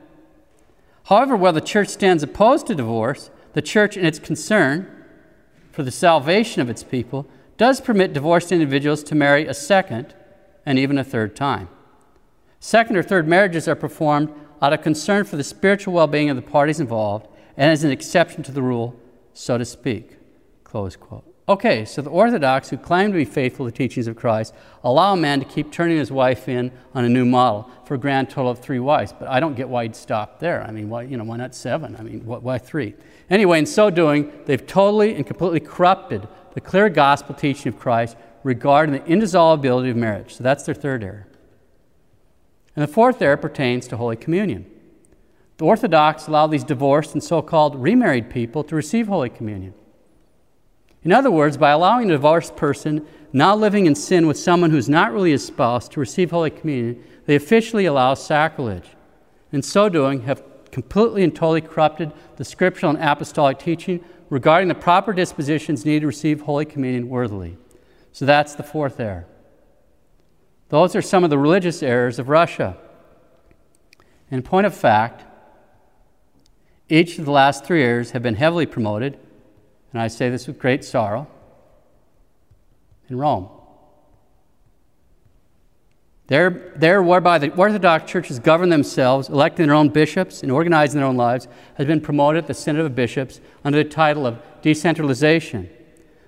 However, 1.03 1.35
while 1.37 1.53
the 1.53 1.61
Church 1.61 1.89
stands 1.89 2.23
opposed 2.23 2.65
to 2.65 2.73
divorce, 2.73 3.29
the 3.53 3.61
Church, 3.61 3.97
in 3.97 4.03
its 4.03 4.17
concern 4.17 5.05
for 5.71 5.83
the 5.83 5.91
salvation 5.91 6.59
of 6.59 6.71
its 6.71 6.81
people, 6.81 7.27
does 7.55 7.81
permit 7.81 8.13
divorced 8.13 8.51
individuals 8.51 9.03
to 9.03 9.13
marry 9.13 9.45
a 9.45 9.53
second 9.53 10.15
and 10.65 10.79
even 10.79 10.97
a 10.97 11.03
third 11.03 11.35
time. 11.35 11.69
Second 12.59 12.95
or 12.95 13.03
third 13.03 13.27
marriages 13.27 13.67
are 13.67 13.75
performed 13.75 14.33
out 14.59 14.73
of 14.73 14.81
concern 14.81 15.23
for 15.23 15.35
the 15.35 15.43
spiritual 15.43 15.93
well 15.93 16.07
being 16.07 16.31
of 16.31 16.35
the 16.35 16.41
parties 16.41 16.79
involved 16.79 17.27
and 17.55 17.71
as 17.71 17.83
an 17.83 17.91
exception 17.91 18.41
to 18.41 18.51
the 18.51 18.63
rule, 18.63 18.99
so 19.33 19.55
to 19.55 19.65
speak. 19.65 20.17
Close 20.63 20.95
quote. 20.95 21.34
Okay, 21.47 21.85
so 21.85 22.01
the 22.01 22.09
Orthodox, 22.09 22.69
who 22.69 22.77
claim 22.77 23.11
to 23.11 23.17
be 23.17 23.25
faithful 23.25 23.67
to 23.67 23.71
the 23.71 23.77
teachings 23.77 24.07
of 24.07 24.15
Christ, 24.15 24.51
allow 24.83 25.13
a 25.13 25.17
man 25.17 25.39
to 25.39 25.45
keep 25.45 25.71
turning 25.71 25.97
his 25.97 26.11
wife 26.11 26.49
in 26.49 26.71
on 26.95 27.05
a 27.05 27.09
new 27.09 27.23
model 27.23 27.69
for 27.85 27.93
a 27.93 27.99
grand 27.99 28.31
total 28.31 28.49
of 28.49 28.59
three 28.59 28.79
wives. 28.79 29.13
But 29.13 29.27
I 29.27 29.39
don't 29.39 29.55
get 29.55 29.69
why 29.69 29.83
he'd 29.83 29.95
stop 29.95 30.39
there. 30.39 30.63
I 30.63 30.71
mean, 30.71 30.89
why, 30.89 31.03
you 31.03 31.17
know, 31.17 31.23
why 31.23 31.37
not 31.37 31.53
seven? 31.53 31.95
I 31.99 32.01
mean, 32.01 32.25
why 32.25 32.57
three? 32.57 32.95
Anyway, 33.29 33.59
in 33.59 33.67
so 33.67 33.91
doing, 33.91 34.31
they've 34.45 34.65
totally 34.65 35.13
and 35.13 35.25
completely 35.25 35.59
corrupted 35.59 36.27
the 36.55 36.61
clear 36.61 36.89
gospel 36.89 37.35
teaching 37.35 37.71
of 37.71 37.79
Christ 37.79 38.17
regarding 38.41 38.93
the 38.93 39.05
indissolubility 39.05 39.91
of 39.91 39.97
marriage. 39.97 40.35
So 40.35 40.43
that's 40.43 40.63
their 40.63 40.73
third 40.73 41.03
error. 41.03 41.27
And 42.75 42.81
the 42.81 42.91
fourth 42.91 43.21
error 43.21 43.37
pertains 43.37 43.87
to 43.89 43.97
Holy 43.97 44.15
Communion. 44.15 44.65
The 45.57 45.65
Orthodox 45.65 46.27
allow 46.27 46.47
these 46.47 46.63
divorced 46.63 47.13
and 47.13 47.23
so 47.23 47.43
called 47.43 47.75
remarried 47.75 48.31
people 48.31 48.63
to 48.63 48.75
receive 48.75 49.07
Holy 49.07 49.29
Communion. 49.29 49.75
In 51.05 51.11
other 51.11 51.29
words, 51.29 51.55
by 51.55 51.69
allowing 51.69 52.09
a 52.09 52.13
divorced 52.13 52.55
person 52.55 53.05
now 53.31 53.55
living 53.55 53.85
in 53.85 53.93
sin 53.93 54.25
with 54.25 54.39
someone 54.39 54.71
who's 54.71 54.89
not 54.89 55.13
really 55.13 55.31
his 55.31 55.45
spouse 55.45 55.87
to 55.89 55.99
receive 55.99 56.31
Holy 56.31 56.49
Communion, 56.49 57.03
they 57.27 57.35
officially 57.35 57.85
allow 57.85 58.15
sacrilege. 58.15 58.89
In 59.51 59.61
so 59.61 59.87
doing, 59.87 60.21
have 60.21 60.43
completely 60.71 61.23
and 61.23 61.33
totally 61.33 61.61
corrupted 61.61 62.11
the 62.37 62.43
scriptural 62.43 62.89
and 62.89 63.01
apostolic 63.01 63.59
teaching 63.59 64.03
regarding 64.29 64.67
the 64.67 64.75
proper 64.75 65.13
dispositions 65.13 65.85
needed 65.85 66.01
to 66.01 66.07
receive 66.07 66.41
Holy 66.41 66.65
Communion 66.65 67.07
worthily. 67.07 67.55
So 68.11 68.25
that's 68.25 68.55
the 68.55 68.63
fourth 68.63 68.99
error. 68.99 69.27
Those 70.69 70.95
are 70.95 71.01
some 71.01 71.23
of 71.23 71.29
the 71.29 71.37
religious 71.37 71.83
errors 71.83 72.17
of 72.17 72.29
Russia. 72.29 72.77
In 74.31 74.41
point 74.41 74.65
of 74.65 74.73
fact, 74.73 75.23
each 76.89 77.19
of 77.19 77.25
the 77.25 77.31
last 77.31 77.63
three 77.63 77.83
errors 77.83 78.11
have 78.11 78.23
been 78.23 78.35
heavily 78.35 78.65
promoted, 78.65 79.19
and 79.95 80.01
I 80.01 80.09
say 80.09 80.29
this 80.29 80.45
with 80.45 80.59
great 80.59 80.83
sorrow, 80.83 81.25
in 83.07 83.17
Rome. 83.17 83.47
There, 86.27 86.73
there, 86.75 87.01
whereby 87.01 87.37
the 87.37 87.55
Orthodox 87.55 88.11
churches 88.11 88.37
govern 88.39 88.67
themselves, 88.67 89.29
electing 89.29 89.67
their 89.67 89.75
own 89.75 89.87
bishops 89.87 90.43
and 90.43 90.51
organizing 90.51 90.99
their 90.99 91.07
own 91.07 91.15
lives, 91.15 91.47
has 91.75 91.87
been 91.87 92.01
promoted 92.01 92.43
at 92.43 92.47
the 92.47 92.53
Synod 92.53 92.85
of 92.85 92.93
Bishops 92.93 93.39
under 93.63 93.81
the 93.81 93.89
title 93.89 94.27
of 94.27 94.37
decentralization, 94.61 95.69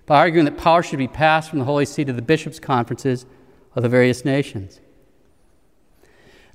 by 0.05 0.19
arguing 0.19 0.45
that 0.45 0.57
power 0.57 0.81
should 0.81 0.97
be 0.97 1.09
passed 1.09 1.49
from 1.49 1.59
the 1.59 1.65
Holy 1.65 1.83
See 1.83 2.05
to 2.05 2.13
the 2.13 2.21
bishops' 2.21 2.61
conferences 2.61 3.25
of 3.75 3.83
the 3.83 3.89
various 3.89 4.23
nations. 4.23 4.79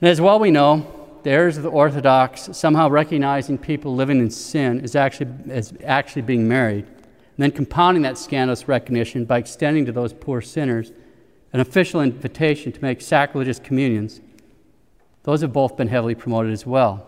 And 0.01 0.09
as 0.09 0.19
well 0.19 0.39
we 0.39 0.51
know, 0.51 0.87
the 1.25 1.31
errors 1.31 1.59
of 1.59 1.63
the 1.63 1.69
Orthodox, 1.69 2.49
somehow 2.53 2.89
recognizing 2.89 3.59
people 3.59 3.95
living 3.95 4.19
in 4.19 4.31
sin 4.31 4.81
is 4.81 4.97
actually, 4.97 5.31
as 5.51 5.75
actually 5.85 6.23
being 6.23 6.49
married, 6.49 6.87
and 7.37 7.43
then 7.43 7.51
compounding 7.51 8.03
that 8.03 8.19
scandalous 8.19 8.69
recognition 8.69 9.25
by 9.25 9.39
extending 9.39 9.87
to 9.87 9.93
those 9.93 10.13
poor 10.13 10.41
sinners 10.41 10.93
an 11.53 11.61
official 11.61 12.01
invitation 12.01 12.73
to 12.73 12.81
make 12.81 13.01
sacrilegious 13.01 13.59
communions, 13.59 14.21
those 15.25 15.43
have 15.43 15.53
both 15.53 15.77
been 15.77 15.89
heavily 15.89 16.15
promoted 16.15 16.53
as 16.53 16.67
well. 16.67 17.07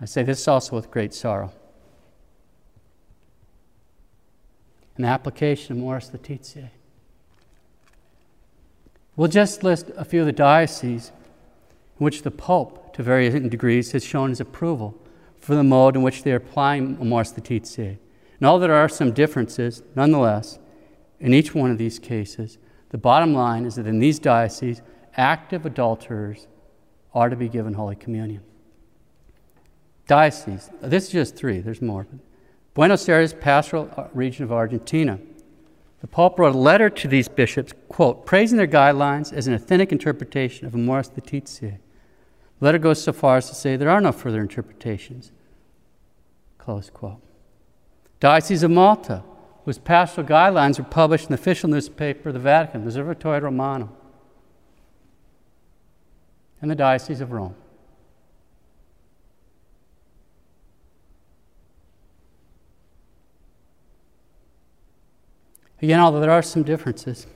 I 0.00 0.04
say 0.04 0.22
this 0.22 0.46
also 0.46 0.76
with 0.76 0.90
great 0.90 1.14
sorrow. 1.14 1.52
An 4.96 5.04
application 5.04 5.76
of 5.76 5.78
Amoris 5.78 6.12
Laetitia. 6.12 6.70
We'll 9.16 9.28
just 9.28 9.62
list 9.62 9.90
a 9.96 10.04
few 10.04 10.20
of 10.20 10.26
the 10.26 10.32
dioceses 10.32 11.12
in 11.98 12.04
which 12.04 12.22
the 12.22 12.30
Pope, 12.30 12.94
to 12.94 13.02
varying 13.02 13.48
degrees, 13.48 13.92
has 13.92 14.04
shown 14.04 14.30
his 14.30 14.40
approval 14.40 15.00
for 15.40 15.54
the 15.54 15.64
mode 15.64 15.96
in 15.96 16.02
which 16.02 16.22
they 16.22 16.32
are 16.32 16.36
applying 16.36 16.96
Amoris 17.00 17.32
Laetitia. 17.32 17.96
And 18.40 18.46
although 18.46 18.68
there 18.68 18.76
are 18.76 18.88
some 18.88 19.12
differences, 19.12 19.82
nonetheless, 19.94 20.58
in 21.20 21.34
each 21.34 21.54
one 21.54 21.70
of 21.70 21.78
these 21.78 21.98
cases, 21.98 22.58
the 22.90 22.98
bottom 22.98 23.34
line 23.34 23.64
is 23.64 23.74
that 23.74 23.86
in 23.86 23.98
these 23.98 24.18
dioceses, 24.18 24.80
active 25.16 25.66
adulterers 25.66 26.46
are 27.12 27.28
to 27.28 27.36
be 27.36 27.48
given 27.48 27.74
Holy 27.74 27.96
Communion. 27.96 28.42
Dioceses, 30.06 30.70
this 30.80 31.06
is 31.06 31.10
just 31.10 31.36
three, 31.36 31.60
there's 31.60 31.82
more. 31.82 32.06
Buenos 32.74 33.08
Aires, 33.08 33.34
pastoral 33.34 33.90
uh, 33.96 34.06
region 34.14 34.44
of 34.44 34.52
Argentina. 34.52 35.18
The 36.00 36.06
Pope 36.06 36.38
wrote 36.38 36.54
a 36.54 36.58
letter 36.58 36.88
to 36.88 37.08
these 37.08 37.28
bishops, 37.28 37.72
quote, 37.88 38.24
praising 38.24 38.56
their 38.56 38.68
guidelines 38.68 39.32
as 39.32 39.48
an 39.48 39.54
authentic 39.54 39.90
interpretation 39.90 40.66
of 40.66 40.74
Amoris 40.74 41.10
Laetitia. 41.16 41.78
The 42.60 42.64
letter 42.64 42.78
goes 42.78 43.02
so 43.02 43.12
far 43.12 43.38
as 43.38 43.48
to 43.48 43.54
say 43.54 43.76
there 43.76 43.90
are 43.90 44.00
no 44.00 44.12
further 44.12 44.40
interpretations. 44.40 45.32
Close 46.56 46.88
quote. 46.88 47.20
Diocese 48.20 48.62
of 48.62 48.70
Malta, 48.70 49.22
whose 49.64 49.78
pastoral 49.78 50.26
guidelines 50.26 50.78
were 50.78 50.84
published 50.84 51.26
in 51.26 51.28
the 51.30 51.40
official 51.40 51.68
newspaper 51.68 52.30
of 52.30 52.34
the 52.34 52.40
Vatican, 52.40 52.84
the 52.84 52.90
Osservatore 52.90 53.40
Romano, 53.40 53.94
and 56.60 56.70
the 56.70 56.74
Diocese 56.74 57.20
of 57.20 57.30
Rome. 57.30 57.54
Again, 65.80 66.00
although 66.00 66.20
there 66.20 66.30
are 66.30 66.42
some 66.42 66.64
differences, 66.64 67.26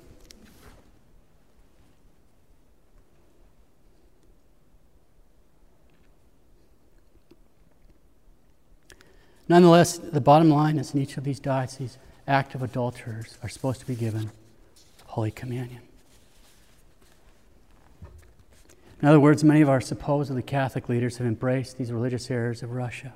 Nonetheless, 9.52 9.98
the 9.98 10.18
bottom 10.18 10.48
line 10.48 10.78
is 10.78 10.94
in 10.94 11.02
each 11.02 11.18
of 11.18 11.24
these 11.24 11.38
dioceses, 11.38 11.98
active 12.26 12.62
adulterers 12.62 13.36
are 13.42 13.50
supposed 13.50 13.80
to 13.80 13.86
be 13.86 13.94
given 13.94 14.30
Holy 15.04 15.30
Communion. 15.30 15.82
In 19.02 19.08
other 19.08 19.20
words, 19.20 19.44
many 19.44 19.60
of 19.60 19.68
our 19.68 19.82
supposedly 19.82 20.40
Catholic 20.42 20.88
leaders 20.88 21.18
have 21.18 21.26
embraced 21.26 21.76
these 21.76 21.92
religious 21.92 22.30
errors 22.30 22.62
of 22.62 22.70
Russia. 22.70 23.12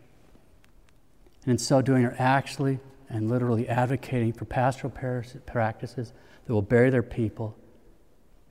And 1.45 1.53
in 1.53 1.57
so 1.57 1.81
doing, 1.81 2.05
are 2.05 2.15
actually 2.19 2.81
and 3.09 3.31
literally 3.31 3.67
advocating 3.67 4.35
for 4.35 4.45
pastoral 4.45 4.93
practices 5.47 6.13
that 6.45 6.53
will 6.53 6.61
bury 6.61 6.91
their 6.91 7.03
people 7.03 7.57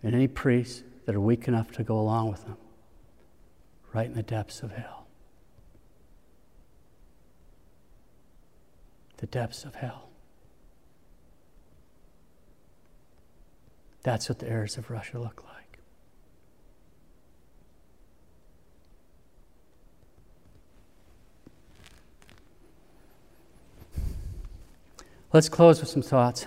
and 0.02 0.16
any 0.16 0.28
priests 0.28 0.82
that 1.06 1.14
are 1.14 1.22
weak 1.22 1.48
enough 1.48 1.72
to 1.74 1.84
go 1.84 2.00
along 2.00 2.32
with 2.32 2.46
them 2.46 2.58
right 3.94 4.08
in 4.08 4.16
the 4.16 4.24
depths 4.24 4.64
of 4.64 4.72
hell. 4.72 5.05
The 9.18 9.28
depths 9.28 9.64
of 9.64 9.76
hell. 9.76 10.10
That's 14.04 14.30
what 14.30 14.40
the 14.40 14.50
errors 14.50 14.78
of 14.78 14.92
Russia 14.92 15.18
look 15.18 15.44
like. 15.48 15.56
Let's 25.34 25.50
close 25.50 25.82
with 25.82 25.90
some 25.90 26.02
thoughts 26.02 26.46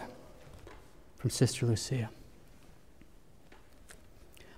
from 1.16 1.30
Sister 1.30 1.66
Lucia. 1.66 2.10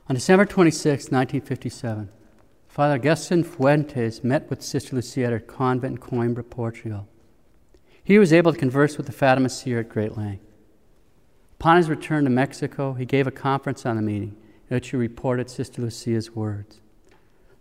On 0.09 0.15
December 0.15 0.45
26, 0.45 1.11
1957, 1.11 2.09
Father 2.69 2.95
Augustin 2.95 3.43
Fuentes 3.43 4.23
met 4.23 4.49
with 4.51 4.63
Sister 4.63 4.95
Lucia 4.95 5.25
at 5.25 5.33
her 5.33 5.41
convent 5.41 5.97
in 5.97 6.03
Coimbra, 6.03 6.49
Portugal. 6.49 7.09
He 8.11 8.19
was 8.19 8.33
able 8.33 8.53
to 8.53 8.59
converse 8.59 8.97
with 8.97 9.07
the 9.07 9.13
Fatima 9.13 9.49
seer 9.49 9.79
at 9.79 9.89
great 9.89 10.19
length. 10.19 10.43
Upon 11.61 11.77
his 11.77 11.89
return 11.89 12.25
to 12.25 12.31
Mexico, 12.31 12.95
he 12.95 13.05
gave 13.05 13.29
a 13.29 13.31
conference 13.31 13.87
on 13.87 13.95
the 13.95 14.03
meeting 14.03 14.37
in 14.69 14.75
which 14.75 14.91
he 14.91 14.97
reported 14.97 15.49
Sister 15.49 15.81
Lucia's 15.81 16.33
words. 16.33 16.81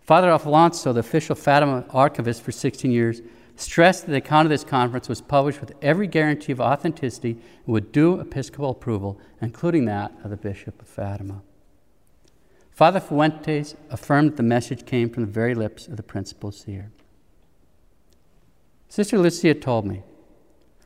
Father 0.00 0.28
Alonso, 0.28 0.92
the 0.92 0.98
official 0.98 1.36
Fatima 1.36 1.84
archivist 1.90 2.42
for 2.42 2.50
16 2.50 2.90
years, 2.90 3.22
stressed 3.54 4.06
that 4.06 4.10
the 4.10 4.18
account 4.18 4.46
of 4.46 4.50
this 4.50 4.64
conference 4.64 5.08
was 5.08 5.20
published 5.20 5.60
with 5.60 5.72
every 5.82 6.08
guarantee 6.08 6.50
of 6.50 6.60
authenticity 6.60 7.38
and 7.64 7.72
with 7.72 7.92
due 7.92 8.18
episcopal 8.18 8.70
approval, 8.70 9.20
including 9.40 9.84
that 9.84 10.10
of 10.24 10.30
the 10.30 10.36
Bishop 10.36 10.82
of 10.82 10.88
Fatima. 10.88 11.42
Father 12.72 12.98
Fuentes 12.98 13.76
affirmed 13.88 14.30
that 14.32 14.36
the 14.36 14.42
message 14.42 14.84
came 14.84 15.10
from 15.10 15.26
the 15.26 15.30
very 15.30 15.54
lips 15.54 15.86
of 15.86 15.96
the 15.96 16.02
principal 16.02 16.50
seer. 16.50 16.90
Sister 18.88 19.16
Lucia 19.16 19.54
told 19.54 19.86
me 19.86 20.02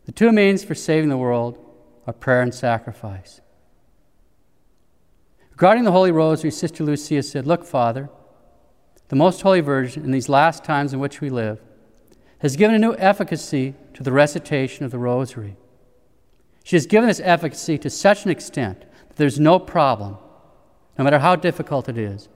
the 0.07 0.13
two 0.13 0.33
means 0.33 0.65
for 0.65 0.75
saving 0.75 1.09
the 1.09 1.17
world 1.17 1.59
are 2.07 2.13
prayer 2.13 2.43
and 2.43 2.55
sacrifice. 2.55 3.41
Regarding 5.53 5.85
the 5.85 5.93
Holy 5.93 6.11
Rosary, 6.11 6.51
Sister 6.51 6.85
Lucia 6.85 7.23
said, 7.23 7.47
Look, 7.47 7.65
Father, 7.65 8.11
the 9.09 9.17
Most 9.17 9.43
Holy 9.43 9.61
Virgin, 9.61 10.05
in 10.05 10.11
these 10.11 10.29
last 10.29 10.65
times 10.65 10.93
in 10.93 10.99
which 10.99 11.21
we 11.21 11.31
live, 11.31 11.61
has 12.39 12.57
given 12.57 12.75
a 12.75 12.79
new 12.79 12.95
efficacy 12.97 13.75
to 13.95 14.03
the 14.03 14.13
recitation 14.13 14.85
of 14.85 14.91
the 14.91 14.99
Rosary. 14.99 15.57
She 16.65 16.77
has 16.77 16.87
given 16.87 17.09
this 17.09 17.21
efficacy 17.21 17.79
to 17.79 17.91
such 17.91 18.25
an 18.25 18.31
extent 18.31 18.81
that 18.81 19.17
there's 19.17 19.39
no 19.39 19.59
problem, 19.59 20.17
no 20.99 21.05
matter 21.05 21.21
how 21.21 21.37
difficult 21.37 21.89
it 21.89 21.97
is, 21.97 22.29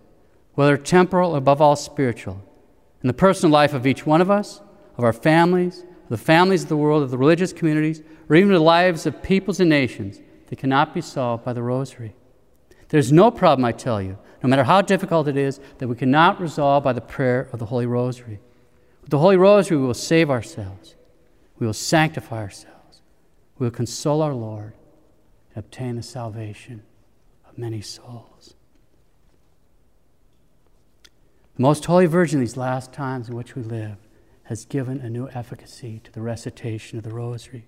whether 0.54 0.76
temporal 0.76 1.32
or 1.32 1.38
above 1.38 1.60
all 1.60 1.76
spiritual, 1.76 2.42
in 3.02 3.08
the 3.08 3.14
personal 3.14 3.52
life 3.52 3.74
of 3.74 3.86
each 3.86 4.06
one 4.06 4.20
of 4.20 4.30
us, 4.30 4.60
of 4.96 5.04
our 5.04 5.12
families, 5.12 5.84
the 6.08 6.16
families 6.16 6.62
of 6.62 6.68
the 6.68 6.76
world, 6.76 7.02
of 7.02 7.10
the 7.10 7.18
religious 7.18 7.52
communities, 7.52 8.02
or 8.28 8.36
even 8.36 8.52
the 8.52 8.58
lives 8.58 9.06
of 9.06 9.22
peoples 9.22 9.60
and 9.60 9.68
nations 9.68 10.20
that 10.48 10.56
cannot 10.56 10.94
be 10.94 11.00
solved 11.00 11.44
by 11.44 11.52
the 11.52 11.62
Rosary. 11.62 12.14
There's 12.88 13.12
no 13.12 13.30
problem, 13.30 13.64
I 13.64 13.72
tell 13.72 14.00
you, 14.00 14.18
no 14.42 14.48
matter 14.48 14.64
how 14.64 14.80
difficult 14.80 15.28
it 15.28 15.36
is, 15.36 15.60
that 15.78 15.88
we 15.88 15.96
cannot 15.96 16.40
resolve 16.40 16.84
by 16.84 16.92
the 16.92 17.00
prayer 17.00 17.48
of 17.52 17.58
the 17.58 17.66
Holy 17.66 17.86
Rosary. 17.86 18.40
With 19.02 19.10
the 19.10 19.18
Holy 19.18 19.36
Rosary, 19.36 19.76
we 19.76 19.86
will 19.86 19.94
save 19.94 20.30
ourselves, 20.30 20.94
we 21.58 21.66
will 21.66 21.74
sanctify 21.74 22.38
ourselves, 22.38 23.02
we 23.58 23.66
will 23.66 23.70
console 23.70 24.22
our 24.22 24.34
Lord, 24.34 24.72
and 25.54 25.64
obtain 25.64 25.96
the 25.96 26.02
salvation 26.02 26.82
of 27.46 27.58
many 27.58 27.82
souls. 27.82 28.54
The 31.56 31.62
Most 31.62 31.84
Holy 31.84 32.06
Virgin, 32.06 32.40
these 32.40 32.56
last 32.56 32.92
times 32.92 33.28
in 33.28 33.34
which 33.34 33.56
we 33.56 33.62
live, 33.62 33.96
has 34.48 34.64
given 34.64 34.98
a 35.00 35.10
new 35.10 35.28
efficacy 35.34 36.00
to 36.02 36.10
the 36.10 36.22
recitation 36.22 36.96
of 36.96 37.04
the 37.04 37.12
Rosary. 37.12 37.66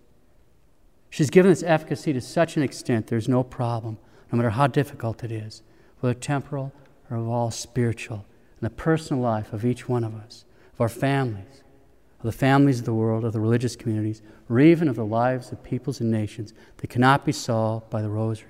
She's 1.10 1.28
given 1.28 1.50
this 1.50 1.62
efficacy 1.62 2.14
to 2.14 2.22
such 2.22 2.56
an 2.56 2.62
extent 2.62 3.08
there's 3.08 3.28
no 3.28 3.42
problem, 3.42 3.98
no 4.32 4.38
matter 4.38 4.50
how 4.50 4.66
difficult 4.66 5.22
it 5.22 5.30
is, 5.30 5.62
whether 6.00 6.18
temporal 6.18 6.72
or 7.10 7.18
of 7.18 7.28
all 7.28 7.50
spiritual, 7.50 8.24
in 8.60 8.64
the 8.64 8.70
personal 8.70 9.22
life 9.22 9.52
of 9.52 9.62
each 9.62 9.90
one 9.90 10.04
of 10.04 10.14
us 10.14 10.46
of 10.72 10.80
our 10.80 10.88
families, 10.88 11.62
of 12.20 12.24
the 12.24 12.32
families 12.32 12.78
of 12.78 12.86
the 12.86 12.94
world, 12.94 13.26
of 13.26 13.34
the 13.34 13.40
religious 13.40 13.76
communities, 13.76 14.22
or 14.48 14.58
even 14.58 14.88
of 14.88 14.96
the 14.96 15.04
lives 15.04 15.52
of 15.52 15.62
peoples 15.62 16.00
and 16.00 16.10
nations 16.10 16.54
that 16.78 16.88
cannot 16.88 17.26
be 17.26 17.32
solved 17.32 17.90
by 17.90 18.00
the 18.00 18.08
rosary. 18.08 18.48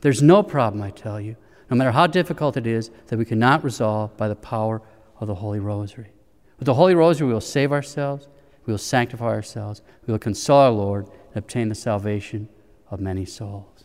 There's 0.00 0.22
no 0.22 0.42
problem, 0.42 0.82
I 0.82 0.90
tell 0.90 1.20
you, 1.20 1.36
no 1.70 1.76
matter 1.76 1.90
how 1.90 2.06
difficult 2.06 2.56
it 2.56 2.66
is, 2.66 2.90
that 3.08 3.18
we 3.18 3.26
cannot 3.26 3.62
resolve 3.62 4.16
by 4.16 4.28
the 4.28 4.34
power 4.34 4.80
of 5.20 5.26
the 5.26 5.34
Holy 5.34 5.60
Rosary. 5.60 6.12
With 6.58 6.66
the 6.66 6.74
Holy 6.74 6.94
Rosary, 6.94 7.26
we 7.26 7.32
will 7.32 7.40
save 7.40 7.72
ourselves, 7.72 8.28
we 8.64 8.72
will 8.72 8.78
sanctify 8.78 9.26
ourselves, 9.26 9.82
we 10.06 10.12
will 10.12 10.18
console 10.18 10.58
our 10.58 10.70
Lord, 10.70 11.06
and 11.06 11.36
obtain 11.36 11.68
the 11.68 11.74
salvation 11.74 12.48
of 12.90 13.00
many 13.00 13.24
souls. 13.24 13.84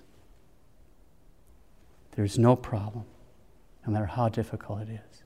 There's 2.16 2.38
no 2.38 2.56
problem, 2.56 3.06
no 3.86 3.94
matter 3.94 4.06
how 4.06 4.30
difficult 4.30 4.82
it 4.82 4.90
is, 4.90 5.24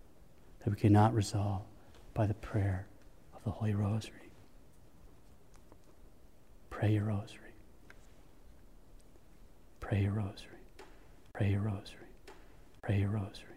that 0.64 0.70
we 0.70 0.76
cannot 0.76 1.14
resolve 1.14 1.64
by 2.14 2.26
the 2.26 2.34
prayer 2.34 2.88
of 3.36 3.44
the 3.44 3.52
Holy 3.52 3.74
Rosary. 3.74 4.32
Pray 6.70 6.92
your 6.94 7.06
rosary. 7.06 7.40
Pray 9.80 10.02
your 10.02 10.12
rosary. 10.12 10.60
Pray 11.34 11.52
your 11.52 11.62
rosary. 11.62 12.10
Pray 12.82 13.00
your 13.00 13.12
rosary. 13.12 13.55